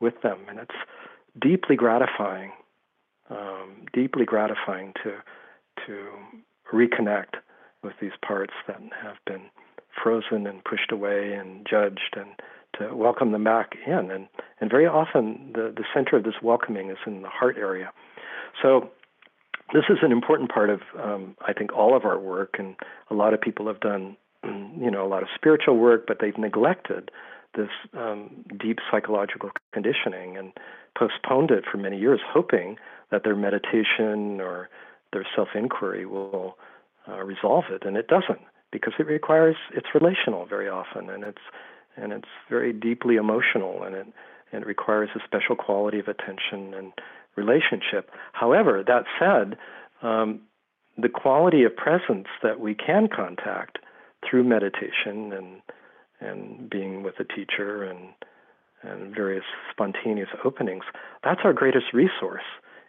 with 0.00 0.20
them, 0.22 0.38
and 0.48 0.58
it's 0.58 0.74
deeply 1.40 1.76
gratifying, 1.76 2.52
um, 3.30 3.86
deeply 3.92 4.24
gratifying 4.24 4.94
to 5.04 5.16
to 5.86 6.08
reconnect 6.72 7.34
with 7.82 7.94
these 8.00 8.12
parts 8.26 8.54
that 8.66 8.80
have 9.02 9.16
been 9.26 9.42
frozen 10.02 10.46
and 10.46 10.64
pushed 10.64 10.90
away 10.90 11.32
and 11.34 11.66
judged 11.68 12.16
and 12.16 12.30
to 12.78 12.94
welcome 12.94 13.32
them 13.32 13.44
back 13.44 13.74
in. 13.86 14.10
And, 14.10 14.28
and 14.62 14.70
very 14.70 14.86
often 14.86 15.50
the, 15.54 15.74
the 15.76 15.82
center 15.92 16.16
of 16.16 16.22
this 16.22 16.36
welcoming 16.40 16.88
is 16.88 16.96
in 17.04 17.22
the 17.22 17.28
heart 17.28 17.56
area. 17.58 17.90
So 18.62 18.90
this 19.72 19.82
is 19.90 19.98
an 20.02 20.12
important 20.12 20.52
part 20.52 20.70
of, 20.70 20.82
um, 21.02 21.36
I 21.44 21.52
think, 21.52 21.72
all 21.72 21.96
of 21.96 22.04
our 22.04 22.16
work. 22.16 22.54
And 22.60 22.76
a 23.10 23.14
lot 23.14 23.34
of 23.34 23.40
people 23.40 23.66
have 23.66 23.80
done, 23.80 24.16
you 24.44 24.88
know, 24.88 25.04
a 25.04 25.08
lot 25.08 25.24
of 25.24 25.28
spiritual 25.34 25.78
work, 25.78 26.04
but 26.06 26.18
they've 26.20 26.38
neglected 26.38 27.10
this 27.56 27.70
um, 27.98 28.44
deep 28.56 28.78
psychological 28.88 29.50
conditioning 29.72 30.36
and 30.36 30.52
postponed 30.96 31.50
it 31.50 31.64
for 31.70 31.76
many 31.76 31.98
years, 31.98 32.20
hoping 32.24 32.76
that 33.10 33.24
their 33.24 33.34
meditation 33.34 34.40
or 34.40 34.68
their 35.12 35.26
self 35.34 35.48
inquiry 35.56 36.06
will 36.06 36.56
uh, 37.08 37.20
resolve 37.24 37.64
it. 37.68 37.82
And 37.84 37.96
it 37.96 38.06
doesn't 38.06 38.40
because 38.70 38.92
it 39.00 39.08
requires 39.08 39.56
it's 39.74 39.88
relational 39.92 40.46
very 40.46 40.68
often 40.68 41.10
and 41.10 41.24
it's 41.24 41.42
and 41.96 42.12
it's 42.12 42.28
very 42.48 42.72
deeply 42.72 43.16
emotional 43.16 43.82
and 43.82 43.94
it 43.94 44.06
and 44.52 44.62
it 44.62 44.66
requires 44.66 45.10
a 45.14 45.20
special 45.24 45.56
quality 45.56 45.98
of 45.98 46.08
attention 46.08 46.74
and 46.74 46.92
relationship. 47.36 48.10
However, 48.32 48.84
that 48.86 49.04
said, 49.18 49.56
um, 50.02 50.40
the 50.98 51.08
quality 51.08 51.64
of 51.64 51.74
presence 51.74 52.28
that 52.42 52.60
we 52.60 52.74
can 52.74 53.08
contact 53.08 53.78
through 54.28 54.44
meditation 54.44 55.32
and 55.32 55.62
and 56.20 56.70
being 56.70 57.02
with 57.02 57.14
a 57.18 57.24
teacher 57.24 57.82
and 57.82 58.10
and 58.82 59.14
various 59.14 59.44
spontaneous 59.70 60.28
openings, 60.44 60.84
that's 61.22 61.40
our 61.44 61.52
greatest 61.52 61.86
resource. 61.92 62.42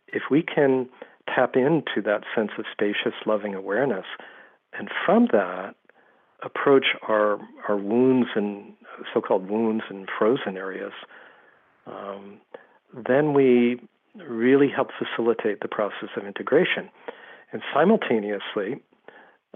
If 0.07 0.24
we 0.30 0.41
can 0.41 0.89
tap 1.34 1.55
into 1.55 2.01
that 2.03 2.24
sense 2.36 2.51
of 2.57 2.66
spacious, 2.72 3.14
loving 3.26 3.53
awareness 3.55 4.05
and 4.78 4.89
from 5.05 5.28
that 5.32 5.76
approach 6.43 6.88
our 7.07 7.39
our 7.68 7.78
wounds 7.78 8.30
and 8.36 8.74
so-called 9.14 9.49
wounds 9.49 9.84
and 9.89 10.07
frozen 10.20 10.57
areas, 10.57 10.93
um, 11.88 12.39
then 13.07 13.34
we 13.34 13.79
really 14.15 14.69
help 14.69 14.89
facilitate 14.97 15.61
the 15.61 15.67
process 15.67 16.09
of 16.15 16.25
integration. 16.25 16.89
And 17.51 17.61
simultaneously, 17.73 18.81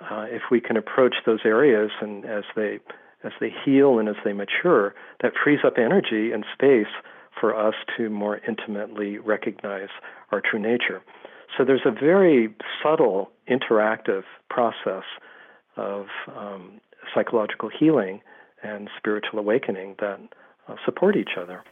uh, 0.02 0.26
if 0.30 0.44
we 0.52 0.62
can 0.62 0.78
approach 0.78 1.16
those 1.26 1.40
areas 1.46 1.92
and 2.02 2.26
as 2.26 2.44
they 2.56 2.80
as 3.24 3.32
they 3.40 3.52
heal 3.66 3.98
and 3.98 4.08
as 4.08 4.16
they 4.24 4.32
mature, 4.32 4.94
that 5.22 5.34
frees 5.44 5.60
up 5.66 5.74
energy 5.80 6.32
and 6.32 6.46
space 6.54 6.94
for 7.40 7.56
us 7.56 7.74
to 7.98 8.12
more 8.12 8.40
intimately 8.48 9.18
recognize 9.18 9.90
our 10.32 10.40
true 10.40 10.60
nature. 10.60 11.02
So 11.58 11.66
there's 11.66 11.86
a 11.86 11.92
very 11.92 12.54
subtle 12.82 13.32
interactive 13.50 14.24
process 14.50 15.04
of 15.76 16.06
um, 16.36 16.80
psychological 17.14 17.70
healing 17.70 18.22
and 18.64 18.90
spiritual 18.98 19.40
awakening 19.40 19.96
that 20.00 20.20
uh, 20.68 20.76
support 20.86 21.16
each 21.16 21.38
other. 21.40 21.64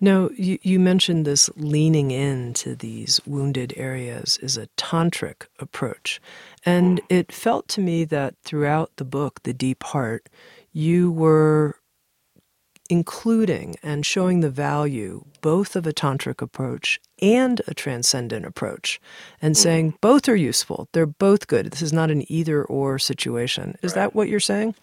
Now, 0.00 0.30
you, 0.36 0.58
you 0.62 0.80
mentioned 0.80 1.26
this 1.26 1.50
leaning 1.56 2.10
into 2.10 2.74
these 2.74 3.20
wounded 3.26 3.74
areas 3.76 4.38
is 4.42 4.56
a 4.56 4.68
tantric 4.76 5.46
approach. 5.58 6.20
And 6.64 7.00
it 7.08 7.32
felt 7.32 7.68
to 7.68 7.80
me 7.80 8.04
that 8.04 8.34
throughout 8.42 8.92
the 8.96 9.04
book, 9.04 9.42
The 9.42 9.52
Deep 9.52 9.82
Heart, 9.82 10.28
you 10.72 11.10
were 11.10 11.76
including 12.90 13.76
and 13.82 14.04
showing 14.04 14.40
the 14.40 14.50
value 14.50 15.24
both 15.40 15.76
of 15.76 15.86
a 15.86 15.92
tantric 15.92 16.42
approach 16.42 17.00
and 17.22 17.62
a 17.68 17.72
transcendent 17.72 18.44
approach 18.44 19.00
and 19.40 19.54
mm-hmm. 19.54 19.62
saying 19.62 19.94
both 20.00 20.28
are 20.28 20.36
useful 20.36 20.88
they're 20.92 21.06
both 21.06 21.46
good 21.46 21.70
this 21.70 21.82
is 21.82 21.92
not 21.92 22.10
an 22.10 22.24
either 22.30 22.64
or 22.64 22.98
situation 22.98 23.76
is 23.82 23.92
right. 23.92 23.94
that 23.94 24.14
what 24.14 24.28
you're 24.28 24.40
saying 24.40 24.74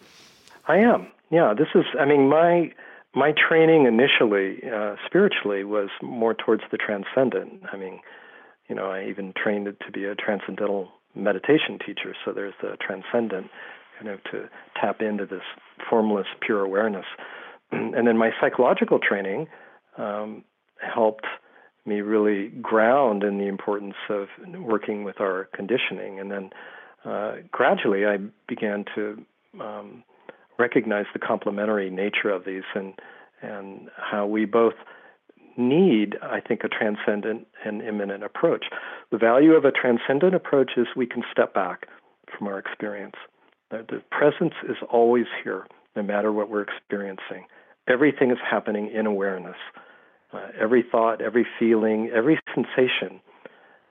i 0.66 0.78
am 0.78 1.06
yeah 1.30 1.52
this 1.52 1.68
is 1.74 1.84
i 2.00 2.06
mean 2.06 2.30
my 2.30 2.72
my 3.18 3.32
training 3.32 3.86
initially 3.86 4.62
uh, 4.72 4.94
spiritually 5.06 5.64
was 5.64 5.88
more 6.02 6.34
towards 6.34 6.62
the 6.70 6.78
transcendent 6.78 7.62
i 7.72 7.76
mean 7.76 8.00
you 8.68 8.74
know 8.74 8.90
i 8.90 9.04
even 9.08 9.32
trained 9.36 9.66
to 9.84 9.92
be 9.92 10.04
a 10.04 10.14
transcendental 10.14 10.88
meditation 11.14 11.78
teacher, 11.84 12.14
so 12.24 12.32
there's 12.32 12.54
the 12.62 12.76
transcendent, 12.80 13.50
you 14.00 14.06
know, 14.06 14.18
to 14.30 14.48
tap 14.80 15.00
into 15.00 15.26
this 15.26 15.42
formless, 15.90 16.26
pure 16.40 16.62
awareness. 16.62 17.06
and 17.72 18.06
then 18.06 18.16
my 18.16 18.30
psychological 18.40 18.98
training 18.98 19.48
um, 19.96 20.44
helped 20.80 21.26
me 21.84 22.00
really 22.00 22.48
ground 22.62 23.22
in 23.22 23.38
the 23.38 23.46
importance 23.46 23.94
of 24.10 24.28
working 24.58 25.04
with 25.04 25.20
our 25.20 25.48
conditioning. 25.54 26.20
And 26.20 26.30
then 26.30 26.50
uh, 27.04 27.36
gradually 27.50 28.04
I 28.06 28.18
began 28.46 28.84
to 28.94 29.24
um, 29.60 30.04
recognize 30.58 31.06
the 31.12 31.18
complementary 31.18 31.90
nature 31.90 32.30
of 32.30 32.44
these 32.44 32.64
and 32.74 32.94
and 33.40 33.88
how 33.96 34.26
we 34.26 34.44
both 34.44 34.74
need, 35.56 36.16
I 36.22 36.40
think, 36.40 36.62
a 36.64 36.68
transcendent 36.68 37.46
and 37.64 37.82
immanent 37.82 38.24
approach. 38.24 38.66
The 39.10 39.18
value 39.18 39.52
of 39.52 39.64
a 39.64 39.72
transcendent 39.72 40.34
approach 40.34 40.72
is 40.76 40.86
we 40.96 41.06
can 41.06 41.22
step 41.30 41.54
back 41.54 41.86
from 42.36 42.48
our 42.48 42.58
experience. 42.58 43.16
The 43.70 44.02
presence 44.10 44.54
is 44.68 44.76
always 44.90 45.26
here, 45.44 45.66
no 45.94 46.02
matter 46.02 46.32
what 46.32 46.48
we're 46.48 46.62
experiencing. 46.62 47.46
Everything 47.86 48.30
is 48.30 48.38
happening 48.48 48.90
in 48.90 49.06
awareness. 49.06 49.56
Uh, 50.32 50.48
every 50.60 50.82
thought, 50.82 51.20
every 51.20 51.46
feeling, 51.58 52.10
every 52.14 52.38
sensation 52.54 53.20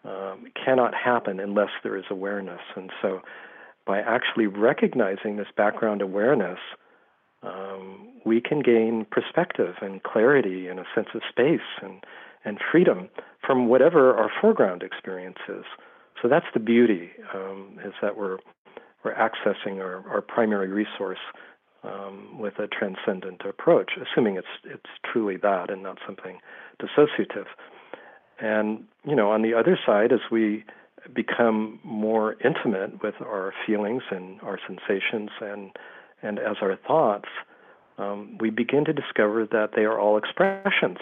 um, 0.06 0.46
cannot 0.64 0.94
happen 0.94 1.40
unless 1.40 1.70
there 1.84 1.98
is 1.98 2.06
awareness. 2.10 2.62
And 2.76 2.92
so, 3.02 3.22
by 3.88 4.00
actually 4.00 4.48
recognizing 4.48 5.38
this 5.38 5.48
background 5.56 6.02
awareness, 6.02 6.60
um, 7.42 8.10
we 8.26 8.42
can 8.42 8.60
gain 8.60 9.06
perspective 9.10 9.76
and 9.82 10.04
clarity 10.04 10.68
and 10.68 10.80
a 10.80 10.86
sense 10.94 11.08
of 11.16 11.22
space 11.30 11.62
and, 11.82 12.04
and 12.44 12.60
freedom 12.72 13.10
from 13.46 13.68
whatever 13.68 14.16
our 14.16 14.30
foreground 14.42 14.84
experience 14.84 15.38
is. 15.48 15.64
So 16.22 16.28
that's 16.28 16.46
the 16.54 16.60
beauty, 16.60 17.12
um, 17.34 17.80
is 17.86 17.94
that 18.02 18.18
we're, 18.18 18.40
we're 19.04 19.16
accessing 19.16 19.80
our, 19.80 20.04
our 20.10 20.22
primary 20.22 20.68
resource 20.68 21.20
um, 21.84 22.40
with 22.40 22.60
a 22.60 22.68
transcendent 22.68 23.42
approach, 23.48 23.92
assuming 24.02 24.36
it's, 24.36 24.48
it's 24.66 24.90
truly 25.10 25.38
that 25.38 25.70
and 25.70 25.84
not 25.84 26.00
something 26.06 26.40
dissociative. 26.82 27.46
And, 28.40 28.84
you 29.06 29.16
know, 29.16 29.32
on 29.32 29.42
the 29.42 29.54
other 29.54 29.80
side, 29.86 30.12
as 30.12 30.20
we 30.32 30.66
become 31.14 31.80
more 31.84 32.36
intimate 32.44 33.02
with 33.04 33.16
our 33.22 33.54
feelings 33.66 34.04
and 34.12 34.42
our 34.42 34.60
sensations 34.68 35.30
and 35.42 35.72
and 36.24 36.40
as 36.40 36.56
our 36.62 36.76
thoughts, 36.88 37.30
um, 38.00 38.38
we 38.40 38.50
begin 38.50 38.86
to 38.86 38.94
discover 38.94 39.46
that 39.46 39.70
they 39.76 39.84
are 39.84 40.00
all 40.00 40.18
expressions 40.18 40.98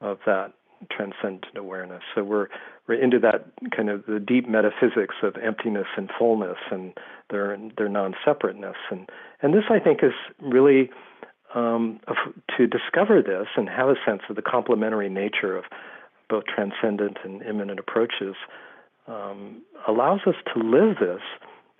of 0.00 0.18
that 0.26 0.52
transcendent 0.90 1.56
awareness. 1.56 2.02
So 2.14 2.22
we're 2.22 2.48
we're 2.86 3.02
into 3.02 3.18
that 3.20 3.46
kind 3.74 3.88
of 3.88 4.04
the 4.06 4.20
deep 4.20 4.48
metaphysics 4.48 5.14
of 5.22 5.36
emptiness 5.36 5.86
and 5.96 6.10
fullness 6.18 6.58
and 6.70 6.92
their 7.30 7.56
their 7.76 7.88
non-separateness. 7.88 8.76
And 8.90 9.08
and 9.42 9.54
this 9.54 9.64
I 9.70 9.78
think 9.78 10.00
is 10.02 10.12
really 10.40 10.90
um, 11.54 12.00
to 12.56 12.66
discover 12.66 13.22
this 13.22 13.46
and 13.56 13.68
have 13.68 13.88
a 13.88 13.96
sense 14.04 14.22
of 14.28 14.36
the 14.36 14.42
complementary 14.42 15.08
nature 15.08 15.56
of 15.56 15.64
both 16.28 16.44
transcendent 16.46 17.18
and 17.24 17.42
immanent 17.42 17.78
approaches 17.78 18.34
um, 19.06 19.62
allows 19.86 20.20
us 20.26 20.36
to 20.54 20.60
live 20.60 20.96
this 21.00 21.22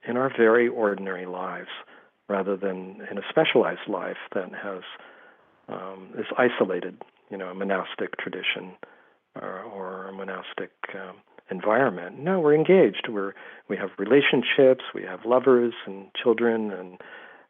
in 0.07 0.17
our 0.17 0.31
very 0.37 0.69
ordinary 0.69 1.27
lives 1.27 1.69
rather 2.29 2.57
than 2.57 3.01
in 3.11 3.19
a 3.19 3.23
specialized 3.29 3.89
life 3.89 4.17
that 4.35 4.51
has 4.53 4.83
um, 5.69 6.11
is 6.19 6.27
isolated, 6.37 7.03
you 7.31 7.37
know, 7.37 7.49
a 7.49 7.55
monastic 7.55 8.17
tradition 8.19 8.73
or, 9.35 9.61
or 9.63 10.09
a 10.09 10.13
monastic 10.13 10.73
um, 10.95 11.17
environment. 11.51 12.19
No, 12.19 12.41
we're 12.41 12.55
engaged. 12.55 13.09
We're 13.09 13.35
we 13.69 13.77
have 13.77 13.91
relationships. 13.99 14.85
We 14.95 15.03
have 15.03 15.21
lovers 15.25 15.75
and 15.87 16.07
children 16.21 16.71
and 16.71 17.01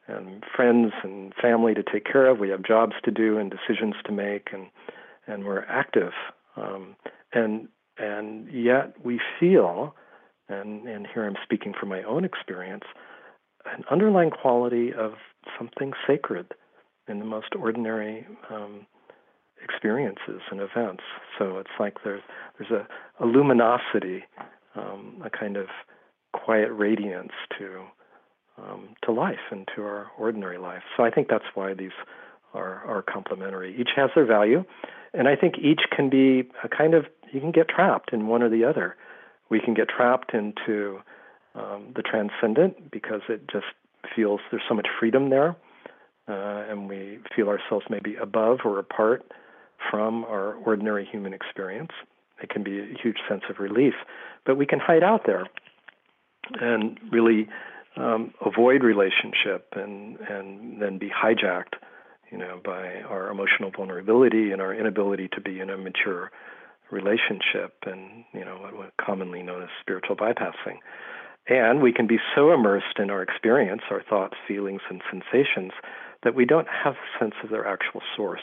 and 0.07 0.45
friends 0.55 0.93
and 1.03 1.33
family 1.41 1.75
to 1.75 1.83
take 1.83 2.05
care 2.05 2.27
of. 2.27 2.39
We 2.39 2.51
have 2.51 2.63
jobs 2.63 2.93
to 3.05 3.11
do 3.11 3.39
and 3.39 3.51
decisions 3.51 3.95
to 4.05 4.13
make, 4.13 4.49
and 4.53 4.67
and 5.27 5.45
we're 5.45 5.65
active. 5.65 6.13
Um, 6.57 6.97
and 7.33 7.69
and 7.99 8.49
yet 8.53 8.95
we 9.05 9.21
feel, 9.39 9.95
and 10.49 10.87
and 10.87 11.07
here 11.13 11.25
I'm 11.27 11.37
speaking 11.43 11.73
from 11.79 11.89
my 11.89 12.03
own 12.03 12.25
experience, 12.25 12.85
an 13.65 13.85
underlying 13.91 14.31
quality 14.31 14.93
of 14.93 15.13
something 15.59 15.93
sacred 16.07 16.53
in 17.09 17.19
the 17.19 17.25
most 17.25 17.55
ordinary 17.59 18.27
um, 18.51 18.87
experiences 19.63 20.41
and 20.51 20.61
events. 20.61 21.03
So 21.39 21.59
it's 21.59 21.71
like 21.79 21.99
there's 22.05 22.23
there's 22.59 22.71
a, 22.71 22.87
a 23.23 23.27
luminosity, 23.27 24.25
um, 24.75 25.23
a 25.25 25.31
kind 25.31 25.57
of 25.57 25.67
quiet 26.33 26.71
radiance 26.73 27.33
to 27.59 27.85
um, 28.59 28.91
to 29.05 29.13
life 29.13 29.51
and 29.51 29.69
to 29.75 29.83
our 29.83 30.07
ordinary 30.19 30.59
life. 30.59 30.83
So 30.97 31.05
I 31.05 31.11
think 31.11 31.29
that's 31.29 31.45
why 31.55 31.75
these 31.75 31.97
are 32.53 32.85
are 32.85 33.03
complementary. 33.03 33.79
Each 33.79 33.91
has 33.97 34.11
their 34.15 34.27
value, 34.27 34.65
and 35.13 35.29
I 35.29 35.37
think 35.37 35.59
each 35.59 35.83
can 35.95 36.11
be 36.11 36.49
a 36.63 36.69
kind 36.69 36.95
of 36.95 37.07
you 37.33 37.41
can 37.41 37.51
get 37.51 37.69
trapped 37.69 38.13
in 38.13 38.27
one 38.27 38.43
or 38.43 38.49
the 38.49 38.65
other. 38.65 38.97
We 39.51 39.61
can 39.61 39.75
get 39.75 39.89
trapped 39.89 40.35
into 40.35 41.01
um, 41.55 41.93
the 41.95 42.03
transcendent 42.03 42.91
because 42.91 43.21
it 43.29 43.49
just 43.51 43.67
feels 44.15 44.41
there's 44.51 44.63
so 44.69 44.75
much 44.75 44.89
freedom 44.99 45.31
there, 45.31 45.57
uh, 46.29 46.65
and 46.69 46.89
we 46.89 47.19
feel 47.35 47.49
ourselves 47.49 47.87
maybe 47.89 48.17
above 48.17 48.61
or 48.65 48.79
apart 48.79 49.25
from 49.91 50.25
our 50.25 50.55
ordinary 50.55 51.07
human 51.11 51.33
experience. 51.33 51.93
It 52.43 52.51
can 52.51 52.63
be 52.63 52.81
a 52.81 52.87
huge 53.01 53.19
sense 53.29 53.43
of 53.49 53.59
relief, 53.59 53.95
but 54.45 54.57
we 54.57 54.67
can 54.67 54.81
hide 54.81 55.03
out 55.03 55.23
there 55.27 55.47
and 56.61 56.99
really 57.11 57.49
um, 57.97 58.35
avoid 58.45 58.83
relationship 58.83 59.69
and 59.77 60.19
and 60.29 60.83
then 60.83 60.99
be 60.99 61.11
hijacked, 61.11 61.75
you 62.31 62.39
know, 62.39 62.61
by 62.65 63.03
our 63.03 63.31
emotional 63.31 63.71
vulnerability 63.71 64.51
and 64.51 64.61
our 64.61 64.75
inability 64.75 65.29
to 65.29 65.41
be 65.41 65.61
in 65.61 65.71
a 65.71 65.77
mature 65.77 66.31
relationship 66.91 67.75
and 67.87 68.25
you 68.33 68.45
know 68.45 68.57
what, 68.73 68.93
commonly 68.97 69.43
known 69.43 69.63
as 69.63 69.69
spiritual 69.81 70.17
bypassing. 70.17 70.79
And 71.47 71.83
we 71.83 71.93
can 71.93 72.07
be 72.07 72.19
so 72.35 72.53
immersed 72.53 72.99
in 72.99 73.11
our 73.11 73.23
experience, 73.23 73.83
our 73.91 74.03
thoughts, 74.03 74.35
feelings, 74.49 74.81
and 74.89 75.03
sensations, 75.11 75.73
that 76.23 76.35
we 76.35 76.47
don't 76.47 76.69
have 76.69 76.95
a 76.95 77.19
sense 77.19 77.35
of 77.43 77.51
their 77.51 77.67
actual 77.67 78.01
source. 78.17 78.41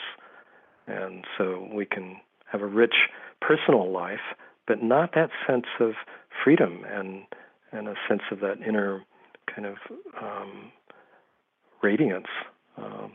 And 0.86 1.26
so 1.38 1.68
we 1.74 1.86
can 1.86 2.18
have 2.52 2.62
a 2.62 2.68
rich 2.68 2.94
personal 3.40 3.92
life, 3.92 4.36
but 4.68 4.84
not 4.84 5.16
that 5.16 5.30
sense 5.48 5.66
of 5.80 5.94
freedom 6.44 6.86
and 6.88 7.24
and 7.72 7.88
a 7.88 7.96
sense 8.08 8.24
of 8.32 8.42
that 8.42 8.58
inner 8.68 9.04
kind 9.54 9.66
of 9.66 9.78
um, 10.22 10.72
radiance 11.82 12.28
um, 12.78 13.14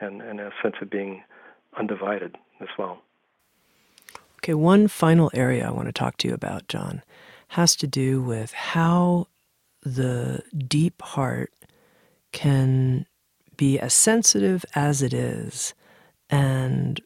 and, 0.00 0.20
and 0.22 0.40
a 0.40 0.50
sense 0.62 0.74
of 0.82 0.90
being 0.90 1.22
undivided 1.78 2.36
as 2.60 2.68
well. 2.78 3.00
Okay, 4.44 4.52
one 4.52 4.88
final 4.88 5.30
area 5.32 5.66
I 5.66 5.70
want 5.70 5.86
to 5.86 5.92
talk 5.92 6.18
to 6.18 6.28
you 6.28 6.34
about, 6.34 6.68
John, 6.68 7.02
has 7.48 7.74
to 7.76 7.86
do 7.86 8.20
with 8.20 8.52
how 8.52 9.28
the 9.82 10.42
deep 10.68 11.00
heart 11.00 11.50
can 12.30 13.06
be 13.56 13.78
as 13.78 13.94
sensitive 13.94 14.66
as 14.74 15.00
it 15.00 15.14
is 15.14 15.72
and 16.28 17.00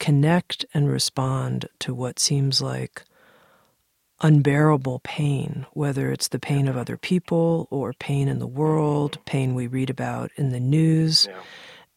connect 0.00 0.64
and 0.74 0.90
respond 0.90 1.68
to 1.78 1.94
what 1.94 2.18
seems 2.18 2.60
like 2.60 3.04
unbearable 4.20 5.02
pain, 5.04 5.66
whether 5.74 6.10
it's 6.10 6.26
the 6.26 6.40
pain 6.40 6.66
of 6.66 6.76
other 6.76 6.96
people 6.96 7.68
or 7.70 7.92
pain 7.92 8.26
in 8.26 8.40
the 8.40 8.46
world, 8.48 9.18
pain 9.24 9.54
we 9.54 9.68
read 9.68 9.88
about 9.88 10.32
in 10.34 10.50
the 10.50 10.58
news, 10.58 11.28
yeah. 11.30 11.38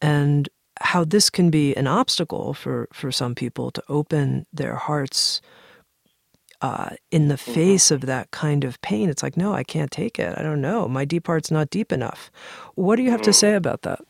and 0.00 0.48
how 0.80 1.04
this 1.04 1.30
can 1.30 1.50
be 1.50 1.74
an 1.74 1.86
obstacle 1.86 2.54
for, 2.54 2.88
for 2.92 3.10
some 3.10 3.34
people 3.34 3.70
to 3.70 3.82
open 3.88 4.46
their 4.52 4.76
hearts 4.76 5.40
uh, 6.62 6.90
in 7.10 7.28
the 7.28 7.34
mm-hmm. 7.34 7.52
face 7.52 7.90
of 7.90 8.02
that 8.02 8.30
kind 8.30 8.64
of 8.64 8.80
pain. 8.82 9.08
It's 9.08 9.22
like, 9.22 9.36
no, 9.36 9.52
I 9.52 9.62
can't 9.62 9.90
take 9.90 10.18
it. 10.18 10.34
I 10.38 10.42
don't 10.42 10.60
know. 10.60 10.88
My 10.88 11.04
deep 11.04 11.26
heart's 11.26 11.50
not 11.50 11.70
deep 11.70 11.92
enough. 11.92 12.30
What 12.74 12.96
do 12.96 13.02
you 13.02 13.10
have 13.10 13.20
mm-hmm. 13.20 13.30
to 13.30 13.32
say 13.32 13.54
about 13.54 13.82
that? 13.82 14.00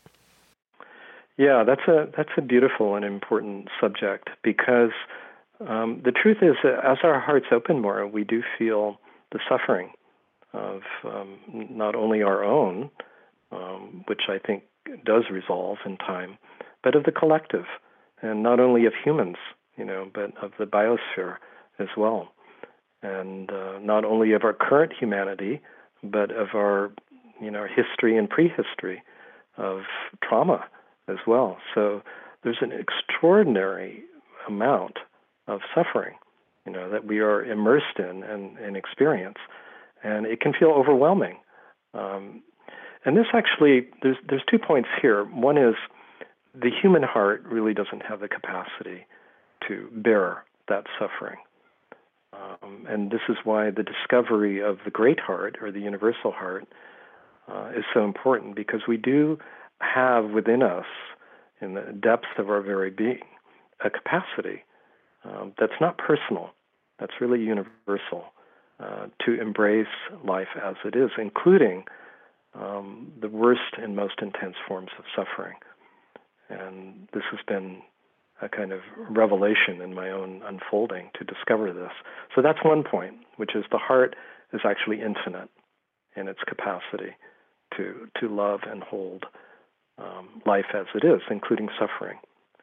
Yeah, 1.37 1.63
that's 1.63 1.87
a 1.87 2.07
that's 2.17 2.31
a 2.35 2.41
beautiful 2.41 2.95
and 2.95 3.05
important 3.05 3.69
subject 3.79 4.29
because 4.43 4.89
um, 5.59 6.01
the 6.03 6.11
truth 6.11 6.37
is 6.41 6.55
that 6.63 6.83
as 6.83 6.97
our 7.03 7.19
hearts 7.19 7.45
open 7.51 7.79
more, 7.79 8.07
we 8.07 8.23
do 8.23 8.41
feel 8.57 8.99
the 9.31 9.39
suffering 9.47 9.91
of 10.53 10.81
um, 11.05 11.37
not 11.51 11.93
only 11.93 12.23
our 12.23 12.43
own, 12.43 12.89
um, 13.51 14.03
which 14.07 14.23
I 14.29 14.39
think 14.39 14.63
does 15.05 15.25
resolve 15.31 15.77
in 15.85 15.97
time, 15.97 16.37
but 16.83 16.95
of 16.95 17.03
the 17.03 17.11
collective, 17.11 17.65
and 18.21 18.43
not 18.43 18.59
only 18.59 18.85
of 18.85 18.93
humans, 19.03 19.37
you 19.77 19.85
know, 19.85 20.09
but 20.13 20.31
of 20.41 20.51
the 20.57 20.65
biosphere 20.65 21.37
as 21.79 21.87
well 21.95 22.33
and 23.01 23.51
uh, 23.51 23.79
not 23.79 24.05
only 24.05 24.33
of 24.33 24.43
our 24.43 24.53
current 24.53 24.91
humanity, 24.97 25.61
but 26.03 26.31
of 26.31 26.49
our, 26.55 26.91
you 27.41 27.51
know, 27.51 27.65
history 27.65 28.17
and 28.17 28.29
prehistory 28.29 29.03
of 29.57 29.81
trauma 30.23 30.65
as 31.07 31.17
well. 31.25 31.57
So 31.73 32.01
there's 32.43 32.57
an 32.61 32.71
extraordinary 32.71 34.03
amount 34.47 34.97
of 35.47 35.61
suffering, 35.73 36.15
you 36.65 36.71
know, 36.71 36.89
that 36.89 37.05
we 37.05 37.19
are 37.19 37.43
immersed 37.43 37.99
in 37.99 38.23
and, 38.23 38.57
and 38.57 38.75
experience. 38.75 39.37
and 40.03 40.25
it 40.25 40.41
can 40.41 40.53
feel 40.53 40.69
overwhelming. 40.69 41.37
Um, 41.93 42.43
and 43.05 43.15
this 43.15 43.27
actually, 43.33 43.87
there's 44.01 44.17
there's 44.27 44.43
two 44.49 44.59
points 44.59 44.89
here. 45.01 45.23
One 45.23 45.57
is 45.57 45.75
the 46.59 46.71
human 46.81 47.03
heart 47.03 47.43
really 47.45 47.73
doesn't 47.73 48.03
have 48.07 48.19
the 48.19 48.27
capacity 48.27 49.05
to 49.67 49.89
bear 49.91 50.43
that 50.67 50.85
suffering. 50.99 51.37
Um, 52.33 52.85
and 52.87 53.11
this 53.11 53.21
is 53.29 53.37
why 53.43 53.71
the 53.71 53.83
discovery 53.83 54.61
of 54.61 54.79
the 54.83 54.91
great 54.91 55.19
heart 55.19 55.57
or 55.61 55.71
the 55.71 55.79
universal 55.79 56.31
heart 56.31 56.67
uh, 57.47 57.71
is 57.75 57.83
so 57.93 58.03
important 58.03 58.55
because 58.55 58.81
we 58.87 58.97
do 58.97 59.39
have 59.79 60.31
within 60.31 60.61
us, 60.61 60.85
in 61.61 61.73
the 61.73 61.93
depths 61.99 62.27
of 62.37 62.49
our 62.49 62.61
very 62.61 62.89
being, 62.89 63.23
a 63.83 63.89
capacity 63.89 64.63
um, 65.23 65.53
that's 65.59 65.79
not 65.79 65.97
personal, 65.97 66.51
that's 66.99 67.13
really 67.21 67.39
universal, 67.39 68.25
uh, 68.79 69.07
to 69.25 69.39
embrace 69.39 69.87
life 70.23 70.49
as 70.63 70.75
it 70.85 70.95
is, 70.95 71.09
including 71.17 71.83
um, 72.53 73.11
the 73.19 73.29
worst 73.29 73.73
and 73.81 73.95
most 73.95 74.15
intense 74.21 74.55
forms 74.67 74.89
of 74.99 75.05
suffering. 75.15 75.55
And 76.49 77.07
this 77.13 77.23
has 77.31 77.39
been 77.47 77.81
a 78.41 78.49
kind 78.49 78.71
of 78.71 78.81
revelation 79.09 79.81
in 79.81 79.93
my 79.93 80.09
own 80.09 80.41
unfolding 80.45 81.09
to 81.17 81.23
discover 81.23 81.73
this. 81.73 81.91
So 82.35 82.41
that's 82.41 82.59
one 82.63 82.83
point, 82.83 83.15
which 83.37 83.55
is 83.55 83.65
the 83.71 83.77
heart 83.77 84.15
is 84.53 84.61
actually 84.63 85.01
infinite 85.01 85.49
in 86.15 86.27
its 86.27 86.39
capacity 86.47 87.15
to 87.75 88.07
to 88.19 88.27
love 88.27 88.61
and 88.69 88.83
hold 88.83 89.25
um, 89.97 90.41
life 90.45 90.67
as 90.73 90.85
it 90.95 91.05
is, 91.05 91.21
including 91.29 91.69
suffering, 91.79 92.17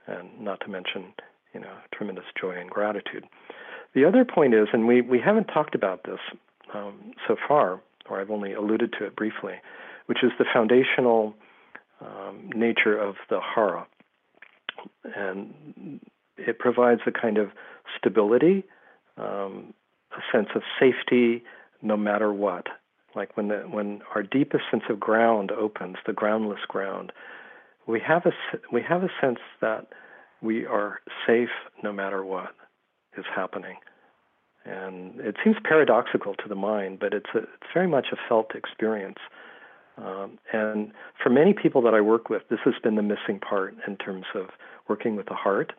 and 0.06 0.40
not 0.40 0.60
to 0.60 0.68
mention 0.68 1.12
you 1.52 1.60
know 1.60 1.72
tremendous 1.92 2.24
joy 2.40 2.52
and 2.58 2.70
gratitude. 2.70 3.24
The 3.94 4.04
other 4.04 4.24
point 4.24 4.54
is, 4.54 4.68
and 4.72 4.86
we 4.86 5.00
we 5.00 5.20
haven't 5.20 5.46
talked 5.46 5.74
about 5.74 6.04
this 6.04 6.20
um, 6.72 7.12
so 7.26 7.36
far, 7.46 7.80
or 8.08 8.20
I've 8.20 8.30
only 8.30 8.52
alluded 8.52 8.94
to 8.98 9.06
it 9.06 9.16
briefly, 9.16 9.54
which 10.06 10.22
is 10.22 10.32
the 10.38 10.44
foundational 10.52 11.34
um, 12.04 12.50
nature 12.54 12.98
of 12.98 13.16
the 13.30 13.40
hara 13.40 13.86
and 15.16 16.00
it 16.36 16.58
provides 16.58 17.02
a 17.06 17.12
kind 17.12 17.38
of 17.38 17.50
stability, 17.96 18.64
um, 19.16 19.72
a 20.12 20.36
sense 20.36 20.48
of 20.54 20.62
safety, 20.78 21.44
no 21.82 21.96
matter 21.96 22.32
what. 22.32 22.66
Like 23.14 23.36
when 23.36 23.48
the 23.48 23.58
when 23.70 24.02
our 24.14 24.22
deepest 24.22 24.64
sense 24.70 24.82
of 24.90 24.98
ground 24.98 25.52
opens, 25.52 25.96
the 26.06 26.12
groundless 26.12 26.60
ground, 26.66 27.12
we 27.86 28.00
have 28.00 28.26
a 28.26 28.32
we 28.72 28.82
have 28.82 29.04
a 29.04 29.10
sense 29.20 29.38
that 29.60 29.86
we 30.42 30.66
are 30.66 31.00
safe 31.26 31.50
no 31.82 31.92
matter 31.92 32.24
what 32.24 32.54
is 33.16 33.24
happening. 33.34 33.76
And 34.64 35.20
it 35.20 35.36
seems 35.44 35.56
paradoxical 35.62 36.34
to 36.36 36.48
the 36.48 36.54
mind, 36.54 36.98
but 36.98 37.12
it's 37.12 37.28
a, 37.34 37.38
it's 37.38 37.72
very 37.72 37.86
much 37.86 38.06
a 38.12 38.16
felt 38.28 38.54
experience. 38.54 39.18
Um, 39.96 40.38
and 40.52 40.92
for 41.22 41.30
many 41.30 41.52
people 41.52 41.82
that 41.82 41.94
I 41.94 42.00
work 42.00 42.28
with, 42.28 42.42
this 42.50 42.58
has 42.64 42.74
been 42.82 42.96
the 42.96 43.02
missing 43.02 43.38
part 43.40 43.76
in 43.86 43.96
terms 43.96 44.26
of 44.34 44.46
working 44.88 45.16
with 45.16 45.26
the 45.26 45.34
heart 45.34 45.72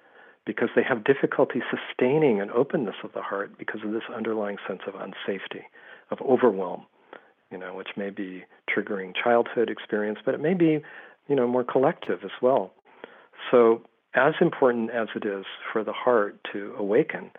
because 0.46 0.70
they 0.76 0.84
have 0.84 1.04
difficulty 1.04 1.62
sustaining 1.70 2.40
an 2.40 2.50
openness 2.52 2.96
of 3.04 3.12
the 3.14 3.22
heart 3.22 3.58
because 3.58 3.82
of 3.84 3.92
this 3.92 4.04
underlying 4.16 4.58
sense 4.68 4.82
of 4.88 4.94
unsafety, 4.94 5.64
of 6.12 6.20
overwhelm, 6.22 6.86
you 7.52 7.58
know, 7.58 7.74
which 7.74 7.90
may 7.98 8.10
be 8.10 8.44
triggering 8.70 9.14
childhood 9.22 9.70
experience, 9.70 10.20
but 10.24 10.34
it 10.34 10.42
may 10.42 10.54
be, 10.54 10.80
you 11.28 11.36
know, 11.36 11.48
more 11.48 11.64
collective 11.64 12.20
as 12.24 12.32
well. 12.42 12.72
So, 13.52 13.82
as 14.14 14.34
important 14.40 14.92
as 14.92 15.10
it 15.14 15.26
is 15.26 15.44
for 15.74 15.84
the 15.84 15.92
heart 15.92 16.40
to 16.54 16.74
awaken, 16.78 17.32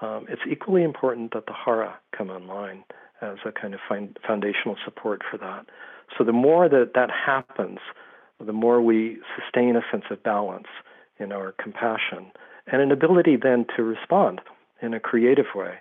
um, 0.00 0.26
it's 0.28 0.42
equally 0.50 0.82
important 0.82 1.32
that 1.32 1.46
the 1.46 1.52
hara 1.52 1.96
come 2.16 2.30
online 2.30 2.82
as 3.20 3.36
a 3.44 3.52
kind 3.52 3.74
of 3.74 3.80
foundational 4.26 4.76
support 4.84 5.22
for 5.30 5.38
that. 5.38 5.66
So, 6.16 6.24
the 6.24 6.32
more 6.32 6.68
that 6.68 6.92
that 6.94 7.10
happens, 7.10 7.78
the 8.44 8.52
more 8.52 8.80
we 8.80 9.18
sustain 9.36 9.76
a 9.76 9.82
sense 9.90 10.04
of 10.10 10.22
balance 10.22 10.68
in 11.18 11.32
our 11.32 11.52
compassion, 11.52 12.30
and 12.66 12.80
an 12.80 12.92
ability 12.92 13.36
then 13.36 13.66
to 13.76 13.82
respond 13.82 14.40
in 14.80 14.94
a 14.94 15.00
creative 15.00 15.46
way, 15.54 15.74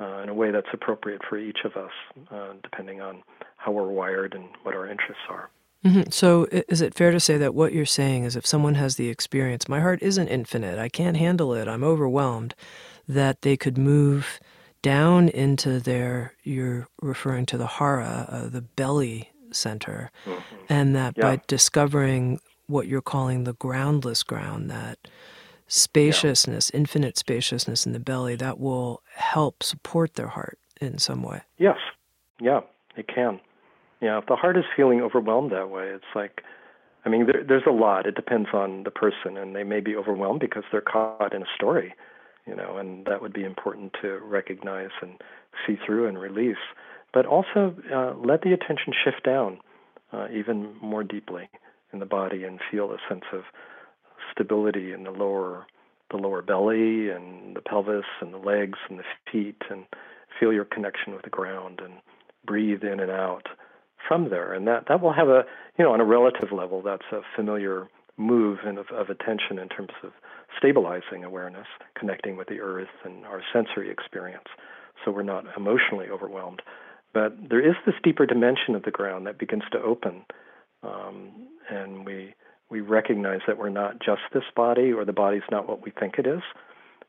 uh, 0.00 0.22
in 0.22 0.28
a 0.28 0.34
way 0.34 0.50
that's 0.50 0.68
appropriate 0.72 1.20
for 1.28 1.36
each 1.38 1.58
of 1.64 1.76
us, 1.76 1.92
uh, 2.30 2.52
depending 2.62 3.00
on 3.00 3.22
how 3.56 3.72
we're 3.72 3.88
wired 3.88 4.34
and 4.34 4.48
what 4.62 4.74
our 4.74 4.88
interests 4.88 5.24
are. 5.28 5.50
Mm-hmm. 5.84 6.10
So, 6.10 6.46
is 6.50 6.80
it 6.80 6.94
fair 6.94 7.12
to 7.12 7.20
say 7.20 7.38
that 7.38 7.54
what 7.54 7.72
you're 7.72 7.86
saying 7.86 8.24
is 8.24 8.34
if 8.34 8.46
someone 8.46 8.74
has 8.74 8.96
the 8.96 9.08
experience, 9.08 9.68
my 9.68 9.80
heart 9.80 10.02
isn't 10.02 10.28
infinite, 10.28 10.78
I 10.78 10.88
can't 10.88 11.16
handle 11.16 11.54
it, 11.54 11.68
I'm 11.68 11.84
overwhelmed, 11.84 12.54
that 13.06 13.42
they 13.42 13.56
could 13.56 13.78
move 13.78 14.40
down 14.82 15.28
into 15.28 15.78
their, 15.78 16.34
you're 16.42 16.88
referring 17.00 17.46
to 17.46 17.58
the 17.58 17.66
hara, 17.66 18.26
uh, 18.28 18.48
the 18.48 18.62
belly 18.62 19.30
center, 19.52 20.10
mm-hmm. 20.24 20.56
and 20.68 20.94
that 20.94 21.14
yeah. 21.16 21.22
by 21.22 21.40
discovering 21.46 22.40
what 22.66 22.86
you're 22.86 23.02
calling 23.02 23.44
the 23.44 23.54
groundless 23.54 24.22
ground, 24.22 24.70
that 24.70 24.98
spaciousness, 25.66 26.70
yeah. 26.72 26.80
infinite 26.80 27.18
spaciousness 27.18 27.86
in 27.86 27.92
the 27.92 28.00
belly, 28.00 28.36
that 28.36 28.58
will 28.58 29.02
help 29.14 29.62
support 29.62 30.14
their 30.14 30.28
heart 30.28 30.58
in 30.80 30.98
some 30.98 31.22
way. 31.22 31.42
Yes. 31.58 31.78
Yeah, 32.40 32.60
it 32.96 33.08
can. 33.08 33.40
Yeah, 34.00 34.18
if 34.18 34.26
the 34.26 34.36
heart 34.36 34.56
is 34.56 34.64
feeling 34.76 35.00
overwhelmed 35.00 35.50
that 35.52 35.70
way, 35.70 35.88
it's 35.88 36.04
like, 36.14 36.42
I 37.04 37.08
mean, 37.08 37.26
there, 37.26 37.42
there's 37.46 37.66
a 37.66 37.72
lot. 37.72 38.06
It 38.06 38.14
depends 38.14 38.50
on 38.52 38.84
the 38.84 38.90
person, 38.90 39.36
and 39.36 39.56
they 39.56 39.64
may 39.64 39.80
be 39.80 39.96
overwhelmed 39.96 40.40
because 40.40 40.62
they're 40.70 40.80
caught 40.80 41.34
in 41.34 41.42
a 41.42 41.46
story, 41.54 41.94
you 42.46 42.54
know, 42.54 42.76
and 42.76 43.06
that 43.06 43.20
would 43.20 43.32
be 43.32 43.44
important 43.44 43.94
to 44.02 44.18
recognize 44.22 44.90
and 45.02 45.20
see 45.66 45.76
through 45.84 46.06
and 46.06 46.18
release. 46.18 46.56
But 47.12 47.26
also 47.26 47.74
uh, 47.92 48.14
let 48.14 48.42
the 48.42 48.52
attention 48.52 48.92
shift 49.04 49.24
down 49.24 49.58
uh, 50.12 50.28
even 50.32 50.74
more 50.80 51.04
deeply 51.04 51.48
in 51.92 51.98
the 51.98 52.06
body 52.06 52.44
and 52.44 52.60
feel 52.70 52.92
a 52.92 52.98
sense 53.08 53.24
of 53.32 53.42
stability 54.32 54.92
in 54.92 55.04
the 55.04 55.10
lower 55.10 55.66
the 56.10 56.16
lower 56.16 56.40
belly 56.40 57.10
and 57.10 57.54
the 57.54 57.60
pelvis 57.60 58.04
and 58.22 58.32
the 58.32 58.38
legs 58.38 58.78
and 58.88 58.98
the 58.98 59.04
feet 59.30 59.60
and 59.68 59.84
feel 60.40 60.52
your 60.52 60.64
connection 60.64 61.12
with 61.12 61.22
the 61.22 61.30
ground 61.30 61.80
and 61.84 61.94
breathe 62.46 62.82
in 62.82 62.98
and 63.00 63.10
out 63.10 63.46
from 64.06 64.30
there. 64.30 64.54
And 64.54 64.66
that 64.66 64.84
that 64.88 65.02
will 65.02 65.12
have 65.12 65.28
a 65.28 65.44
you 65.78 65.84
know 65.84 65.92
on 65.92 66.00
a 66.00 66.04
relative 66.04 66.52
level 66.52 66.82
that's 66.82 67.10
a 67.12 67.20
familiar 67.36 67.88
move 68.16 68.58
of, 68.64 68.86
of 68.90 69.10
attention 69.10 69.58
in 69.58 69.68
terms 69.68 69.92
of 70.02 70.12
stabilizing 70.56 71.24
awareness 71.24 71.66
connecting 71.94 72.36
with 72.36 72.48
the 72.48 72.60
earth 72.60 72.88
and 73.04 73.24
our 73.26 73.42
sensory 73.52 73.90
experience. 73.90 74.48
So 75.04 75.10
we're 75.10 75.22
not 75.22 75.44
emotionally 75.56 76.08
overwhelmed 76.10 76.62
but 77.12 77.32
there 77.48 77.66
is 77.66 77.74
this 77.86 77.94
deeper 78.02 78.26
dimension 78.26 78.74
of 78.74 78.82
the 78.82 78.90
ground 78.90 79.26
that 79.26 79.38
begins 79.38 79.64
to 79.72 79.80
open 79.80 80.24
um, 80.82 81.30
and 81.70 82.06
we 82.06 82.34
we 82.70 82.80
recognize 82.80 83.40
that 83.46 83.58
we're 83.58 83.70
not 83.70 83.98
just 83.98 84.20
this 84.34 84.44
body, 84.54 84.92
or 84.92 85.04
the 85.04 85.12
body's 85.12 85.42
not 85.50 85.66
what 85.66 85.82
we 85.82 85.90
think 85.90 86.18
it 86.18 86.26
is, 86.26 86.42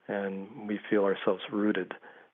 and 0.07 0.47
we 0.67 0.79
feel 0.89 1.03
ourselves 1.03 1.41
rooted 1.51 1.93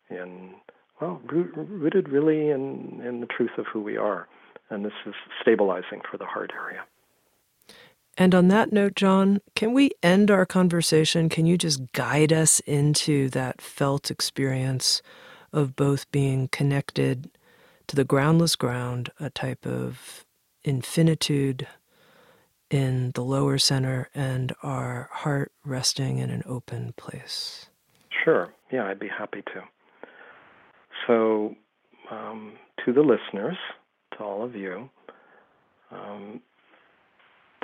in 0.09 0.53
well, 1.01 1.19
root, 1.25 1.51
rooted 1.55 2.09
really 2.09 2.49
in 2.49 3.01
in 3.05 3.21
the 3.21 3.27
truth 3.27 3.57
of 3.57 3.65
who 3.71 3.81
we 3.81 3.97
are, 3.97 4.27
and 4.69 4.85
this 4.85 4.93
is 5.05 5.13
stabilizing 5.41 6.01
for 6.09 6.17
the 6.17 6.25
heart 6.25 6.51
area. 6.55 6.83
And 8.17 8.33
on 8.33 8.47
that 8.47 8.71
note, 8.71 8.95
John, 8.95 9.41
can 9.55 9.73
we 9.73 9.91
end 10.01 10.31
our 10.31 10.45
conversation? 10.45 11.27
Can 11.27 11.45
you 11.45 11.57
just 11.57 11.91
guide 11.91 12.31
us 12.31 12.61
into 12.61 13.29
that 13.31 13.59
felt 13.59 14.09
experience 14.09 15.01
of 15.51 15.75
both 15.75 16.09
being 16.11 16.47
connected 16.47 17.29
to 17.87 17.95
the 17.95 18.03
groundless 18.03 18.55
ground, 18.55 19.11
a 19.19 19.29
type 19.29 19.65
of 19.65 20.25
infinitude 20.63 21.67
in 22.69 23.11
the 23.11 23.21
lower 23.21 23.57
center 23.57 24.09
and 24.15 24.53
our 24.63 25.09
heart 25.11 25.51
resting 25.63 26.17
in 26.17 26.29
an 26.29 26.43
open 26.45 26.93
place? 26.97 27.67
Sure. 28.23 28.53
Yeah, 28.71 28.85
I'd 28.85 28.99
be 28.99 29.07
happy 29.07 29.43
to. 29.53 29.63
So, 31.07 31.55
um, 32.09 32.53
to 32.83 32.93
the 32.93 33.01
listeners, 33.01 33.57
to 34.17 34.23
all 34.23 34.43
of 34.43 34.55
you, 34.55 34.89
um, 35.91 36.41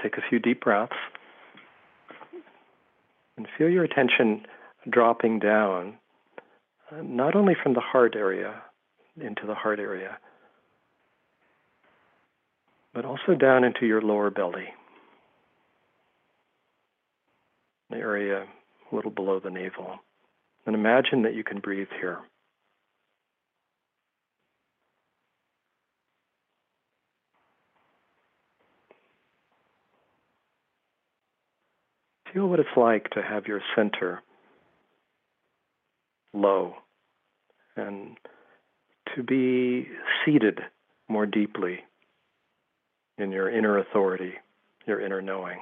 take 0.01 0.17
a 0.17 0.21
few 0.29 0.39
deep 0.39 0.61
breaths 0.61 0.93
and 3.37 3.47
feel 3.57 3.69
your 3.69 3.83
attention 3.83 4.45
dropping 4.89 5.39
down, 5.39 5.97
uh, 6.91 7.01
not 7.01 7.35
only 7.35 7.55
from 7.61 7.73
the 7.73 7.81
heart 7.81 8.15
area 8.15 8.61
into 9.19 9.45
the 9.45 9.55
heart 9.55 9.79
area, 9.79 10.17
but 12.93 13.05
also 13.05 13.35
down 13.37 13.63
into 13.63 13.85
your 13.85 14.01
lower 14.01 14.29
belly, 14.29 14.67
the 17.89 17.97
area 17.97 18.45
a 18.91 18.95
little 18.95 19.11
below 19.11 19.39
the 19.39 19.49
navel. 19.49 19.99
And 20.65 20.75
imagine 20.75 21.23
that 21.23 21.33
you 21.33 21.43
can 21.43 21.59
breathe 21.59 21.87
here. 21.99 22.19
Feel 32.31 32.47
what 32.47 32.59
it's 32.59 32.69
like 32.77 33.09
to 33.09 33.21
have 33.21 33.47
your 33.47 33.61
center 33.75 34.21
low 36.33 36.75
and 37.75 38.17
to 39.15 39.23
be 39.23 39.87
seated 40.23 40.59
more 41.07 41.25
deeply 41.25 41.79
in 43.17 43.31
your 43.31 43.49
inner 43.49 43.77
authority, 43.77 44.33
your 44.87 45.01
inner 45.01 45.21
knowing. 45.21 45.59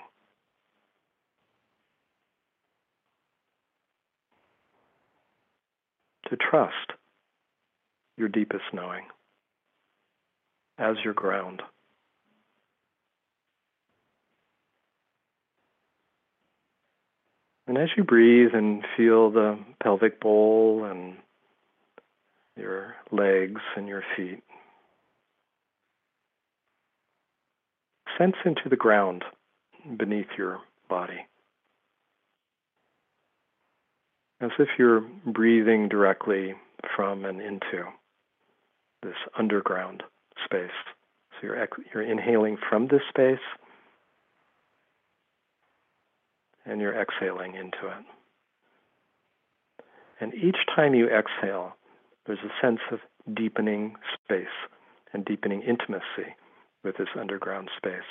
To 6.29 6.37
trust 6.37 6.93
your 8.17 8.27
deepest 8.27 8.65
knowing 8.71 9.05
as 10.77 10.97
your 11.03 11.13
ground. 11.13 11.63
And 17.67 17.77
as 17.77 17.89
you 17.95 18.03
breathe 18.03 18.53
and 18.53 18.83
feel 18.97 19.29
the 19.29 19.59
pelvic 19.81 20.19
bowl 20.19 20.85
and 20.85 21.17
your 22.59 22.95
legs 23.11 23.61
and 23.75 23.87
your 23.87 24.03
feet, 24.15 24.43
sense 28.17 28.35
into 28.45 28.69
the 28.69 28.75
ground 28.75 29.23
beneath 29.97 30.27
your 30.37 30.59
body. 30.89 31.25
As 34.41 34.51
if 34.59 34.69
you're 34.77 35.01
breathing 35.25 35.89
directly 35.89 36.53
from 36.95 37.25
and 37.25 37.41
into 37.41 37.85
this 39.01 39.15
underground 39.37 40.03
space. 40.45 40.69
So 41.33 41.47
you're, 41.47 41.67
you're 41.93 42.03
inhaling 42.03 42.57
from 42.69 42.87
this 42.87 43.01
space 43.09 43.39
and 46.65 46.79
you're 46.81 46.99
exhaling 46.99 47.55
into 47.55 47.87
it. 47.87 48.05
And 50.21 50.33
each 50.33 50.57
time 50.75 50.93
you 50.93 51.07
exhale, 51.07 51.75
there's 52.29 52.39
a 52.45 52.63
sense 52.63 52.81
of 52.91 52.99
deepening 53.35 53.95
space 54.13 54.45
and 55.13 55.25
deepening 55.25 55.63
intimacy 55.63 56.35
with 56.83 56.95
this 56.95 57.07
underground 57.19 57.69
space. 57.75 58.03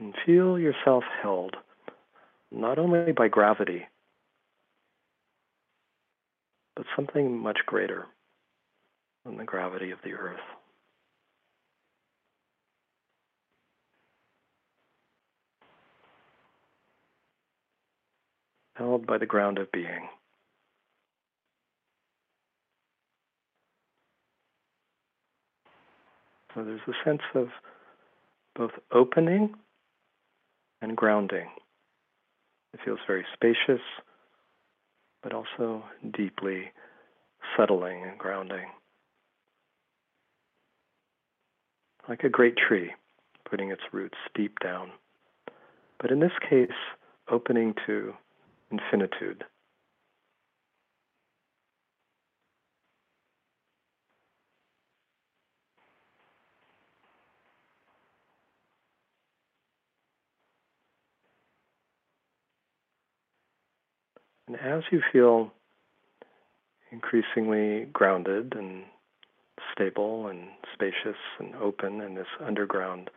And 0.00 0.14
feel 0.24 0.58
yourself 0.58 1.04
held 1.20 1.56
not 2.50 2.78
only 2.78 3.12
by 3.12 3.28
gravity, 3.28 3.88
but 6.74 6.86
something 6.96 7.38
much 7.38 7.58
greater 7.66 8.06
than 9.26 9.36
the 9.36 9.44
gravity 9.44 9.90
of 9.90 9.98
the 10.02 10.14
earth. 10.14 10.40
Held 18.74 19.06
by 19.06 19.18
the 19.18 19.26
ground 19.26 19.58
of 19.58 19.70
being. 19.72 20.08
So 26.54 26.64
there's 26.64 26.80
a 26.86 26.92
sense 27.04 27.22
of 27.34 27.48
both 28.54 28.70
opening 28.92 29.54
and 30.80 30.96
grounding. 30.96 31.48
It 32.72 32.80
feels 32.84 33.00
very 33.06 33.24
spacious, 33.32 33.82
but 35.22 35.32
also 35.32 35.84
deeply 36.16 36.70
settling 37.56 38.02
and 38.04 38.18
grounding. 38.18 38.66
Like 42.08 42.24
a 42.24 42.28
great 42.28 42.56
tree 42.56 42.92
putting 43.48 43.70
its 43.70 43.82
roots 43.92 44.18
deep 44.34 44.58
down, 44.60 44.90
but 46.00 46.10
in 46.10 46.20
this 46.20 46.32
case, 46.48 46.70
opening 47.30 47.74
to 47.86 48.14
infinitude. 48.78 49.44
And 64.46 64.56
as 64.56 64.82
you 64.90 65.00
feel 65.12 65.52
increasingly 66.92 67.86
grounded 67.92 68.54
and 68.56 68.84
stable 69.72 70.28
and 70.28 70.48
spacious 70.72 71.16
and 71.38 71.54
open 71.56 72.00
in 72.00 72.14
this 72.14 72.26
underground 72.44 73.10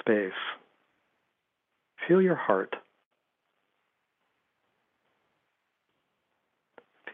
space, 0.00 0.32
feel 2.08 2.22
your 2.22 2.34
heart. 2.34 2.74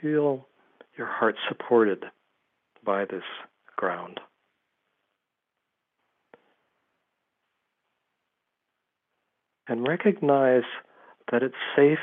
Feel 0.01 0.46
your 0.96 1.07
heart 1.07 1.36
supported 1.49 2.05
by 2.84 3.05
this 3.05 3.22
ground. 3.76 4.20
And 9.66 9.86
recognize 9.86 10.62
that 11.30 11.42
it's 11.42 11.55
safe 11.76 11.99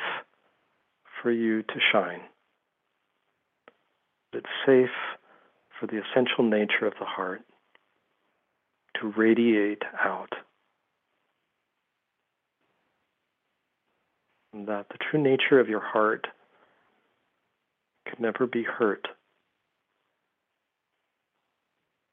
for 1.21 1.31
you 1.31 1.63
to 1.63 1.73
shine. 1.91 2.21
It's 4.33 4.45
safe 4.65 4.89
for 5.79 5.87
the 5.87 6.01
essential 6.01 6.43
nature 6.43 6.85
of 6.85 6.93
the 6.99 7.05
heart 7.05 7.41
to 8.99 9.13
radiate 9.17 9.83
out. 9.99 10.33
And 14.53 14.67
that 14.67 14.87
the 14.89 14.97
true 14.97 15.21
nature 15.21 15.59
of 15.59 15.67
your 15.67 15.81
heart 15.81 16.27
can 18.05 18.21
never 18.21 18.47
be 18.47 18.63
hurt 18.63 19.07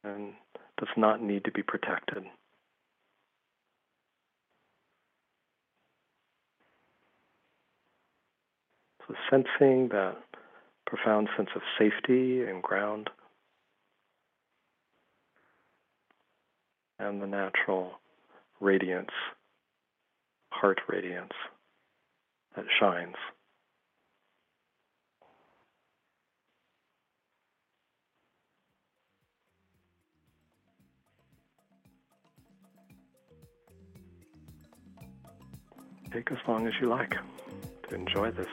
and 0.05 0.33
does 0.79 0.89
not 0.97 1.23
need 1.23 1.45
to 1.45 1.53
be 1.53 1.63
protected. 1.63 2.25
So 9.07 9.15
sensing 9.31 9.89
that 9.89 10.17
profound 10.87 11.29
sense 11.37 11.51
of 11.55 11.63
safety 11.79 12.43
and 12.45 12.63
ground 12.63 13.11
and 16.99 17.21
the 17.21 17.27
natural 17.27 17.93
radiance, 18.61 19.11
heart 20.51 20.81
radiance 20.89 21.33
that 22.55 22.65
shines. 22.79 23.17
Take 36.13 36.31
as 36.31 36.39
long 36.47 36.67
as 36.67 36.75
you 36.79 36.89
like 36.89 37.17
to 37.89 37.95
enjoy 37.95 38.31
this. 38.33 38.49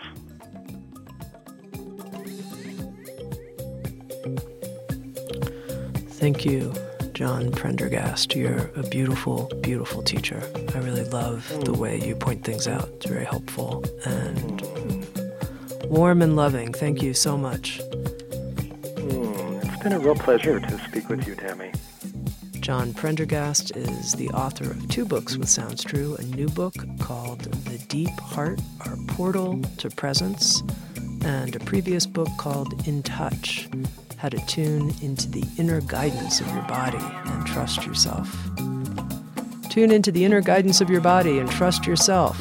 Thank 6.14 6.46
you, 6.46 6.74
John 7.12 7.52
Prendergast. 7.52 8.34
You're 8.34 8.72
a 8.78 8.84
beautiful, 8.84 9.52
beautiful 9.62 10.02
teacher. 10.02 10.42
I 10.74 10.78
really 10.78 11.04
love 11.04 11.52
the 11.66 11.74
way 11.74 12.00
you 12.00 12.16
point 12.16 12.46
things 12.46 12.66
out. 12.66 12.88
It's 12.96 13.08
very 13.08 13.26
helpful 13.26 13.84
and 14.06 15.06
warm 15.84 16.22
and 16.22 16.38
loving. 16.38 16.72
Thank 16.72 17.02
you 17.02 17.14
so 17.14 17.38
much. 17.38 17.80
Mm, 19.00 19.66
it's 19.66 19.84
been 19.84 19.94
a 19.94 20.00
real 20.00 20.16
pleasure 20.16 20.62
to 20.62 20.80
speak 20.88 21.10
with 21.10 21.28
you, 21.28 21.36
Tami. 21.36 21.76
John 22.70 22.94
Prendergast 22.94 23.76
is 23.76 24.14
the 24.14 24.30
author 24.30 24.70
of 24.70 24.88
two 24.90 25.04
books 25.04 25.36
with 25.36 25.50
Sounds 25.50 25.84
True 25.84 26.16
a 26.20 26.22
new 26.22 26.48
book 26.48 26.76
called 27.00 27.40
The 27.66 27.80
Deep 27.88 28.12
Heart 28.20 28.62
Our 28.86 28.96
Portal 29.08 29.60
to 29.78 29.90
Presence, 29.90 30.62
and 31.26 31.56
a 31.56 31.60
previous 31.62 32.06
book 32.06 32.28
called 32.38 32.88
In 32.88 33.02
Touch 33.02 33.68
how 34.18 34.30
to 34.30 34.38
tune 34.46 34.94
into 35.02 35.28
the 35.32 35.44
inner 35.58 35.82
guidance 35.82 36.42
of 36.42 36.48
your 36.54 36.62
body 36.62 37.00
and 37.02 37.44
trust 37.48 37.88
yourself. 37.88 38.32
Tune 39.72 39.90
into 39.90 40.12
the 40.12 40.24
inner 40.24 40.42
guidance 40.42 40.80
of 40.80 40.92
your 40.92 41.02
body 41.02 41.40
and 41.40 41.50
trust 41.50 41.88
yourself. 41.88 42.38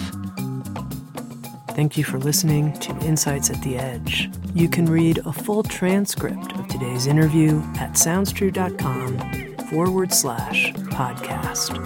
Thank 1.71 1.97
you 1.97 2.05
for 2.05 2.19
listening 2.19 2.75
to 2.81 2.91
Insights 2.99 3.49
at 3.49 3.63
the 3.63 3.79
Edge. 3.79 4.29
You 4.55 4.69
can 4.69 4.85
read 4.85 5.21
a 5.25 5.33
full 5.33 5.63
transcript 5.63 6.53
of 6.53 6.69
today's 6.69 7.07
interview 7.07 7.63
at 7.77 7.93
soundstrue.com 7.93 9.28
forward 9.71 10.13
slash 10.13 10.73
podcast. 10.73 11.77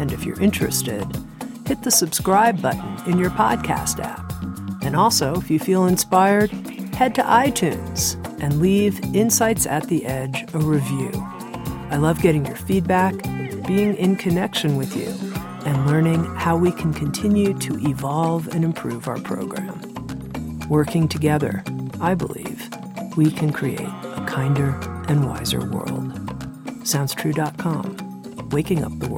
And 0.00 0.12
if 0.12 0.24
you're 0.24 0.40
interested, 0.40 1.06
hit 1.66 1.82
the 1.82 1.90
subscribe 1.90 2.62
button 2.62 3.10
in 3.10 3.18
your 3.18 3.30
podcast 3.30 4.00
app. 4.02 4.32
And 4.82 4.96
also, 4.96 5.34
if 5.34 5.50
you 5.50 5.58
feel 5.58 5.86
inspired, 5.86 6.50
head 6.94 7.14
to 7.16 7.22
iTunes 7.22 8.16
and 8.40 8.60
leave 8.60 8.98
Insights 9.14 9.66
at 9.66 9.86
the 9.88 10.06
Edge 10.06 10.44
a 10.54 10.58
review. 10.58 11.10
I 11.90 11.96
love 11.96 12.20
getting 12.22 12.46
your 12.46 12.56
feedback, 12.56 13.14
being 13.66 13.94
in 13.96 14.16
connection 14.16 14.76
with 14.76 14.96
you, 14.96 15.08
and 15.66 15.86
learning 15.86 16.24
how 16.36 16.56
we 16.56 16.72
can 16.72 16.94
continue 16.94 17.52
to 17.58 17.78
evolve 17.88 18.48
and 18.54 18.64
improve 18.64 19.08
our 19.08 19.20
program. 19.20 19.78
Working 20.68 21.08
together, 21.08 21.62
I 22.00 22.14
believe, 22.14 22.68
we 23.16 23.30
can 23.30 23.52
create 23.52 23.80
a 23.80 24.24
kinder 24.26 24.78
and 25.08 25.28
wiser 25.28 25.60
world. 25.70 26.07
SoundsTrue.com, 26.88 28.48
waking 28.48 28.82
up 28.82 28.98
the 28.98 29.08
world. 29.08 29.17